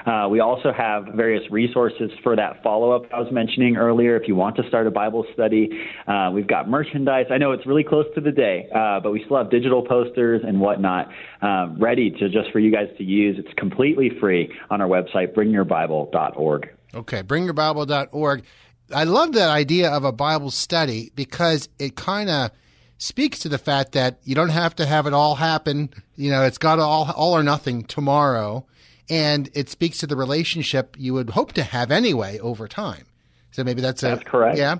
Uh, 0.06 0.26
we 0.30 0.40
also 0.40 0.72
have 0.72 1.04
various 1.14 1.42
resources 1.50 2.10
for 2.22 2.34
that 2.34 2.62
follow 2.62 2.92
up 2.92 3.02
I 3.12 3.20
was 3.20 3.30
mentioning 3.30 3.76
earlier. 3.76 4.16
If 4.16 4.26
you 4.26 4.34
want 4.34 4.56
to 4.56 4.66
start 4.68 4.86
a 4.86 4.90
Bible 4.90 5.26
study, 5.34 5.68
uh, 6.06 6.30
we've 6.32 6.46
got 6.46 6.66
merchandise. 6.66 7.26
I 7.30 7.36
know 7.36 7.52
it's 7.52 7.66
really 7.66 7.84
close 7.84 8.06
to 8.14 8.22
the 8.22 8.32
day, 8.32 8.68
uh, 8.74 9.00
but 9.00 9.12
we 9.12 9.22
still 9.26 9.36
have 9.36 9.50
digital 9.50 9.82
posters 9.82 10.40
and 10.46 10.60
whatnot 10.60 11.10
uh, 11.42 11.68
ready 11.78 12.10
to 12.10 12.30
just 12.30 12.50
for 12.52 12.58
you 12.58 12.72
guys 12.72 12.88
to 12.96 13.04
use. 13.04 13.36
It's 13.38 13.52
completely 13.58 14.12
free 14.18 14.50
on 14.70 14.80
our 14.80 14.88
website, 14.88 15.34
bringyourbible.org. 15.34 16.70
Okay, 16.94 17.22
bringyourbible.org. 17.22 18.44
I 18.92 19.04
love 19.04 19.32
that 19.32 19.50
idea 19.50 19.90
of 19.90 20.04
a 20.04 20.12
Bible 20.12 20.50
study 20.50 21.12
because 21.14 21.68
it 21.78 21.96
kind 21.96 22.30
of 22.30 22.50
speaks 22.98 23.38
to 23.40 23.48
the 23.48 23.58
fact 23.58 23.92
that 23.92 24.18
you 24.24 24.34
don't 24.34 24.48
have 24.48 24.74
to 24.76 24.86
have 24.86 25.06
it 25.06 25.12
all 25.12 25.36
happen. 25.36 25.90
You 26.16 26.30
know, 26.30 26.42
it's 26.44 26.58
got 26.58 26.78
all, 26.78 27.10
all 27.12 27.34
or 27.34 27.42
nothing 27.42 27.84
tomorrow. 27.84 28.66
And 29.10 29.48
it 29.54 29.70
speaks 29.70 29.98
to 29.98 30.06
the 30.06 30.16
relationship 30.16 30.96
you 30.98 31.14
would 31.14 31.30
hope 31.30 31.52
to 31.54 31.62
have 31.62 31.90
anyway 31.90 32.38
over 32.40 32.68
time. 32.68 33.06
So 33.50 33.64
maybe 33.64 33.80
that's, 33.80 34.02
that's 34.02 34.22
a, 34.22 34.24
correct. 34.24 34.58
Yeah. 34.58 34.78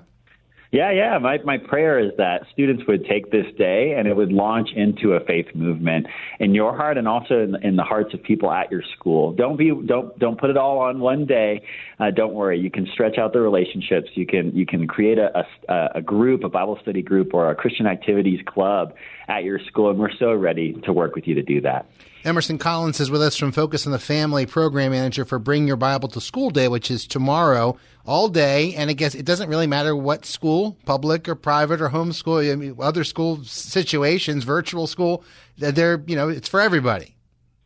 Yeah, 0.71 0.91
yeah. 0.91 1.17
My 1.17 1.39
my 1.43 1.57
prayer 1.57 1.97
is 1.97 2.11
that 2.17 2.43
students 2.53 2.83
would 2.87 3.03
take 3.05 3.31
this 3.31 3.47
day 3.57 3.95
and 3.97 4.07
it 4.07 4.15
would 4.15 4.31
launch 4.31 4.69
into 4.75 5.13
a 5.13 5.19
faith 5.19 5.47
movement 5.55 6.05
in 6.39 6.53
your 6.53 6.77
heart 6.77 6.95
and 6.99 7.07
also 7.07 7.39
in, 7.39 7.55
in 7.63 7.75
the 7.75 7.83
hearts 7.83 8.13
of 8.13 8.21
people 8.21 8.51
at 8.51 8.69
your 8.69 8.83
school. 8.95 9.33
Don't 9.33 9.57
be 9.57 9.71
don't 9.87 10.17
don't 10.19 10.39
put 10.39 10.51
it 10.51 10.57
all 10.57 10.77
on 10.77 10.99
one 10.99 11.25
day. 11.25 11.63
Uh, 11.99 12.11
don't 12.11 12.35
worry. 12.35 12.59
You 12.59 12.69
can 12.69 12.87
stretch 12.93 13.17
out 13.17 13.33
the 13.33 13.41
relationships. 13.41 14.09
You 14.13 14.27
can 14.27 14.55
you 14.55 14.67
can 14.67 14.87
create 14.87 15.17
a, 15.17 15.43
a 15.69 15.89
a 15.95 16.01
group, 16.03 16.43
a 16.43 16.49
Bible 16.49 16.77
study 16.83 17.01
group, 17.01 17.33
or 17.33 17.49
a 17.49 17.55
Christian 17.55 17.87
activities 17.87 18.39
club 18.45 18.93
at 19.29 19.43
your 19.43 19.59
school, 19.59 19.91
and 19.91 19.99
we're 19.99 20.11
so 20.17 20.33
ready 20.33 20.73
to 20.83 20.91
work 20.91 21.15
with 21.15 21.27
you 21.27 21.35
to 21.35 21.43
do 21.43 21.61
that. 21.61 21.85
Emerson 22.25 22.57
Collins 22.57 22.99
is 22.99 23.09
with 23.09 23.21
us 23.21 23.37
from 23.37 23.53
Focus 23.53 23.85
on 23.85 23.93
the 23.93 23.99
Family, 23.99 24.45
program 24.45 24.91
manager 24.91 25.23
for 25.23 25.39
Bring 25.39 25.67
Your 25.67 25.77
Bible 25.77 26.09
to 26.09 26.19
School 26.19 26.49
Day, 26.49 26.67
which 26.67 26.91
is 26.91 27.07
tomorrow, 27.07 27.77
all 28.05 28.27
day. 28.27 28.73
And 28.75 28.89
I 28.89 28.93
guess 28.93 29.15
it 29.15 29.23
doesn't 29.23 29.47
really 29.47 29.67
matter 29.67 29.95
what 29.95 30.25
school, 30.25 30.75
public 30.85 31.29
or 31.29 31.35
private 31.35 31.79
or 31.79 31.89
homeschool, 31.89 32.51
I 32.51 32.55
mean, 32.55 32.75
other 32.77 33.05
school 33.05 33.41
situations, 33.45 34.43
virtual 34.43 34.85
school, 34.85 35.23
they're, 35.57 36.03
you 36.07 36.15
know, 36.17 36.27
it's 36.27 36.49
for 36.49 36.59
everybody. 36.59 37.15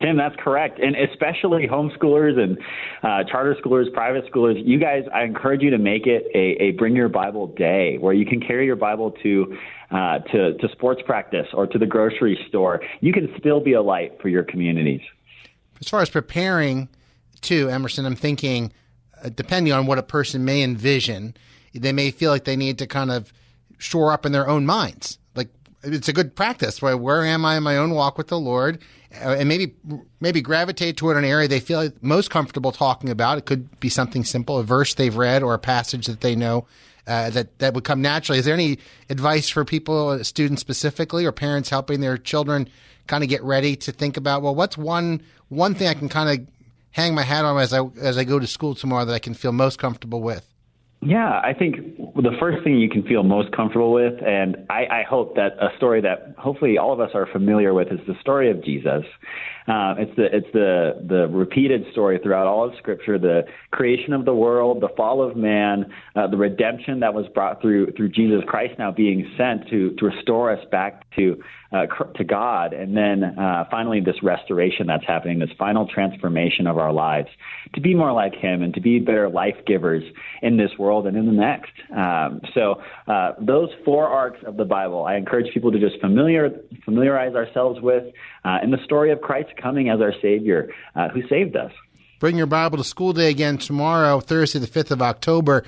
Tim, 0.03 0.17
that's 0.17 0.35
correct. 0.35 0.79
And 0.79 0.97
especially 0.97 1.65
homeschoolers 1.65 2.37
and 2.37 2.57
uh, 3.03 3.23
charter 3.23 3.55
schoolers, 3.63 3.91
private 3.93 4.29
schoolers, 4.31 4.61
you 4.63 4.77
guys, 4.77 5.05
I 5.13 5.23
encourage 5.23 5.61
you 5.61 5.69
to 5.69 5.77
make 5.77 6.05
it 6.05 6.25
a, 6.35 6.61
a 6.61 6.71
Bring 6.71 6.95
Your 6.95 7.07
Bible 7.07 7.47
day 7.47 7.97
where 7.97 8.13
you 8.13 8.25
can 8.25 8.41
carry 8.41 8.65
your 8.65 8.75
Bible 8.75 9.11
to, 9.23 9.57
uh, 9.93 10.19
to, 10.19 10.57
to 10.57 10.69
sports 10.69 11.01
practice 11.05 11.47
or 11.53 11.67
to 11.67 11.77
the 11.77 11.85
grocery 11.85 12.43
store. 12.49 12.81
You 12.99 13.13
can 13.13 13.33
still 13.37 13.59
be 13.59 13.73
a 13.73 13.81
light 13.81 14.19
for 14.21 14.27
your 14.27 14.43
communities. 14.43 15.01
As 15.79 15.87
far 15.87 16.01
as 16.01 16.09
preparing 16.09 16.89
to, 17.41 17.69
Emerson, 17.69 18.05
I'm 18.05 18.15
thinking, 18.15 18.73
uh, 19.23 19.29
depending 19.29 19.71
on 19.71 19.85
what 19.85 19.99
a 19.99 20.03
person 20.03 20.43
may 20.43 20.63
envision, 20.63 21.35
they 21.73 21.91
may 21.91 22.09
feel 22.11 22.31
like 22.31 22.45
they 22.45 22.55
need 22.55 22.79
to 22.79 22.87
kind 22.87 23.11
of 23.11 23.31
shore 23.77 24.11
up 24.11 24.25
in 24.25 24.31
their 24.31 24.47
own 24.47 24.65
minds. 24.65 25.19
Like 25.35 25.49
it's 25.83 26.07
a 26.07 26.13
good 26.13 26.35
practice. 26.35 26.81
Right? 26.81 26.93
Where 26.95 27.23
am 27.25 27.45
I 27.45 27.57
in 27.57 27.63
my 27.63 27.77
own 27.77 27.91
walk 27.91 28.17
with 28.17 28.27
the 28.27 28.39
Lord? 28.39 28.79
Uh, 29.13 29.35
and 29.37 29.47
maybe 29.47 29.75
maybe 30.19 30.41
gravitate 30.41 30.97
toward 30.97 31.17
an 31.17 31.25
area 31.25 31.47
they 31.47 31.59
feel 31.59 31.91
most 32.01 32.31
comfortable 32.31 32.71
talking 32.71 33.09
about. 33.09 33.37
It 33.37 33.45
could 33.45 33.79
be 33.79 33.89
something 33.89 34.23
simple, 34.23 34.57
a 34.57 34.63
verse 34.63 34.95
they've 34.95 35.15
read 35.15 35.43
or 35.43 35.53
a 35.53 35.59
passage 35.59 36.07
that 36.07 36.21
they 36.21 36.35
know 36.35 36.65
uh, 37.07 37.29
that 37.31 37.59
that 37.59 37.73
would 37.73 37.83
come 37.83 38.01
naturally. 38.01 38.39
Is 38.39 38.45
there 38.45 38.53
any 38.53 38.79
advice 39.09 39.49
for 39.49 39.65
people, 39.65 40.09
uh, 40.09 40.23
students 40.23 40.61
specifically, 40.61 41.25
or 41.25 41.31
parents 41.31 41.69
helping 41.69 42.01
their 42.01 42.17
children 42.17 42.69
kind 43.07 43.23
of 43.23 43.29
get 43.29 43.43
ready 43.43 43.75
to 43.77 43.91
think 43.91 44.17
about? 44.17 44.41
Well, 44.41 44.55
what's 44.55 44.77
one 44.77 45.21
one 45.49 45.75
thing 45.75 45.87
I 45.87 45.93
can 45.93 46.09
kind 46.09 46.39
of 46.39 46.47
hang 46.91 47.13
my 47.15 47.23
hat 47.23 47.45
on 47.45 47.57
as 47.59 47.73
I 47.73 47.85
as 47.99 48.17
I 48.17 48.23
go 48.23 48.39
to 48.39 48.47
school 48.47 48.75
tomorrow 48.75 49.05
that 49.05 49.13
I 49.13 49.19
can 49.19 49.33
feel 49.33 49.51
most 49.51 49.79
comfortable 49.79 50.21
with? 50.21 50.52
Yeah, 51.05 51.41
I 51.43 51.53
think 51.57 51.97
the 51.97 52.35
first 52.39 52.63
thing 52.63 52.77
you 52.77 52.89
can 52.89 53.03
feel 53.03 53.23
most 53.23 53.51
comfortable 53.55 53.91
with, 53.91 54.13
and 54.25 54.57
I, 54.69 54.85
I 54.85 55.03
hope 55.07 55.35
that 55.35 55.53
a 55.59 55.75
story 55.77 56.01
that 56.01 56.35
hopefully 56.37 56.77
all 56.77 56.93
of 56.93 56.99
us 56.99 57.09
are 57.13 57.27
familiar 57.31 57.73
with, 57.73 57.89
is 57.91 57.99
the 58.07 58.13
story 58.21 58.49
of 58.49 58.63
Jesus. 58.63 59.03
Uh, 59.67 59.95
it's 59.97 60.15
the 60.15 60.25
it's 60.25 60.47
the 60.53 61.03
the 61.07 61.27
repeated 61.27 61.83
story 61.91 62.19
throughout 62.21 62.47
all 62.47 62.67
of 62.67 62.73
Scripture: 62.77 63.17
the 63.17 63.41
creation 63.71 64.13
of 64.13 64.25
the 64.25 64.33
world, 64.33 64.81
the 64.81 64.89
fall 64.95 65.21
of 65.21 65.35
man, 65.35 65.85
uh, 66.15 66.27
the 66.27 66.37
redemption 66.37 66.99
that 66.99 67.13
was 67.13 67.25
brought 67.33 67.61
through 67.61 67.91
through 67.93 68.09
Jesus 68.09 68.41
Christ 68.47 68.73
now 68.77 68.91
being 68.91 69.29
sent 69.37 69.67
to 69.69 69.91
to 69.95 70.05
restore 70.05 70.51
us 70.51 70.63
back 70.71 71.05
to 71.15 71.41
uh, 71.73 71.87
to 72.15 72.23
God, 72.23 72.73
and 72.73 72.95
then 72.95 73.23
uh, 73.23 73.65
finally 73.71 73.99
this 73.99 74.21
restoration 74.21 74.87
that's 74.87 75.05
happening, 75.05 75.39
this 75.39 75.49
final 75.57 75.87
transformation 75.87 76.67
of 76.67 76.77
our 76.77 76.93
lives 76.93 77.29
to 77.73 77.81
be 77.81 77.95
more 77.95 78.11
like 78.13 78.35
Him 78.35 78.61
and 78.61 78.73
to 78.75 78.81
be 78.81 78.99
better 78.99 79.27
life 79.29 79.55
givers 79.65 80.03
in 80.41 80.57
this 80.57 80.69
world 80.77 81.07
and 81.07 81.17
in 81.17 81.25
the 81.25 81.31
next. 81.31 81.71
Um, 81.95 82.41
so 82.53 82.81
uh, 83.07 83.31
those 83.39 83.69
four 83.83 84.07
arcs 84.07 84.39
of 84.45 84.57
the 84.57 84.65
Bible, 84.65 85.05
I 85.05 85.15
encourage 85.15 85.51
people 85.53 85.71
to 85.71 85.79
just 85.79 85.99
familiar 85.99 86.51
familiarize 86.85 87.33
ourselves 87.33 87.81
with, 87.81 88.03
uh, 88.45 88.59
in 88.63 88.69
the 88.69 88.83
story 88.85 89.11
of 89.11 89.21
Christ 89.21 89.49
coming 89.61 89.89
as 89.89 89.99
our 89.99 90.13
Savior, 90.21 90.69
uh, 90.95 91.09
who 91.09 91.27
saved 91.27 91.55
us. 91.55 91.71
Bring 92.19 92.37
your 92.37 92.47
Bible 92.47 92.77
to 92.77 92.83
school 92.83 93.13
day 93.13 93.29
again 93.29 93.57
tomorrow, 93.57 94.19
Thursday, 94.19 94.59
the 94.59 94.67
fifth 94.67 94.91
of 94.91 95.01
October. 95.01 95.63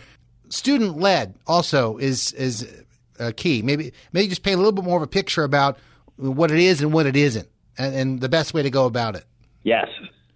Student 0.50 1.00
led 1.00 1.34
also 1.48 1.98
is 1.98 2.32
is 2.34 2.86
uh, 3.20 3.32
key. 3.36 3.62
Maybe 3.62 3.92
maybe 4.14 4.28
just 4.28 4.44
paint 4.44 4.56
a 4.56 4.58
little 4.58 4.72
bit 4.72 4.84
more 4.84 4.98
of 4.98 5.04
a 5.04 5.08
picture 5.08 5.44
about 5.44 5.78
what 6.18 6.52
it 6.52 6.60
is 6.60 6.82
and 6.82 6.94
what 6.94 7.06
it 7.06 7.16
isn't, 7.16 7.48
and, 7.78 7.96
and 7.96 8.22
the 8.22 8.30
best 8.30 8.54
way 8.54 8.64
to 8.64 8.70
go 8.70 8.86
about 8.86 9.16
it. 9.16 9.26
Yes, 9.64 9.88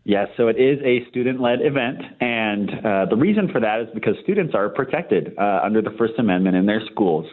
Yes, 0.09 0.27
so 0.37 0.47
it 0.47 0.55
is 0.55 0.79
a 0.83 1.07
student 1.11 1.39
led 1.39 1.59
event. 1.61 1.99
And 2.19 2.69
uh, 2.83 3.05
the 3.11 3.15
reason 3.15 3.47
for 3.51 3.59
that 3.59 3.81
is 3.81 3.87
because 3.93 4.15
students 4.23 4.55
are 4.55 4.67
protected 4.67 5.37
uh, 5.37 5.59
under 5.63 5.83
the 5.83 5.91
First 5.99 6.13
Amendment 6.17 6.55
in 6.55 6.65
their 6.65 6.81
schools 6.91 7.27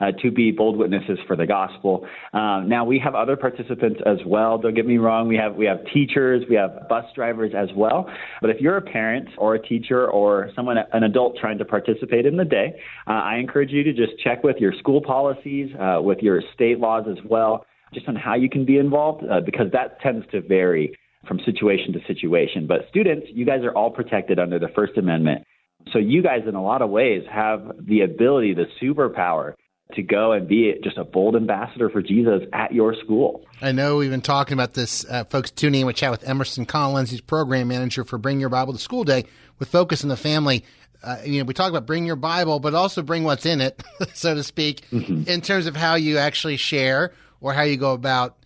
uh, 0.00 0.12
to 0.22 0.30
be 0.30 0.50
bold 0.50 0.78
witnesses 0.78 1.18
for 1.26 1.36
the 1.36 1.44
gospel. 1.44 2.06
Um, 2.32 2.70
now, 2.70 2.86
we 2.86 2.98
have 3.00 3.14
other 3.14 3.36
participants 3.36 4.00
as 4.06 4.16
well. 4.24 4.56
Don't 4.56 4.72
get 4.72 4.86
me 4.86 4.96
wrong. 4.96 5.28
We 5.28 5.36
have, 5.36 5.56
we 5.56 5.66
have 5.66 5.80
teachers, 5.92 6.42
we 6.48 6.56
have 6.56 6.88
bus 6.88 7.04
drivers 7.14 7.52
as 7.54 7.68
well. 7.76 8.10
But 8.40 8.48
if 8.48 8.62
you're 8.62 8.78
a 8.78 8.82
parent 8.82 9.28
or 9.36 9.56
a 9.56 9.62
teacher 9.62 10.08
or 10.08 10.50
someone, 10.56 10.78
an 10.78 11.02
adult 11.02 11.36
trying 11.38 11.58
to 11.58 11.66
participate 11.66 12.24
in 12.24 12.38
the 12.38 12.46
day, 12.46 12.80
uh, 13.08 13.10
I 13.10 13.36
encourage 13.36 13.72
you 13.72 13.82
to 13.82 13.92
just 13.92 14.12
check 14.24 14.42
with 14.42 14.56
your 14.56 14.72
school 14.78 15.02
policies, 15.02 15.68
uh, 15.78 16.00
with 16.00 16.20
your 16.20 16.40
state 16.54 16.78
laws 16.78 17.04
as 17.10 17.22
well 17.28 17.66
just 17.92 18.08
on 18.08 18.16
how 18.16 18.34
you 18.34 18.48
can 18.48 18.64
be 18.64 18.78
involved 18.78 19.24
uh, 19.24 19.40
because 19.40 19.66
that 19.72 20.00
tends 20.00 20.26
to 20.32 20.40
vary 20.40 20.96
from 21.26 21.38
situation 21.44 21.92
to 21.92 22.00
situation. 22.06 22.66
But 22.66 22.86
students, 22.88 23.26
you 23.32 23.46
guys 23.46 23.62
are 23.64 23.72
all 23.72 23.90
protected 23.90 24.38
under 24.38 24.58
the 24.58 24.68
First 24.74 24.96
Amendment. 24.96 25.44
So 25.92 25.98
you 25.98 26.22
guys, 26.22 26.40
in 26.48 26.54
a 26.54 26.62
lot 26.62 26.82
of 26.82 26.90
ways, 26.90 27.22
have 27.30 27.72
the 27.80 28.02
ability, 28.02 28.54
the 28.54 28.66
superpower 28.80 29.54
to 29.94 30.02
go 30.02 30.32
and 30.32 30.48
be 30.48 30.72
just 30.82 30.96
a 30.96 31.04
bold 31.04 31.36
ambassador 31.36 31.90
for 31.90 32.02
Jesus 32.02 32.42
at 32.52 32.72
your 32.72 32.94
school. 33.04 33.44
I 33.60 33.72
know 33.72 33.96
we've 33.96 34.10
been 34.10 34.20
talking 34.20 34.54
about 34.54 34.74
this. 34.74 35.04
Uh, 35.08 35.24
folks 35.24 35.50
tuning 35.50 35.82
in, 35.82 35.86
we 35.86 35.92
chat 35.92 36.10
with 36.10 36.26
Emerson 36.26 36.64
Collins. 36.64 37.10
He's 37.10 37.20
program 37.20 37.68
manager 37.68 38.04
for 38.04 38.16
Bring 38.16 38.40
Your 38.40 38.48
Bible 38.48 38.72
to 38.72 38.78
School 38.78 39.04
Day 39.04 39.24
with 39.58 39.68
Focus 39.68 40.02
on 40.02 40.08
the 40.08 40.16
Family. 40.16 40.64
Uh, 41.02 41.18
you 41.24 41.40
know, 41.40 41.44
we 41.44 41.52
talk 41.52 41.68
about 41.68 41.84
bring 41.84 42.06
your 42.06 42.16
Bible, 42.16 42.60
but 42.60 42.74
also 42.74 43.02
bring 43.02 43.24
what's 43.24 43.44
in 43.44 43.60
it, 43.60 43.82
so 44.14 44.34
to 44.34 44.42
speak, 44.42 44.88
mm-hmm. 44.90 45.28
in 45.28 45.40
terms 45.40 45.66
of 45.66 45.74
how 45.74 45.96
you 45.96 46.18
actually 46.18 46.56
share 46.56 47.12
or 47.42 47.52
how 47.52 47.62
you 47.62 47.76
go 47.76 47.92
about 47.92 48.38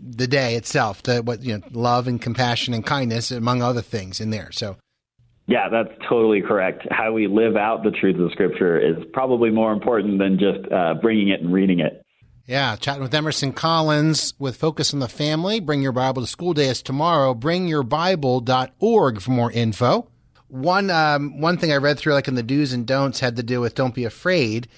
the 0.00 0.26
day 0.26 0.54
itself, 0.54 1.02
the 1.02 1.22
what 1.22 1.42
you 1.42 1.58
know, 1.58 1.64
love 1.72 2.08
and 2.08 2.22
compassion 2.22 2.72
and 2.72 2.86
kindness, 2.86 3.30
among 3.30 3.62
other 3.62 3.82
things, 3.82 4.20
in 4.20 4.30
there. 4.30 4.50
So. 4.52 4.76
Yeah, 5.46 5.68
that's 5.68 5.90
totally 6.08 6.40
correct. 6.40 6.86
How 6.90 7.12
we 7.12 7.26
live 7.26 7.54
out 7.54 7.82
the 7.82 7.90
truths 7.90 8.18
of 8.18 8.32
Scripture 8.32 8.78
is 8.78 9.04
probably 9.12 9.50
more 9.50 9.74
important 9.74 10.18
than 10.18 10.38
just 10.38 10.72
uh, 10.72 10.94
bringing 10.94 11.28
it 11.28 11.42
and 11.42 11.52
reading 11.52 11.80
it. 11.80 12.02
Yeah, 12.46 12.76
chatting 12.76 13.02
with 13.02 13.14
Emerson 13.14 13.52
Collins 13.52 14.34
with 14.38 14.56
Focus 14.56 14.94
on 14.94 15.00
the 15.00 15.08
Family. 15.08 15.60
Bring 15.60 15.82
Your 15.82 15.92
Bible 15.92 16.22
to 16.22 16.28
School 16.28 16.54
Day 16.54 16.68
is 16.68 16.82
tomorrow. 16.82 17.34
BringYourBible.org 17.34 19.20
for 19.20 19.30
more 19.30 19.52
info. 19.52 20.08
One 20.48 20.90
um, 20.90 21.40
one 21.40 21.58
thing 21.58 21.72
I 21.72 21.76
read 21.76 21.98
through, 21.98 22.14
like 22.14 22.28
in 22.28 22.34
the 22.34 22.42
do's 22.42 22.72
and 22.72 22.86
don'ts, 22.86 23.20
had 23.20 23.36
to 23.36 23.42
do 23.42 23.60
with 23.60 23.74
don't 23.74 23.94
be 23.94 24.04
afraid 24.04 24.68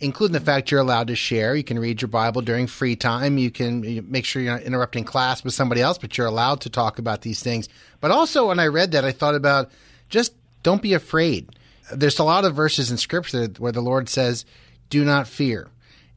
including 0.00 0.32
the 0.32 0.40
fact 0.40 0.70
you're 0.70 0.80
allowed 0.80 1.06
to 1.06 1.16
share. 1.16 1.54
You 1.54 1.64
can 1.64 1.78
read 1.78 2.02
your 2.02 2.08
Bible 2.08 2.42
during 2.42 2.66
free 2.66 2.96
time. 2.96 3.38
You 3.38 3.50
can 3.50 4.10
make 4.10 4.24
sure 4.24 4.42
you're 4.42 4.54
not 4.54 4.62
interrupting 4.62 5.04
class 5.04 5.44
with 5.44 5.54
somebody 5.54 5.80
else, 5.80 5.98
but 5.98 6.18
you're 6.18 6.26
allowed 6.26 6.60
to 6.62 6.70
talk 6.70 6.98
about 6.98 7.22
these 7.22 7.42
things. 7.42 7.68
But 8.00 8.10
also, 8.10 8.48
when 8.48 8.58
I 8.58 8.66
read 8.66 8.92
that, 8.92 9.04
I 9.04 9.12
thought 9.12 9.34
about 9.34 9.70
just 10.10 10.34
don't 10.62 10.82
be 10.82 10.94
afraid. 10.94 11.48
There's 11.92 12.18
a 12.18 12.24
lot 12.24 12.44
of 12.44 12.54
verses 12.54 12.90
in 12.90 12.96
Scripture 12.96 13.46
where 13.58 13.72
the 13.72 13.80
Lord 13.80 14.08
says, 14.08 14.44
"Do 14.90 15.04
not 15.04 15.28
fear." 15.28 15.68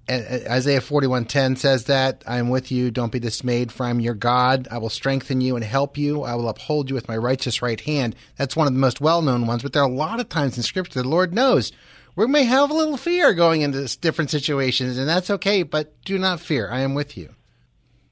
Isaiah 0.09 0.79
41:10 0.79 1.57
says 1.57 1.83
that 1.85 2.23
I 2.25 2.37
am 2.37 2.49
with 2.49 2.71
you. 2.71 2.91
Don't 2.91 3.11
be 3.11 3.19
dismayed, 3.19 3.73
for 3.73 3.85
I 3.85 3.89
am 3.89 3.99
your 3.99 4.13
God. 4.13 4.67
I 4.71 4.77
will 4.77 4.89
strengthen 4.89 5.41
you 5.41 5.57
and 5.57 5.65
help 5.65 5.97
you. 5.97 6.23
I 6.23 6.35
will 6.35 6.47
uphold 6.47 6.89
you 6.89 6.95
with 6.95 7.09
my 7.09 7.17
righteous 7.17 7.61
right 7.61 7.81
hand. 7.81 8.15
That's 8.37 8.55
one 8.55 8.67
of 8.67 8.73
the 8.73 8.79
most 8.79 9.01
well-known 9.01 9.45
ones. 9.45 9.63
But 9.63 9.73
there 9.73 9.81
are 9.81 9.89
a 9.89 9.93
lot 9.93 10.21
of 10.21 10.29
times 10.29 10.55
in 10.55 10.63
Scripture 10.63 11.01
the 11.01 11.09
Lord 11.09 11.33
knows 11.33 11.73
we 12.17 12.25
may 12.25 12.43
have 12.43 12.71
a 12.71 12.73
little 12.73 12.97
fear 12.97 13.33
going 13.33 13.61
into 13.61 13.97
different 13.99 14.31
situations, 14.31 14.97
and 14.97 15.07
that's 15.07 15.29
okay, 15.29 15.61
but 15.61 15.93
do 16.03 16.17
not 16.17 16.41
fear. 16.41 16.67
I 16.69 16.79
am 16.79 16.95
with 16.95 17.15
you. 17.15 17.29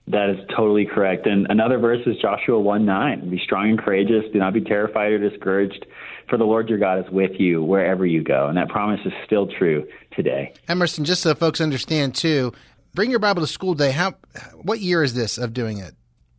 That 0.08 0.30
is 0.30 0.38
totally 0.56 0.86
correct. 0.86 1.26
And 1.26 1.48
another 1.50 1.80
verse 1.80 2.06
is 2.06 2.16
Joshua 2.22 2.60
1 2.60 2.86
9. 2.86 3.30
Be 3.32 3.40
strong 3.44 3.72
and 3.72 3.80
courageous. 3.80 4.24
Do 4.32 4.38
not 4.38 4.54
be 4.54 4.62
terrified 4.62 5.12
or 5.12 5.30
discouraged, 5.30 5.88
for 6.30 6.38
the 6.38 6.44
Lord 6.44 6.70
your 6.70 6.78
God 6.78 7.04
is 7.04 7.12
with 7.12 7.40
you 7.40 7.64
wherever 7.64 8.06
you 8.06 8.24
go. 8.24 8.48
And 8.48 8.56
that 8.58 8.70
promise 8.70 9.00
is 9.04 9.14
still 9.26 9.48
true 9.48 9.88
today. 10.16 10.54
Emerson, 10.68 11.04
just 11.04 11.24
so 11.24 11.34
folks 11.34 11.60
understand 11.60 12.14
too, 12.14 12.54
bring 12.94 13.10
your 13.10 13.20
Bible 13.20 13.42
to 13.42 13.48
school 13.48 13.74
day. 13.74 13.90
How, 13.90 14.14
what 14.54 14.80
year 14.80 15.02
is 15.02 15.16
this 15.16 15.40
of 15.40 15.54
doing 15.54 15.80
it? 15.80 15.96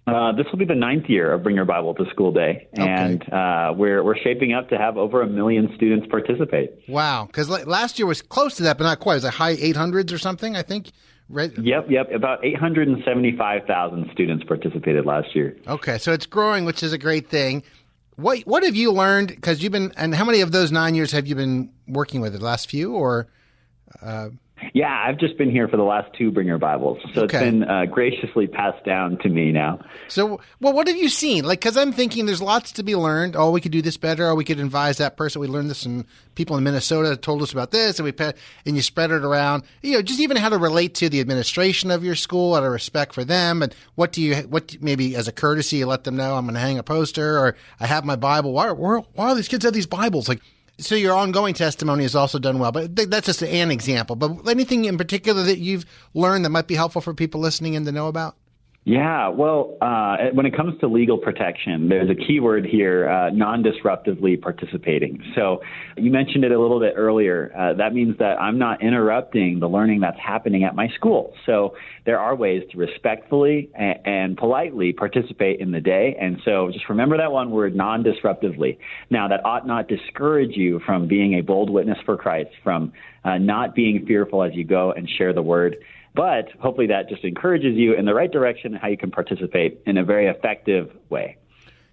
Uh, 0.07 0.30
this 0.32 0.46
will 0.52 0.59
be 0.59 0.64
the 0.64 0.74
ninth 0.74 1.07
year 1.09 1.32
of 1.32 1.42
Bring 1.42 1.57
Your 1.57 1.64
Bible 1.64 1.92
to 1.94 2.04
School 2.11 2.30
Day, 2.30 2.68
okay. 2.78 2.88
and 2.88 3.32
uh, 3.32 3.74
we're 3.76 4.04
we're 4.04 4.16
shaping 4.16 4.52
up 4.52 4.68
to 4.68 4.78
have 4.78 4.96
over 4.96 5.20
a 5.20 5.26
million 5.26 5.72
students 5.74 6.07
participate. 6.09 6.70
Wow! 6.88 7.26
Because 7.26 7.48
last 7.48 7.98
year 7.98 8.07
was 8.07 8.22
close 8.22 8.54
to 8.57 8.62
that, 8.64 8.78
but 8.78 8.84
not 8.84 9.00
quite. 9.00 9.14
It 9.14 9.16
was 9.16 9.24
a 9.24 9.30
high 9.30 9.57
eight 9.59 9.74
hundreds 9.74 10.12
or 10.12 10.18
something, 10.18 10.54
I 10.54 10.62
think. 10.62 10.92
Right? 11.28 11.50
Yep, 11.59 11.86
yep. 11.90 12.12
About 12.12 12.44
eight 12.44 12.57
hundred 12.57 12.86
and 12.86 13.02
seventy-five 13.04 13.66
thousand 13.66 14.09
students 14.12 14.44
participated 14.44 15.07
last 15.07 15.34
year. 15.34 15.57
Okay, 15.66 15.98
so 15.98 16.12
it's 16.12 16.26
growing, 16.26 16.64
which 16.64 16.84
is 16.84 16.92
a 16.92 16.98
great 16.98 17.28
thing. 17.28 17.64
What 18.14 18.42
what 18.42 18.62
have 18.62 18.76
you 18.76 18.92
learned? 18.92 19.28
Because 19.28 19.61
you've 19.61 19.72
been, 19.72 19.92
and 19.96 20.14
how 20.14 20.24
many 20.24 20.40
of 20.40 20.52
those 20.52 20.70
nine 20.70 20.94
years 20.94 21.11
have 21.11 21.26
you 21.26 21.34
been 21.34 21.72
working 21.88 22.20
with? 22.20 22.32
The 22.32 22.38
last 22.38 22.70
few, 22.70 22.94
or? 22.94 23.26
Uh, 24.00 24.28
yeah, 24.72 25.04
I've 25.07 25.18
just 25.18 25.36
been 25.36 25.50
here 25.50 25.68
for 25.68 25.76
the 25.76 25.82
last 25.82 26.11
two 26.16 26.30
Bringer 26.30 26.59
Bibles, 26.59 26.98
so 27.12 27.24
okay. 27.24 27.36
it's 27.36 27.44
been 27.44 27.64
uh, 27.64 27.84
graciously 27.86 28.46
passed 28.46 28.84
down 28.84 29.18
to 29.18 29.28
me 29.28 29.52
now. 29.52 29.84
So, 30.09 30.40
well, 30.61 30.72
what 30.72 30.86
have 30.88 30.96
you 30.96 31.11
seen? 31.11 31.44
Like, 31.44 31.61
because 31.61 31.76
I'm 31.76 31.92
thinking 31.92 32.24
there's 32.24 32.40
lots 32.40 32.72
to 32.72 32.82
be 32.82 32.96
learned. 32.96 33.36
Oh, 33.36 33.50
we 33.50 33.61
could 33.61 33.72
do 33.72 33.82
this 33.82 33.98
better. 33.98 34.26
Oh, 34.26 34.34
we 34.34 34.44
could 34.44 34.59
advise 34.59 34.96
that 34.96 35.16
person. 35.16 35.40
We 35.40 35.46
learned 35.46 35.68
this 35.68 35.82
from 35.82 36.07
people 36.34 36.57
in 36.57 36.64
Minnesota 36.64 37.16
told 37.16 37.42
us 37.42 37.52
about 37.52 37.70
this, 37.70 37.98
and 37.98 38.04
we 38.04 38.14
and 38.64 38.76
you 38.76 38.82
spread 38.82 39.11
it 39.11 39.24
around. 39.24 39.64
You 39.82 39.92
know, 39.92 40.02
just 40.02 40.20
even 40.20 40.38
how 40.38 40.48
to 40.48 40.59
relate 40.59 40.94
to 40.96 41.11
the 41.11 41.20
administration 41.20 41.90
of 41.90 42.02
your 42.02 42.14
school, 42.14 42.54
out 42.54 42.64
of 42.64 42.72
respect 42.72 43.12
for 43.12 43.24
them, 43.24 43.62
and 43.62 43.74
what 43.94 44.12
do 44.12 44.22
you 44.22 44.36
what 44.36 44.76
maybe 44.80 45.16
as 45.16 45.28
a 45.28 45.32
courtesy 45.32 45.76
you 45.76 45.86
let 45.86 46.04
them 46.04 46.16
know 46.16 46.34
I'm 46.34 46.44
going 46.46 46.54
to 46.54 46.61
hang 46.61 46.78
a 46.78 46.82
poster 46.82 47.38
or 47.38 47.57
I 47.78 47.86
have 47.86 48.04
my 48.04 48.16
Bible. 48.16 48.52
Why, 48.52 48.70
why, 48.70 49.02
why 49.14 49.30
are 49.30 49.34
these 49.34 49.48
kids 49.48 49.64
have 49.64 49.74
these 49.74 49.86
Bibles? 49.86 50.28
Like 50.28 50.40
so 50.78 50.94
your 50.94 51.14
ongoing 51.14 51.54
testimony 51.54 52.02
has 52.02 52.14
also 52.14 52.38
done 52.38 52.58
well, 52.58 52.72
but 52.72 52.94
that's 52.94 53.26
just 53.26 53.42
an 53.42 53.70
example. 53.70 54.16
But 54.16 54.48
anything 54.48 54.84
in 54.84 54.98
particular 54.98 55.42
that 55.44 55.58
you've 55.58 55.86
learned 56.14 56.44
that 56.44 56.50
might 56.50 56.66
be 56.66 56.74
helpful 56.74 57.00
for 57.00 57.14
people 57.14 57.40
listening 57.40 57.76
and 57.76 57.86
to 57.86 57.92
know 57.92 58.08
about? 58.08 58.36
Yeah, 58.89 59.30
well, 59.30 59.76
uh, 59.80 60.16
when 60.32 60.47
it 60.47 60.55
comes 60.57 60.78
to 60.78 60.87
legal 60.87 61.18
protection, 61.18 61.89
there's 61.89 62.09
a 62.09 62.14
key 62.14 62.39
word 62.39 62.64
here 62.64 63.09
uh, 63.09 63.30
non 63.30 63.64
disruptively 63.64 64.41
participating. 64.41 65.20
So 65.34 65.61
you 65.97 66.12
mentioned 66.12 66.45
it 66.45 66.53
a 66.53 66.61
little 66.61 66.78
bit 66.78 66.95
earlier. 66.97 67.53
Uh, 67.59 67.74
that 67.74 67.95
means 67.95 68.16
that 68.18 68.41
I'm 68.41 68.61
not 68.61 68.84
interrupting 68.84 69.59
the 69.59 69.66
learning 69.68 70.03
that's 70.03 70.20
happening 70.20 70.62
at 70.62 70.76
my 70.76 70.87
school. 70.95 71.34
So 71.47 71.74
there 72.05 72.20
are 72.20 72.37
ways 72.37 72.62
to 72.70 72.78
respectfully 72.78 73.70
and, 73.74 73.99
and 74.05 74.37
politely 74.37 74.93
participate 74.93 75.59
in 75.59 75.72
the 75.72 75.80
day. 75.80 76.16
And 76.20 76.39
so 76.45 76.70
just 76.72 76.89
remember 76.89 77.16
that 77.16 77.32
one 77.32 77.51
word, 77.51 77.74
non 77.74 78.05
disruptively. 78.05 78.78
Now, 79.11 79.26
that 79.26 79.45
ought 79.45 79.66
not 79.66 79.89
discourage 79.89 80.57
you 80.57 80.78
from 80.87 81.09
being 81.09 81.34
a 81.34 81.41
bold 81.41 81.70
witness 81.70 81.99
for 82.07 82.16
Christ, 82.16 82.51
from 82.62 82.93
uh, 83.24 83.39
not 83.39 83.74
being 83.74 84.07
fearful 84.07 84.45
as 84.45 84.53
you 84.55 84.62
go 84.62 84.93
and 84.93 85.11
share 85.18 85.32
the 85.32 85.43
word. 85.43 85.74
But 86.16 86.50
hopefully 86.58 86.86
that 86.86 87.10
just 87.10 87.24
encourages 87.24 87.76
you 87.76 87.92
in 87.92 88.06
the 88.06 88.14
right 88.14 88.32
direction 88.32 88.72
and 88.72 88.80
how 88.80 88.88
you 88.88 88.96
can 88.96 89.10
participate 89.10 89.82
in 89.84 89.98
a 89.98 90.04
very 90.04 90.28
effective 90.28 90.90
way. 91.10 91.36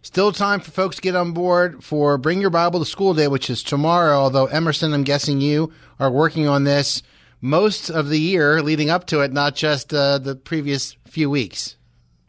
Still 0.01 0.32
time 0.32 0.61
for 0.61 0.71
folks 0.71 0.95
to 0.95 1.01
get 1.01 1.13
on 1.15 1.34
board 1.34 1.84
for 1.84 2.17
Bring 2.17 2.39
Your 2.39 2.49
Bible 2.49 2.80
to 2.80 2.86
School 2.86 3.13
Day, 3.13 3.28
which 3.28 3.49
is 3.49 3.61
tomorrow. 3.61 4.17
Although, 4.17 4.45
Emerson, 4.45 4.93
I'm 4.93 5.03
guessing 5.03 5.41
you 5.41 5.74
are 5.99 6.09
working 6.09 6.47
on 6.47 6.63
this 6.63 7.03
most 7.41 7.89
of 7.89 8.07
the 8.07 8.19
year 8.19 8.61
leading 8.61 8.89
up 8.89 9.05
to 9.07 9.19
it, 9.19 9.34
not 9.34 9.55
just 9.55 9.93
uh, 9.93 10.19
the 10.19 10.36
previous 10.36 10.95
few 11.05 11.30
weeks. 11.30 11.76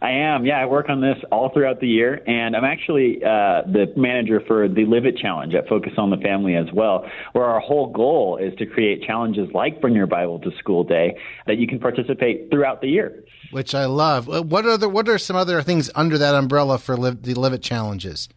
I 0.04 0.10
am. 0.10 0.44
Yeah, 0.44 0.60
I 0.60 0.66
work 0.66 0.90
on 0.90 1.00
this 1.00 1.16
all 1.32 1.50
throughout 1.50 1.80
the 1.80 1.88
year, 1.88 2.20
and 2.26 2.54
I'm 2.54 2.64
actually 2.64 3.24
uh, 3.24 3.62
the 3.64 3.86
manager 3.96 4.42
for 4.46 4.68
the 4.68 4.84
Live 4.84 5.06
It 5.06 5.16
Challenge 5.16 5.54
at 5.54 5.66
Focus 5.66 5.92
on 5.96 6.10
the 6.10 6.18
Family 6.18 6.56
as 6.56 6.66
well, 6.74 7.06
where 7.32 7.46
our 7.46 7.58
whole 7.58 7.90
goal 7.90 8.36
is 8.36 8.54
to 8.58 8.66
create 8.66 9.02
challenges 9.04 9.48
like 9.54 9.80
Bring 9.80 9.94
Your 9.94 10.06
Bible 10.06 10.40
to 10.40 10.50
School 10.58 10.84
Day 10.84 11.16
that 11.46 11.56
you 11.56 11.66
can 11.66 11.78
participate 11.78 12.50
throughout 12.50 12.82
the 12.82 12.88
year. 12.88 13.24
Which 13.50 13.74
I 13.74 13.86
love. 13.86 14.26
What 14.26 14.66
are 14.66 14.76
the, 14.76 14.90
what 14.90 15.08
are 15.08 15.16
some 15.16 15.36
other 15.36 15.62
things 15.62 15.90
under 15.94 16.18
that 16.18 16.34
umbrella 16.34 16.76
for 16.76 16.98
live, 16.98 17.22
the 17.22 17.32
Live 17.32 17.54
It 17.54 17.62
challenges? 17.62 18.28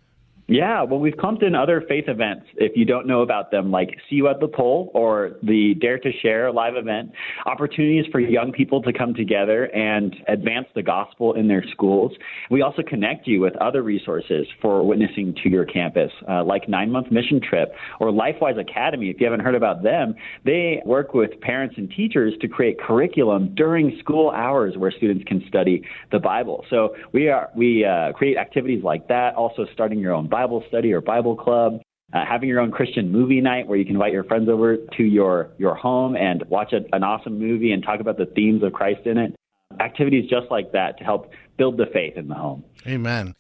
Yeah, 0.50 0.84
well, 0.84 1.02
we've 1.02 1.18
clumped 1.18 1.44
in 1.44 1.56
other 1.56 1.84
faith 1.90 2.06
events 2.08 2.46
if 2.56 2.78
you 2.78 2.86
don't 2.86 3.06
know 3.06 3.22
about 3.22 3.52
them, 3.52 3.70
like 3.70 3.90
See 4.10 4.16
You 4.16 4.30
at 4.30 4.40
the 4.40 4.48
Pole 4.48 4.92
or 4.94 5.32
the 5.44 5.74
Dare 5.82 6.00
to 6.00 6.10
Share 6.22 6.54
live 6.54 6.78
event, 6.78 7.12
opportunities 7.46 8.06
for 8.14 8.22
young 8.22 8.54
people 8.54 8.82
to 8.84 8.94
come 8.94 9.14
together 9.14 9.66
and 9.76 10.16
advance 10.30 10.68
the 10.74 10.82
gospel 10.82 11.34
in 11.34 11.50
their 11.50 11.66
schools. 11.74 12.14
We 12.50 12.62
also 12.62 12.82
connect 12.82 13.28
you 13.28 13.42
with 13.42 13.58
other 13.58 13.84
resources 13.84 14.48
for 14.62 14.84
witnessing 14.88 15.36
to 15.44 15.50
your 15.50 15.66
campus, 15.66 16.12
uh, 16.30 16.46
like 16.46 16.70
Nine 16.70 16.94
Month 16.94 17.12
Mission 17.12 17.42
Trip 17.42 17.74
or 18.00 18.12
LifeWise 18.12 18.58
Academy. 18.58 19.10
If 19.10 19.20
you 19.20 19.26
haven't 19.26 19.42
heard 19.42 19.56
about 19.56 19.84
them, 19.84 20.16
they 20.46 20.82
work 20.86 21.14
with 21.14 21.32
parents 21.42 21.76
and 21.78 21.92
teachers 21.92 22.34
to 22.40 22.48
create 22.48 22.80
curriculum 22.80 23.54
during 23.56 23.98
school 24.00 24.30
hours 24.30 24.76
where 24.78 24.92
students 24.92 25.26
can 25.28 25.44
study 25.50 25.84
the 26.14 26.20
Bible. 26.20 26.64
So 26.70 26.96
we 27.12 27.28
are 27.28 27.50
we 27.54 27.84
uh, 27.84 28.14
create 28.14 28.38
activities 28.38 28.82
like 28.82 29.10
that. 29.10 29.36
Also, 29.36 29.66
starting 29.74 30.00
your 30.00 30.14
own 30.14 30.28
Bible 30.28 30.37
study 30.68 30.94
or 30.94 31.02
Bible 31.02 31.36
club, 31.36 31.82
uh, 32.14 32.24
having 32.26 32.50
your 32.50 32.60
own 32.60 32.72
Christian 32.72 33.12
movie 33.12 33.42
night 33.42 33.68
where 33.68 33.78
you 33.78 33.86
can 33.86 33.96
invite 33.96 34.14
your 34.14 34.24
friends 34.24 34.50
over 34.50 34.78
to 34.78 35.04
your, 35.04 35.52
your 35.58 35.76
home 35.76 36.16
and 36.16 36.44
watch 36.50 36.74
a, 36.74 36.78
an 36.96 37.04
awesome 37.04 37.38
movie 37.40 37.72
and 37.72 37.84
talk 37.84 38.00
about 38.00 38.18
the 38.18 38.26
themes 38.26 38.64
of 38.64 38.74
Christ 38.74 39.06
in 39.06 39.18
it. 39.18 39.36
Activities 39.80 40.30
just 40.30 40.50
like 40.50 40.72
that 40.72 40.98
to 41.00 41.04
help 41.04 41.32
build 41.58 41.78
the 41.78 41.86
faith 41.92 42.16
in 42.16 42.28
the 42.28 42.36
home. 42.36 42.64
Amen. 42.86 43.36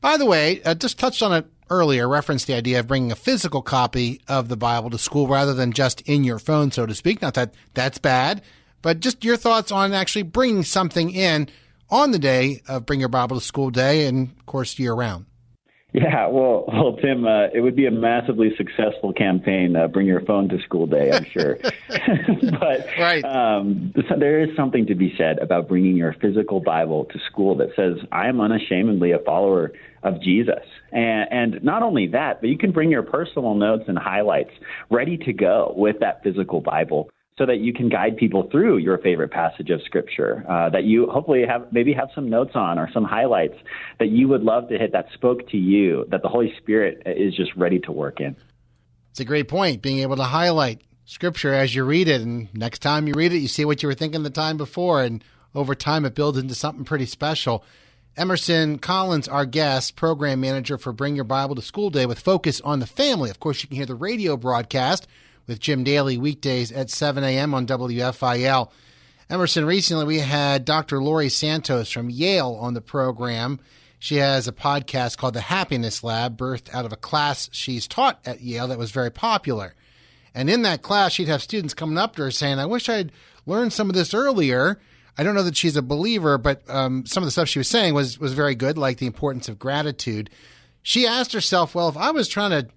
By 0.00 0.16
the 0.16 0.26
way, 0.26 0.60
I 0.64 0.74
just 0.74 0.98
touched 0.98 1.22
on 1.22 1.32
it 1.32 1.46
earlier, 1.70 2.08
referenced 2.08 2.46
the 2.46 2.54
idea 2.54 2.80
of 2.80 2.86
bringing 2.86 3.12
a 3.12 3.16
physical 3.16 3.62
copy 3.62 4.20
of 4.28 4.48
the 4.48 4.56
Bible 4.56 4.90
to 4.90 4.98
school 4.98 5.28
rather 5.28 5.54
than 5.54 5.72
just 5.72 6.00
in 6.02 6.24
your 6.24 6.38
phone, 6.38 6.70
so 6.70 6.86
to 6.86 6.94
speak. 6.94 7.22
Not 7.22 7.34
that 7.34 7.54
that's 7.74 7.98
bad, 7.98 8.42
but 8.82 9.00
just 9.00 9.24
your 9.24 9.36
thoughts 9.36 9.70
on 9.70 9.92
actually 9.92 10.22
bringing 10.22 10.64
something 10.64 11.10
in 11.10 11.48
on 11.90 12.10
the 12.12 12.18
day 12.18 12.62
of 12.68 12.86
Bring 12.86 13.00
Your 13.00 13.08
Bible 13.08 13.38
to 13.38 13.44
School 13.44 13.70
Day 13.70 14.06
and, 14.06 14.30
of 14.38 14.46
course, 14.46 14.78
year 14.78 14.94
round. 14.94 15.26
Yeah, 15.92 16.28
well, 16.28 16.64
well, 16.68 16.96
Tim, 16.96 17.26
uh, 17.26 17.46
it 17.52 17.60
would 17.60 17.74
be 17.74 17.86
a 17.86 17.90
massively 17.90 18.50
successful 18.56 19.12
campaign. 19.12 19.74
Uh, 19.74 19.88
bring 19.88 20.06
your 20.06 20.20
phone 20.20 20.48
to 20.50 20.62
school 20.62 20.86
day, 20.86 21.10
I'm 21.12 21.24
sure. 21.24 21.58
but 21.88 22.86
right. 22.98 23.24
um, 23.24 23.92
there 24.18 24.40
is 24.40 24.54
something 24.56 24.86
to 24.86 24.94
be 24.94 25.12
said 25.18 25.38
about 25.40 25.68
bringing 25.68 25.96
your 25.96 26.14
physical 26.20 26.60
Bible 26.60 27.06
to 27.06 27.18
school 27.30 27.56
that 27.56 27.70
says, 27.74 27.96
"I 28.12 28.28
am 28.28 28.40
unashamedly 28.40 29.10
a 29.12 29.18
follower 29.18 29.72
of 30.04 30.22
Jesus." 30.22 30.64
And, 30.92 31.54
and 31.54 31.64
not 31.64 31.82
only 31.82 32.06
that, 32.08 32.40
but 32.40 32.50
you 32.50 32.58
can 32.58 32.70
bring 32.70 32.90
your 32.90 33.02
personal 33.02 33.54
notes 33.54 33.84
and 33.88 33.98
highlights 33.98 34.52
ready 34.90 35.16
to 35.18 35.32
go 35.32 35.74
with 35.76 36.00
that 36.00 36.22
physical 36.22 36.60
Bible 36.60 37.10
so 37.38 37.46
that 37.46 37.58
you 37.58 37.72
can 37.72 37.88
guide 37.88 38.16
people 38.16 38.48
through 38.50 38.78
your 38.78 38.98
favorite 38.98 39.30
passage 39.30 39.70
of 39.70 39.80
scripture 39.82 40.44
uh, 40.48 40.68
that 40.70 40.84
you 40.84 41.06
hopefully 41.10 41.42
have 41.46 41.72
maybe 41.72 41.92
have 41.92 42.08
some 42.14 42.28
notes 42.28 42.52
on 42.54 42.78
or 42.78 42.90
some 42.92 43.04
highlights 43.04 43.56
that 43.98 44.08
you 44.08 44.28
would 44.28 44.42
love 44.42 44.68
to 44.68 44.78
hit 44.78 44.92
that 44.92 45.06
spoke 45.14 45.48
to 45.48 45.56
you 45.56 46.04
that 46.10 46.22
the 46.22 46.28
Holy 46.28 46.52
Spirit 46.58 47.02
is 47.06 47.34
just 47.34 47.54
ready 47.56 47.78
to 47.78 47.92
work 47.92 48.20
in. 48.20 48.36
It's 49.10 49.20
a 49.20 49.24
great 49.24 49.48
point, 49.48 49.82
being 49.82 50.00
able 50.00 50.16
to 50.16 50.24
highlight 50.24 50.82
scripture 51.04 51.52
as 51.52 51.74
you 51.74 51.84
read 51.84 52.08
it, 52.08 52.20
and 52.20 52.54
next 52.54 52.80
time 52.80 53.08
you 53.08 53.14
read 53.14 53.32
it, 53.32 53.38
you 53.38 53.48
see 53.48 53.64
what 53.64 53.82
you 53.82 53.88
were 53.88 53.94
thinking 53.94 54.22
the 54.22 54.30
time 54.30 54.56
before, 54.56 55.02
and 55.02 55.24
over 55.54 55.74
time 55.74 56.04
it 56.04 56.14
builds 56.14 56.38
into 56.38 56.54
something 56.54 56.84
pretty 56.84 57.06
special. 57.06 57.64
Emerson 58.16 58.78
Collins, 58.78 59.28
our 59.28 59.46
guest, 59.46 59.96
program 59.96 60.40
manager 60.40 60.76
for 60.76 60.92
Bring 60.92 61.14
Your 61.16 61.24
Bible 61.24 61.54
to 61.54 61.62
School 61.62 61.90
Day 61.90 62.06
with 62.06 62.20
focus 62.20 62.60
on 62.60 62.80
the 62.80 62.86
family. 62.86 63.30
Of 63.30 63.40
course, 63.40 63.62
you 63.62 63.68
can 63.68 63.76
hear 63.76 63.86
the 63.86 63.94
radio 63.94 64.36
broadcast 64.36 65.06
with 65.50 65.58
Jim 65.58 65.82
Daly 65.82 66.16
weekdays 66.16 66.70
at 66.70 66.90
7 66.90 67.24
a.m. 67.24 67.54
on 67.54 67.66
WFIL. 67.66 68.70
Emerson, 69.28 69.64
recently 69.64 70.04
we 70.04 70.20
had 70.20 70.64
Dr. 70.64 71.02
Laurie 71.02 71.28
Santos 71.28 71.90
from 71.90 72.08
Yale 72.08 72.56
on 72.60 72.74
the 72.74 72.80
program. 72.80 73.58
She 73.98 74.16
has 74.18 74.46
a 74.46 74.52
podcast 74.52 75.18
called 75.18 75.34
The 75.34 75.40
Happiness 75.40 76.04
Lab, 76.04 76.38
birthed 76.38 76.72
out 76.72 76.84
of 76.84 76.92
a 76.92 76.96
class 76.96 77.50
she's 77.52 77.88
taught 77.88 78.20
at 78.24 78.40
Yale 78.40 78.68
that 78.68 78.78
was 78.78 78.92
very 78.92 79.10
popular. 79.10 79.74
And 80.36 80.48
in 80.48 80.62
that 80.62 80.82
class, 80.82 81.14
she'd 81.14 81.26
have 81.26 81.42
students 81.42 81.74
coming 81.74 81.98
up 81.98 82.14
to 82.14 82.22
her 82.22 82.30
saying, 82.30 82.60
I 82.60 82.66
wish 82.66 82.88
I'd 82.88 83.10
learned 83.44 83.72
some 83.72 83.90
of 83.90 83.96
this 83.96 84.14
earlier. 84.14 84.78
I 85.18 85.24
don't 85.24 85.34
know 85.34 85.42
that 85.42 85.56
she's 85.56 85.76
a 85.76 85.82
believer, 85.82 86.38
but 86.38 86.62
um, 86.70 87.06
some 87.06 87.24
of 87.24 87.26
the 87.26 87.32
stuff 87.32 87.48
she 87.48 87.58
was 87.58 87.66
saying 87.66 87.92
was, 87.92 88.20
was 88.20 88.34
very 88.34 88.54
good, 88.54 88.78
like 88.78 88.98
the 88.98 89.06
importance 89.06 89.48
of 89.48 89.58
gratitude. 89.58 90.30
She 90.80 91.08
asked 91.08 91.32
herself, 91.32 91.74
well, 91.74 91.88
if 91.88 91.96
I 91.96 92.12
was 92.12 92.28
trying 92.28 92.52
to 92.52 92.68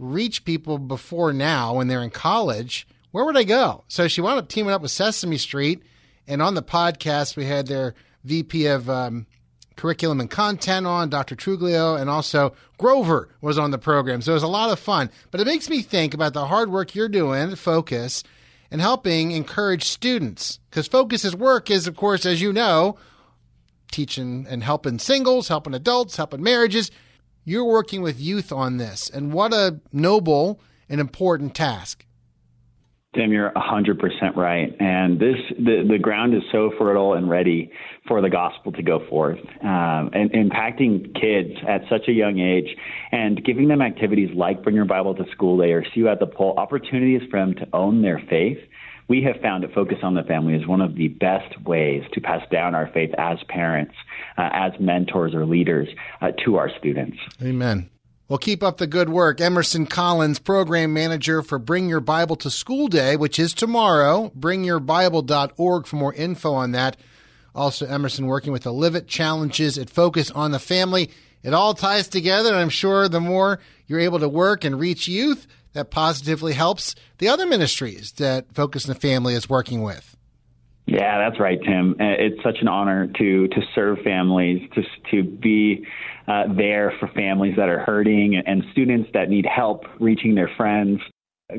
reach 0.00 0.44
people 0.44 0.78
before 0.78 1.32
now 1.32 1.74
when 1.74 1.88
they're 1.88 2.02
in 2.02 2.10
college, 2.10 2.88
where 3.10 3.24
would 3.24 3.36
I 3.36 3.44
go? 3.44 3.84
So 3.88 4.08
she 4.08 4.20
wound 4.20 4.38
up 4.38 4.48
teaming 4.48 4.72
up 4.72 4.82
with 4.82 4.90
Sesame 4.90 5.36
Street. 5.36 5.82
And 6.26 6.40
on 6.40 6.54
the 6.54 6.62
podcast, 6.62 7.36
we 7.36 7.44
had 7.44 7.66
their 7.66 7.94
VP 8.24 8.66
of 8.66 8.88
um, 8.88 9.26
curriculum 9.76 10.20
and 10.20 10.30
content 10.30 10.86
on, 10.86 11.10
Dr. 11.10 11.36
Truglio, 11.36 12.00
and 12.00 12.08
also 12.08 12.54
Grover 12.78 13.28
was 13.40 13.58
on 13.58 13.72
the 13.72 13.78
program. 13.78 14.22
So 14.22 14.32
it 14.32 14.34
was 14.34 14.42
a 14.42 14.48
lot 14.48 14.70
of 14.70 14.78
fun. 14.78 15.10
But 15.30 15.40
it 15.40 15.46
makes 15.46 15.68
me 15.68 15.82
think 15.82 16.14
about 16.14 16.32
the 16.32 16.46
hard 16.46 16.70
work 16.70 16.94
you're 16.94 17.08
doing 17.08 17.54
Focus 17.56 18.22
and 18.70 18.80
helping 18.80 19.32
encourage 19.32 19.84
students. 19.84 20.60
Because 20.70 20.86
Focus's 20.86 21.36
work 21.36 21.70
is, 21.70 21.86
of 21.86 21.96
course, 21.96 22.24
as 22.24 22.40
you 22.40 22.52
know, 22.52 22.96
teaching 23.90 24.46
and 24.48 24.62
helping 24.62 24.98
singles, 24.98 25.48
helping 25.48 25.74
adults, 25.74 26.16
helping 26.16 26.42
marriages. 26.42 26.90
You're 27.44 27.64
working 27.64 28.02
with 28.02 28.20
youth 28.20 28.52
on 28.52 28.76
this, 28.76 29.08
and 29.08 29.32
what 29.32 29.52
a 29.52 29.80
noble 29.92 30.60
and 30.88 31.00
important 31.00 31.54
task. 31.54 32.04
Tim, 33.12 33.32
you're 33.32 33.50
100% 33.50 34.36
right. 34.36 34.76
And 34.78 35.18
this, 35.18 35.34
the, 35.58 35.84
the 35.88 35.98
ground 35.98 36.32
is 36.32 36.42
so 36.52 36.70
fertile 36.78 37.14
and 37.14 37.28
ready 37.28 37.72
for 38.06 38.20
the 38.20 38.30
gospel 38.30 38.70
to 38.70 38.82
go 38.82 39.04
forth. 39.08 39.40
Um, 39.62 40.10
and 40.12 40.30
impacting 40.30 41.12
kids 41.20 41.58
at 41.68 41.82
such 41.90 42.06
a 42.06 42.12
young 42.12 42.38
age 42.38 42.76
and 43.10 43.44
giving 43.44 43.66
them 43.66 43.82
activities 43.82 44.30
like 44.36 44.62
Bring 44.62 44.76
Your 44.76 44.84
Bible 44.84 45.16
to 45.16 45.24
School 45.32 45.58
Day 45.58 45.72
or 45.72 45.82
See 45.82 46.00
You 46.00 46.08
at 46.08 46.20
the 46.20 46.26
Pole, 46.26 46.54
opportunities 46.56 47.22
for 47.30 47.40
them 47.40 47.54
to 47.54 47.66
own 47.72 48.02
their 48.02 48.22
faith 48.30 48.58
we 49.10 49.22
have 49.24 49.42
found 49.42 49.64
that 49.64 49.74
Focus 49.74 49.98
on 50.04 50.14
the 50.14 50.22
Family 50.22 50.54
is 50.54 50.68
one 50.68 50.80
of 50.80 50.94
the 50.94 51.08
best 51.08 51.60
ways 51.62 52.04
to 52.12 52.20
pass 52.20 52.48
down 52.48 52.76
our 52.76 52.86
faith 52.94 53.10
as 53.18 53.38
parents, 53.48 53.92
uh, 54.38 54.48
as 54.52 54.72
mentors 54.78 55.34
or 55.34 55.44
leaders 55.44 55.88
uh, 56.20 56.30
to 56.44 56.56
our 56.56 56.70
students. 56.78 57.18
Amen. 57.42 57.90
Well, 58.28 58.38
keep 58.38 58.62
up 58.62 58.78
the 58.78 58.86
good 58.86 59.08
work. 59.08 59.40
Emerson 59.40 59.86
Collins, 59.86 60.38
Program 60.38 60.92
Manager 60.92 61.42
for 61.42 61.58
Bring 61.58 61.88
Your 61.88 61.98
Bible 61.98 62.36
to 62.36 62.50
School 62.50 62.86
Day, 62.86 63.16
which 63.16 63.40
is 63.40 63.52
tomorrow. 63.52 64.30
BringYourBible.org 64.38 65.88
for 65.88 65.96
more 65.96 66.14
info 66.14 66.52
on 66.52 66.70
that. 66.70 66.96
Also, 67.52 67.86
Emerson 67.86 68.26
working 68.26 68.52
with 68.52 68.62
the 68.62 68.72
Live 68.72 68.94
It 68.94 69.08
Challenges 69.08 69.76
at 69.76 69.90
Focus 69.90 70.30
on 70.30 70.52
the 70.52 70.60
Family. 70.60 71.10
It 71.42 71.52
all 71.52 71.74
ties 71.74 72.06
together, 72.06 72.50
and 72.50 72.58
I'm 72.58 72.68
sure 72.68 73.08
the 73.08 73.18
more 73.18 73.58
you're 73.88 73.98
able 73.98 74.20
to 74.20 74.28
work 74.28 74.62
and 74.62 74.78
reach 74.78 75.08
youth, 75.08 75.48
that 75.72 75.90
positively 75.90 76.52
helps 76.52 76.94
the 77.18 77.28
other 77.28 77.46
ministries 77.46 78.12
that 78.12 78.52
Focus 78.54 78.88
on 78.88 78.94
the 78.94 79.00
Family 79.00 79.34
is 79.34 79.48
working 79.48 79.82
with. 79.82 80.16
Yeah, 80.86 81.18
that's 81.18 81.38
right, 81.38 81.58
Tim. 81.62 81.92
Uh, 82.00 82.04
it's 82.18 82.42
such 82.42 82.58
an 82.60 82.68
honor 82.68 83.06
to 83.06 83.48
to 83.48 83.62
serve 83.74 83.98
families, 84.02 84.68
to 84.74 84.82
to 85.12 85.22
be 85.22 85.86
uh, 86.26 86.52
there 86.52 86.92
for 86.98 87.06
families 87.08 87.54
that 87.56 87.68
are 87.68 87.78
hurting 87.78 88.42
and 88.44 88.64
students 88.72 89.08
that 89.14 89.28
need 89.28 89.46
help 89.46 89.84
reaching 90.00 90.34
their 90.34 90.50
friends. 90.56 91.00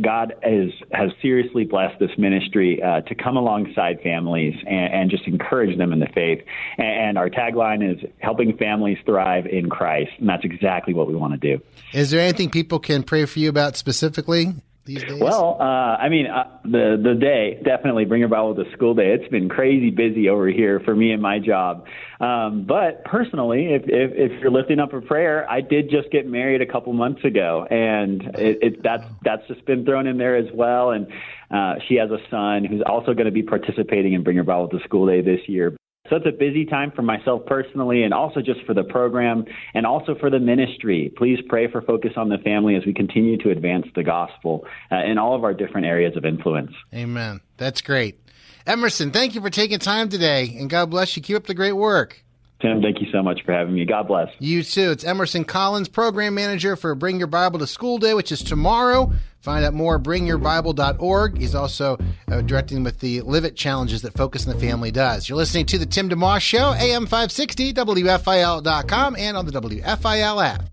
God 0.01 0.33
is, 0.43 0.71
has 0.91 1.11
seriously 1.21 1.65
blessed 1.65 1.99
this 1.99 2.11
ministry 2.17 2.81
uh, 2.81 3.01
to 3.01 3.15
come 3.15 3.37
alongside 3.37 4.01
families 4.01 4.55
and, 4.67 4.93
and, 4.93 5.11
just 5.11 5.27
encourage 5.27 5.77
them 5.77 5.91
in 5.91 5.99
the 5.99 6.07
faith. 6.07 6.41
And, 6.77 6.87
and, 6.87 7.17
our 7.17 7.29
tagline 7.29 7.83
is 7.83 8.09
helping 8.19 8.55
families 8.57 8.97
thrive 9.05 9.45
in 9.45 9.69
Christ. 9.69 10.11
And 10.19 10.29
that's 10.29 10.45
exactly 10.45 10.93
what 10.93 11.07
we 11.07 11.15
want 11.15 11.39
to 11.39 11.57
do. 11.57 11.63
Is 11.93 12.11
there 12.11 12.21
anything 12.21 12.49
people 12.49 12.79
can 12.79 13.03
pray 13.03 13.25
for 13.25 13.39
you 13.39 13.49
about 13.49 13.75
specifically? 13.75 14.53
These 14.85 15.03
days? 15.03 15.19
Well, 15.19 15.57
uh, 15.59 15.63
I 15.63 16.09
mean, 16.09 16.27
uh, 16.27 16.59
the 16.63 16.99
the 17.01 17.15
day 17.19 17.61
definitely 17.63 18.05
bring 18.05 18.19
your 18.19 18.29
Bible 18.29 18.55
to 18.55 18.71
school 18.73 18.93
day. 18.93 19.13
It's 19.13 19.29
been 19.29 19.49
crazy 19.49 19.89
busy 19.89 20.29
over 20.29 20.47
here 20.47 20.79
for 20.79 20.95
me 20.95 21.11
and 21.11 21.21
my 21.21 21.39
job. 21.39 21.85
Um, 22.19 22.65
but 22.67 23.03
personally, 23.05 23.73
if, 23.73 23.83
if 23.85 24.11
if 24.13 24.41
you're 24.41 24.51
lifting 24.51 24.79
up 24.79 24.93
a 24.93 25.01
prayer, 25.01 25.49
I 25.49 25.61
did 25.61 25.89
just 25.89 26.11
get 26.11 26.27
married 26.27 26.61
a 26.61 26.65
couple 26.65 26.93
months 26.93 27.23
ago, 27.23 27.67
and 27.69 28.23
it, 28.37 28.57
it 28.61 28.83
that's 28.83 29.05
that's 29.23 29.47
just 29.47 29.65
been 29.65 29.85
thrown 29.85 30.07
in 30.07 30.17
there 30.17 30.35
as 30.35 30.47
well. 30.53 30.91
And 30.91 31.07
uh, 31.51 31.75
she 31.87 31.95
has 31.95 32.09
a 32.11 32.19
son 32.29 32.65
who's 32.65 32.81
also 32.85 33.13
going 33.13 33.25
to 33.25 33.31
be 33.31 33.43
participating 33.43 34.13
in 34.13 34.23
Bring 34.23 34.35
Your 34.35 34.45
Bible 34.45 34.69
to 34.69 34.79
School 34.85 35.07
Day 35.07 35.21
this 35.21 35.41
year. 35.47 35.75
So 36.11 36.17
it's 36.17 36.25
a 36.25 36.37
busy 36.37 36.65
time 36.65 36.91
for 36.91 37.03
myself 37.03 37.45
personally 37.45 38.03
and 38.03 38.13
also 38.13 38.41
just 38.41 38.59
for 38.65 38.73
the 38.73 38.83
program 38.83 39.45
and 39.73 39.85
also 39.85 40.13
for 40.19 40.29
the 40.29 40.39
ministry. 40.39 41.09
Please 41.15 41.39
pray 41.47 41.71
for 41.71 41.81
Focus 41.81 42.11
on 42.17 42.27
the 42.27 42.37
Family 42.39 42.75
as 42.75 42.85
we 42.85 42.93
continue 42.93 43.37
to 43.37 43.49
advance 43.49 43.85
the 43.95 44.03
gospel 44.03 44.65
uh, 44.91 44.97
in 45.05 45.17
all 45.17 45.37
of 45.37 45.45
our 45.45 45.53
different 45.53 45.87
areas 45.87 46.17
of 46.17 46.25
influence. 46.25 46.73
Amen. 46.93 47.39
That's 47.55 47.81
great. 47.81 48.19
Emerson, 48.67 49.11
thank 49.11 49.35
you 49.35 49.41
for 49.41 49.49
taking 49.49 49.79
time 49.79 50.09
today 50.09 50.53
and 50.59 50.69
God 50.69 50.89
bless 50.89 51.15
you. 51.15 51.23
Keep 51.23 51.37
up 51.37 51.47
the 51.47 51.53
great 51.53 51.71
work. 51.71 52.25
Tim, 52.61 52.81
thank 52.81 53.01
you 53.01 53.07
so 53.11 53.23
much 53.23 53.43
for 53.43 53.53
having 53.53 53.73
me. 53.73 53.85
God 53.85 54.07
bless. 54.07 54.29
You 54.39 54.63
too. 54.63 54.91
It's 54.91 55.03
Emerson 55.03 55.43
Collins, 55.45 55.89
Program 55.89 56.35
Manager 56.35 56.75
for 56.75 56.93
Bring 56.95 57.17
Your 57.17 57.27
Bible 57.27 57.59
to 57.59 57.67
School 57.67 57.97
Day, 57.97 58.13
which 58.13 58.31
is 58.31 58.43
tomorrow. 58.43 59.11
Find 59.39 59.65
out 59.65 59.73
more 59.73 59.95
at 59.95 60.03
bringyourbible.org. 60.03 61.37
He's 61.37 61.55
also 61.55 61.97
uh, 62.31 62.41
directing 62.41 62.83
with 62.83 62.99
the 62.99 63.21
Live 63.21 63.43
It 63.43 63.55
challenges 63.55 64.03
that 64.03 64.13
Focus 64.13 64.47
on 64.47 64.53
the 64.53 64.59
Family 64.59 64.91
does. 64.91 65.27
You're 65.27 65.37
listening 65.37 65.65
to 65.67 65.79
the 65.79 65.87
Tim 65.87 66.09
DeMoss 66.09 66.41
Show, 66.41 66.73
AM 66.73 67.05
560, 67.05 67.73
WFIL.com, 67.73 69.15
and 69.17 69.35
on 69.35 69.45
the 69.47 69.51
WFIL 69.51 70.45
app. 70.45 70.69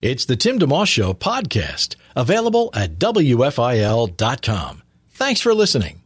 It's 0.00 0.24
the 0.24 0.36
Tim 0.36 0.58
DeMoss 0.58 0.86
Show 0.86 1.12
podcast, 1.12 1.96
available 2.16 2.70
at 2.74 2.98
WFIL.com. 2.98 4.82
Thanks 5.10 5.40
for 5.40 5.54
listening. 5.54 6.03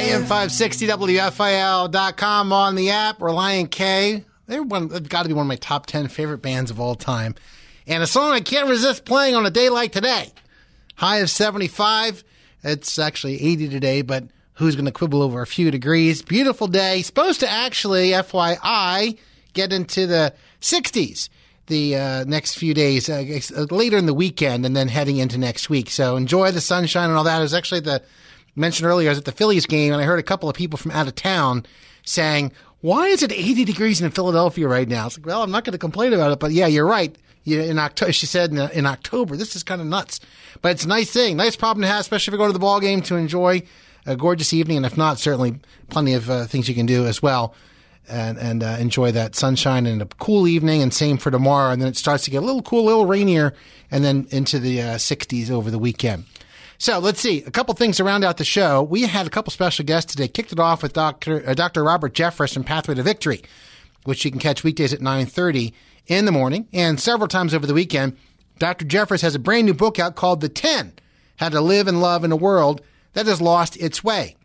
AM 0.00 0.22
560 0.22 0.86
WFIL.com 0.86 2.52
on 2.52 2.74
the 2.76 2.90
app, 2.90 3.18
Relient 3.18 3.70
K. 3.70 4.24
They're 4.46 4.62
one, 4.62 4.88
they've 4.88 5.06
got 5.08 5.24
to 5.24 5.28
be 5.28 5.34
one 5.34 5.42
of 5.42 5.48
my 5.48 5.56
top 5.56 5.84
10 5.86 6.08
favorite 6.08 6.38
bands 6.38 6.70
of 6.70 6.80
all 6.80 6.94
time. 6.94 7.34
And 7.86 8.02
a 8.02 8.06
song 8.06 8.32
I 8.32 8.40
can't 8.40 8.70
resist 8.70 9.04
playing 9.04 9.34
on 9.34 9.44
a 9.44 9.50
day 9.50 9.68
like 9.68 9.92
today. 9.92 10.32
High 10.96 11.18
of 11.18 11.30
75. 11.30 12.24
It's 12.62 12.98
actually 12.98 13.42
80 13.42 13.68
today, 13.68 14.02
but 14.02 14.24
who's 14.54 14.76
going 14.76 14.86
to 14.86 14.92
quibble 14.92 15.22
over 15.22 15.42
a 15.42 15.46
few 15.46 15.70
degrees? 15.70 16.22
Beautiful 16.22 16.66
day. 16.66 17.02
Supposed 17.02 17.40
to 17.40 17.50
actually, 17.50 18.10
FYI, 18.10 19.18
get 19.52 19.72
into 19.72 20.06
the 20.06 20.34
60s 20.60 21.28
the 21.66 21.96
uh, 21.96 22.24
next 22.24 22.58
few 22.58 22.74
days, 22.74 23.08
uh, 23.08 23.24
later 23.70 23.96
in 23.96 24.04
the 24.04 24.12
weekend, 24.12 24.66
and 24.66 24.76
then 24.76 24.86
heading 24.86 25.16
into 25.16 25.38
next 25.38 25.70
week. 25.70 25.88
So 25.88 26.16
enjoy 26.16 26.50
the 26.50 26.60
sunshine 26.60 27.08
and 27.08 27.16
all 27.16 27.24
that. 27.24 27.38
It 27.38 27.42
was 27.42 27.54
actually 27.54 27.80
the 27.80 28.02
mentioned 28.56 28.86
earlier, 28.86 29.08
I 29.08 29.12
was 29.12 29.18
at 29.18 29.24
the 29.24 29.32
Phillies 29.32 29.66
game 29.66 29.92
and 29.92 30.00
I 30.00 30.04
heard 30.04 30.18
a 30.18 30.24
couple 30.24 30.48
of 30.48 30.54
people 30.54 30.76
from 30.76 30.92
out 30.92 31.06
of 31.06 31.14
town 31.14 31.66
saying, 32.04 32.52
why 32.80 33.06
is 33.06 33.22
it 33.22 33.32
80 33.32 33.64
degrees 33.64 34.00
in 34.00 34.10
Philadelphia 34.10 34.68
right 34.68 34.88
now? 34.88 35.06
It's 35.06 35.18
like, 35.18 35.26
well, 35.26 35.42
I'm 35.42 35.50
not 35.50 35.64
going 35.64 35.72
to 35.72 35.78
complain 35.78 36.12
about 36.12 36.32
it, 36.32 36.38
but 36.38 36.52
yeah, 36.52 36.66
you're 36.66 36.86
right. 36.86 37.16
You, 37.44 37.60
in 37.60 37.78
October, 37.78 38.12
she 38.12 38.26
said 38.26 38.50
in, 38.50 38.58
in 38.70 38.86
October, 38.86 39.36
this 39.36 39.54
is 39.54 39.62
kind 39.62 39.80
of 39.80 39.86
nuts, 39.86 40.20
but 40.62 40.72
it's 40.72 40.84
a 40.84 40.88
nice 40.88 41.10
thing, 41.10 41.36
nice 41.36 41.56
problem 41.56 41.82
to 41.82 41.88
have, 41.88 42.00
especially 42.00 42.32
if 42.32 42.34
you 42.34 42.38
go 42.38 42.46
to 42.46 42.52
the 42.52 42.58
ball 42.58 42.80
game 42.80 43.02
to 43.02 43.16
enjoy 43.16 43.62
a 44.06 44.16
gorgeous 44.16 44.52
evening. 44.52 44.78
And 44.78 44.86
if 44.86 44.96
not, 44.96 45.18
certainly 45.18 45.60
plenty 45.90 46.14
of 46.14 46.28
uh, 46.30 46.46
things 46.46 46.68
you 46.68 46.74
can 46.74 46.86
do 46.86 47.06
as 47.06 47.22
well. 47.22 47.54
And, 48.06 48.36
and 48.36 48.62
uh, 48.62 48.76
enjoy 48.78 49.12
that 49.12 49.34
sunshine 49.34 49.86
and 49.86 50.02
a 50.02 50.04
cool 50.04 50.46
evening, 50.46 50.82
and 50.82 50.92
same 50.92 51.16
for 51.16 51.30
tomorrow. 51.30 51.70
And 51.70 51.80
then 51.80 51.88
it 51.88 51.96
starts 51.96 52.24
to 52.24 52.30
get 52.30 52.42
a 52.42 52.46
little 52.46 52.60
cool, 52.60 52.80
a 52.80 52.88
little 52.88 53.06
rainier, 53.06 53.54
and 53.90 54.04
then 54.04 54.26
into 54.30 54.58
the 54.58 54.82
uh, 54.82 54.94
60s 54.96 55.50
over 55.50 55.70
the 55.70 55.78
weekend. 55.78 56.26
So 56.76 56.98
let's 56.98 57.20
see 57.20 57.42
a 57.44 57.50
couple 57.50 57.72
things 57.74 57.96
to 57.96 58.04
round 58.04 58.22
out 58.22 58.36
the 58.36 58.44
show. 58.44 58.82
We 58.82 59.02
had 59.02 59.26
a 59.26 59.30
couple 59.30 59.50
special 59.52 59.86
guests 59.86 60.12
today. 60.12 60.28
Kicked 60.28 60.52
it 60.52 60.58
off 60.58 60.82
with 60.82 60.92
Dr. 60.92 61.48
Uh, 61.48 61.54
Dr. 61.54 61.82
Robert 61.82 62.12
Jeffress 62.12 62.52
from 62.52 62.64
Pathway 62.64 62.94
to 62.96 63.02
Victory, 63.02 63.42
which 64.04 64.24
you 64.24 64.30
can 64.30 64.40
catch 64.40 64.64
weekdays 64.64 64.92
at 64.92 65.00
9:30 65.00 65.72
in 66.06 66.24
the 66.24 66.32
morning 66.32 66.68
and 66.72 67.00
several 67.00 67.28
times 67.28 67.54
over 67.54 67.66
the 67.66 67.74
weekend. 67.74 68.16
Dr. 68.58 68.84
Jeffress 68.84 69.22
has 69.22 69.34
a 69.34 69.40
brand 69.40 69.66
new 69.66 69.74
book 69.74 69.98
out 69.98 70.14
called 70.14 70.40
The 70.40 70.48
10: 70.48 70.92
How 71.36 71.48
to 71.48 71.60
Live 71.60 71.88
and 71.88 72.00
Love 72.00 72.24
in 72.24 72.32
a 72.32 72.36
World 72.36 72.80
That 73.14 73.26
Has 73.26 73.40
Lost 73.40 73.76
Its 73.76 74.04
Way. 74.04 74.36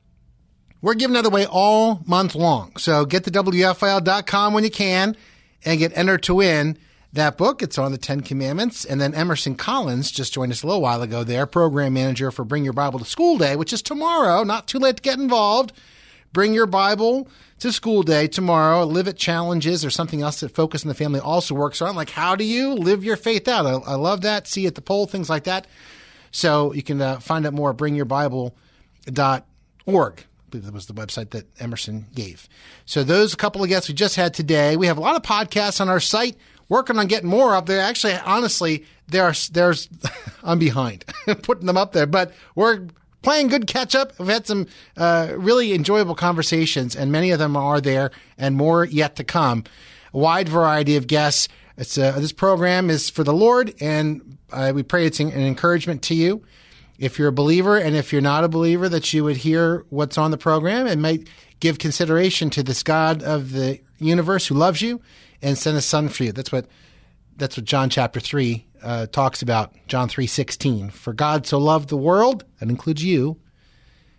We're 0.81 0.93
giving 0.93 1.15
that 1.15 1.25
away 1.25 1.45
all 1.45 2.01
month 2.05 2.35
long. 2.35 2.77
So 2.77 3.05
get 3.05 3.25
to 3.25 3.31
WFIL.com 3.31 4.53
when 4.53 4.63
you 4.63 4.71
can 4.71 5.17
and 5.65 5.79
get 5.79 5.97
entered 5.97 6.23
to 6.23 6.35
win 6.35 6.77
that 7.11 7.37
book. 7.37 7.61
It's 7.61 7.77
on 7.77 7.91
the 7.91 7.97
Ten 7.97 8.21
Commandments. 8.21 8.85
And 8.85 9.01
then 9.01 9.13
Emerson 9.13 9.55
Collins 9.55 10.09
just 10.09 10.33
joined 10.33 10.51
us 10.51 10.63
a 10.63 10.67
little 10.67 10.81
while 10.81 11.01
ago 11.01 11.23
there, 11.23 11.45
program 11.45 11.93
manager 11.93 12.31
for 12.31 12.45
Bring 12.45 12.63
Your 12.63 12.73
Bible 12.73 12.99
to 12.99 13.05
School 13.05 13.37
Day, 13.37 13.55
which 13.55 13.73
is 13.73 13.81
tomorrow. 13.81 14.43
Not 14.43 14.67
too 14.67 14.79
late 14.79 14.97
to 14.97 15.01
get 15.01 15.19
involved. 15.19 15.73
Bring 16.31 16.53
your 16.53 16.67
Bible 16.67 17.27
to 17.59 17.71
school 17.71 18.03
day 18.03 18.27
tomorrow. 18.27 18.85
Live 18.85 19.07
it 19.07 19.17
challenges 19.17 19.83
or 19.83 19.89
something 19.89 20.21
else 20.21 20.39
that 20.41 20.49
Focus 20.49 20.83
on 20.83 20.89
the 20.89 20.95
Family 20.95 21.19
also 21.19 21.55
works 21.55 21.81
on. 21.81 21.95
Like, 21.95 22.11
how 22.11 22.35
do 22.35 22.43
you 22.43 22.73
live 22.73 23.03
your 23.03 23.17
faith 23.17 23.47
out? 23.47 23.65
I, 23.65 23.71
I 23.91 23.95
love 23.95 24.21
that. 24.21 24.47
See 24.47 24.67
at 24.67 24.75
the 24.75 24.81
Pole, 24.81 25.07
things 25.07 25.29
like 25.29 25.45
that. 25.45 25.65
So 26.31 26.73
you 26.73 26.83
can 26.83 27.01
uh, 27.01 27.19
find 27.19 27.45
out 27.45 27.53
more 27.53 27.71
at 27.71 27.77
bringyourbible.org. 27.77 28.53
I 30.19 30.49
believe 30.49 30.65
that 30.65 30.73
was 30.73 30.87
the 30.87 30.93
website 30.93 31.31
that 31.31 31.47
Emerson 31.59 32.07
gave. 32.13 32.47
So 32.85 33.03
those 33.03 33.35
couple 33.35 33.63
of 33.63 33.69
guests 33.69 33.89
we 33.89 33.95
just 33.95 34.15
had 34.15 34.33
today. 34.33 34.77
We 34.77 34.87
have 34.87 34.97
a 34.97 35.01
lot 35.01 35.15
of 35.15 35.23
podcasts 35.23 35.81
on 35.81 35.89
our 35.89 35.99
site 35.99 36.37
working 36.69 36.97
on 36.97 37.07
getting 37.07 37.29
more 37.29 37.55
up 37.55 37.65
there. 37.65 37.81
Actually, 37.81 38.15
honestly, 38.15 38.85
there's 39.07 39.49
there's 39.49 39.89
I'm 40.43 40.59
behind 40.59 41.05
putting 41.41 41.65
them 41.65 41.77
up 41.77 41.91
there, 41.91 42.05
but 42.05 42.33
we're 42.55 42.87
playing 43.21 43.47
good 43.47 43.67
catch 43.67 43.95
up. 43.95 44.17
We've 44.19 44.29
had 44.29 44.47
some 44.47 44.67
uh, 44.97 45.33
really 45.35 45.73
enjoyable 45.73 46.15
conversations, 46.15 46.95
and 46.95 47.11
many 47.11 47.31
of 47.31 47.39
them 47.39 47.55
are 47.55 47.81
there, 47.81 48.11
and 48.37 48.55
more 48.55 48.85
yet 48.85 49.15
to 49.17 49.23
come. 49.23 49.63
A 50.13 50.17
wide 50.17 50.49
variety 50.49 50.95
of 50.95 51.07
guests. 51.07 51.47
It's 51.77 51.97
uh, 51.97 52.19
this 52.19 52.31
program 52.31 52.89
is 52.89 53.09
for 53.09 53.23
the 53.23 53.33
Lord, 53.33 53.73
and 53.79 54.37
uh, 54.51 54.71
we 54.73 54.83
pray 54.83 55.05
it's 55.05 55.19
an 55.19 55.31
encouragement 55.31 56.01
to 56.03 56.15
you. 56.15 56.43
If 56.97 57.17
you're 57.17 57.29
a 57.29 57.33
believer, 57.33 57.77
and 57.77 57.95
if 57.95 58.11
you're 58.11 58.21
not 58.21 58.43
a 58.43 58.49
believer, 58.49 58.89
that 58.89 59.13
you 59.13 59.23
would 59.23 59.37
hear 59.37 59.85
what's 59.89 60.17
on 60.17 60.31
the 60.31 60.37
program 60.37 60.85
and 60.85 61.01
might 61.01 61.29
give 61.61 61.79
consideration 61.79 62.49
to 62.49 62.63
this 62.63 62.83
God 62.83 63.23
of 63.23 63.51
the 63.51 63.79
universe 63.99 64.47
who 64.47 64.55
loves 64.55 64.81
you 64.81 65.01
and 65.41 65.57
sent 65.57 65.75
his 65.75 65.85
son 65.85 66.09
for 66.09 66.25
you. 66.25 66.33
That's 66.33 66.51
what 66.51 66.67
that's 67.37 67.55
what 67.55 67.65
John 67.65 67.89
chapter 67.89 68.19
three 68.19 68.65
uh, 68.83 69.07
talks 69.07 69.41
about. 69.41 69.73
John 69.87 70.09
three 70.09 70.27
sixteen. 70.27 70.89
For 70.89 71.13
God 71.13 71.45
so 71.45 71.57
loved 71.57 71.89
the 71.89 71.97
world, 71.97 72.45
that 72.59 72.69
includes 72.69 73.03
you. 73.03 73.39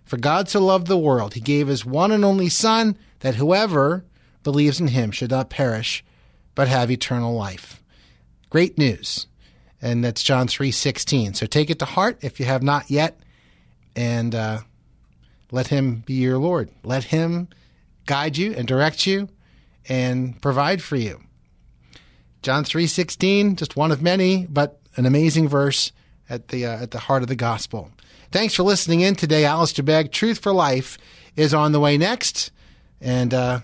For 0.04 0.16
God 0.16 0.48
so 0.48 0.64
loved 0.64 0.88
the 0.88 0.98
world, 0.98 1.34
he 1.34 1.40
gave 1.40 1.68
his 1.68 1.86
one 1.86 2.10
and 2.10 2.24
only 2.24 2.48
Son, 2.48 2.98
that 3.20 3.36
whoever 3.36 4.04
believes 4.42 4.80
in 4.80 4.88
him 4.88 5.10
should 5.10 5.30
not 5.30 5.50
perish, 5.50 6.04
but 6.54 6.68
have 6.68 6.90
eternal 6.90 7.34
life. 7.34 7.80
Great 8.48 8.76
news. 8.76 9.26
And 9.80 10.04
that's 10.04 10.22
John 10.22 10.46
3:16. 10.48 11.34
So 11.34 11.46
take 11.46 11.70
it 11.70 11.78
to 11.78 11.84
heart 11.84 12.18
if 12.22 12.40
you 12.40 12.46
have 12.46 12.62
not 12.62 12.90
yet 12.90 13.18
and 13.96 14.34
uh, 14.34 14.60
let 15.50 15.68
him 15.68 16.02
be 16.06 16.14
your 16.14 16.38
Lord. 16.38 16.70
Let 16.82 17.04
him 17.04 17.48
guide 18.06 18.36
you 18.36 18.52
and 18.52 18.66
direct 18.66 19.06
you 19.06 19.28
and 19.88 20.40
provide 20.42 20.82
for 20.82 20.96
you. 20.96 21.20
John 22.42 22.64
3:16, 22.64 23.56
just 23.56 23.76
one 23.76 23.92
of 23.92 24.02
many, 24.02 24.46
but 24.46 24.80
an 24.96 25.06
amazing 25.06 25.48
verse 25.48 25.92
at 26.28 26.48
the 26.48 26.66
uh, 26.66 26.82
at 26.82 26.90
the 26.90 26.98
heart 26.98 27.22
of 27.22 27.28
the 27.28 27.36
gospel. 27.36 27.90
Thanks 28.32 28.54
for 28.54 28.62
listening 28.62 29.00
in 29.00 29.16
today, 29.16 29.44
Alistair 29.44 29.84
Begg. 29.84 30.12
Truth 30.12 30.38
for 30.38 30.52
Life 30.52 30.98
is 31.36 31.52
on 31.52 31.72
the 31.72 31.80
way 31.80 31.98
next, 31.98 32.50
and 33.00 33.34
uh, 33.34 33.60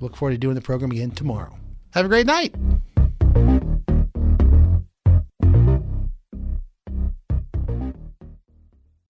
look 0.00 0.16
forward 0.16 0.32
to 0.32 0.38
doing 0.38 0.56
the 0.56 0.60
program 0.60 0.90
again 0.90 1.12
tomorrow. 1.12 1.56
Have 1.92 2.04
a 2.04 2.08
great 2.08 2.26
night. 2.26 2.54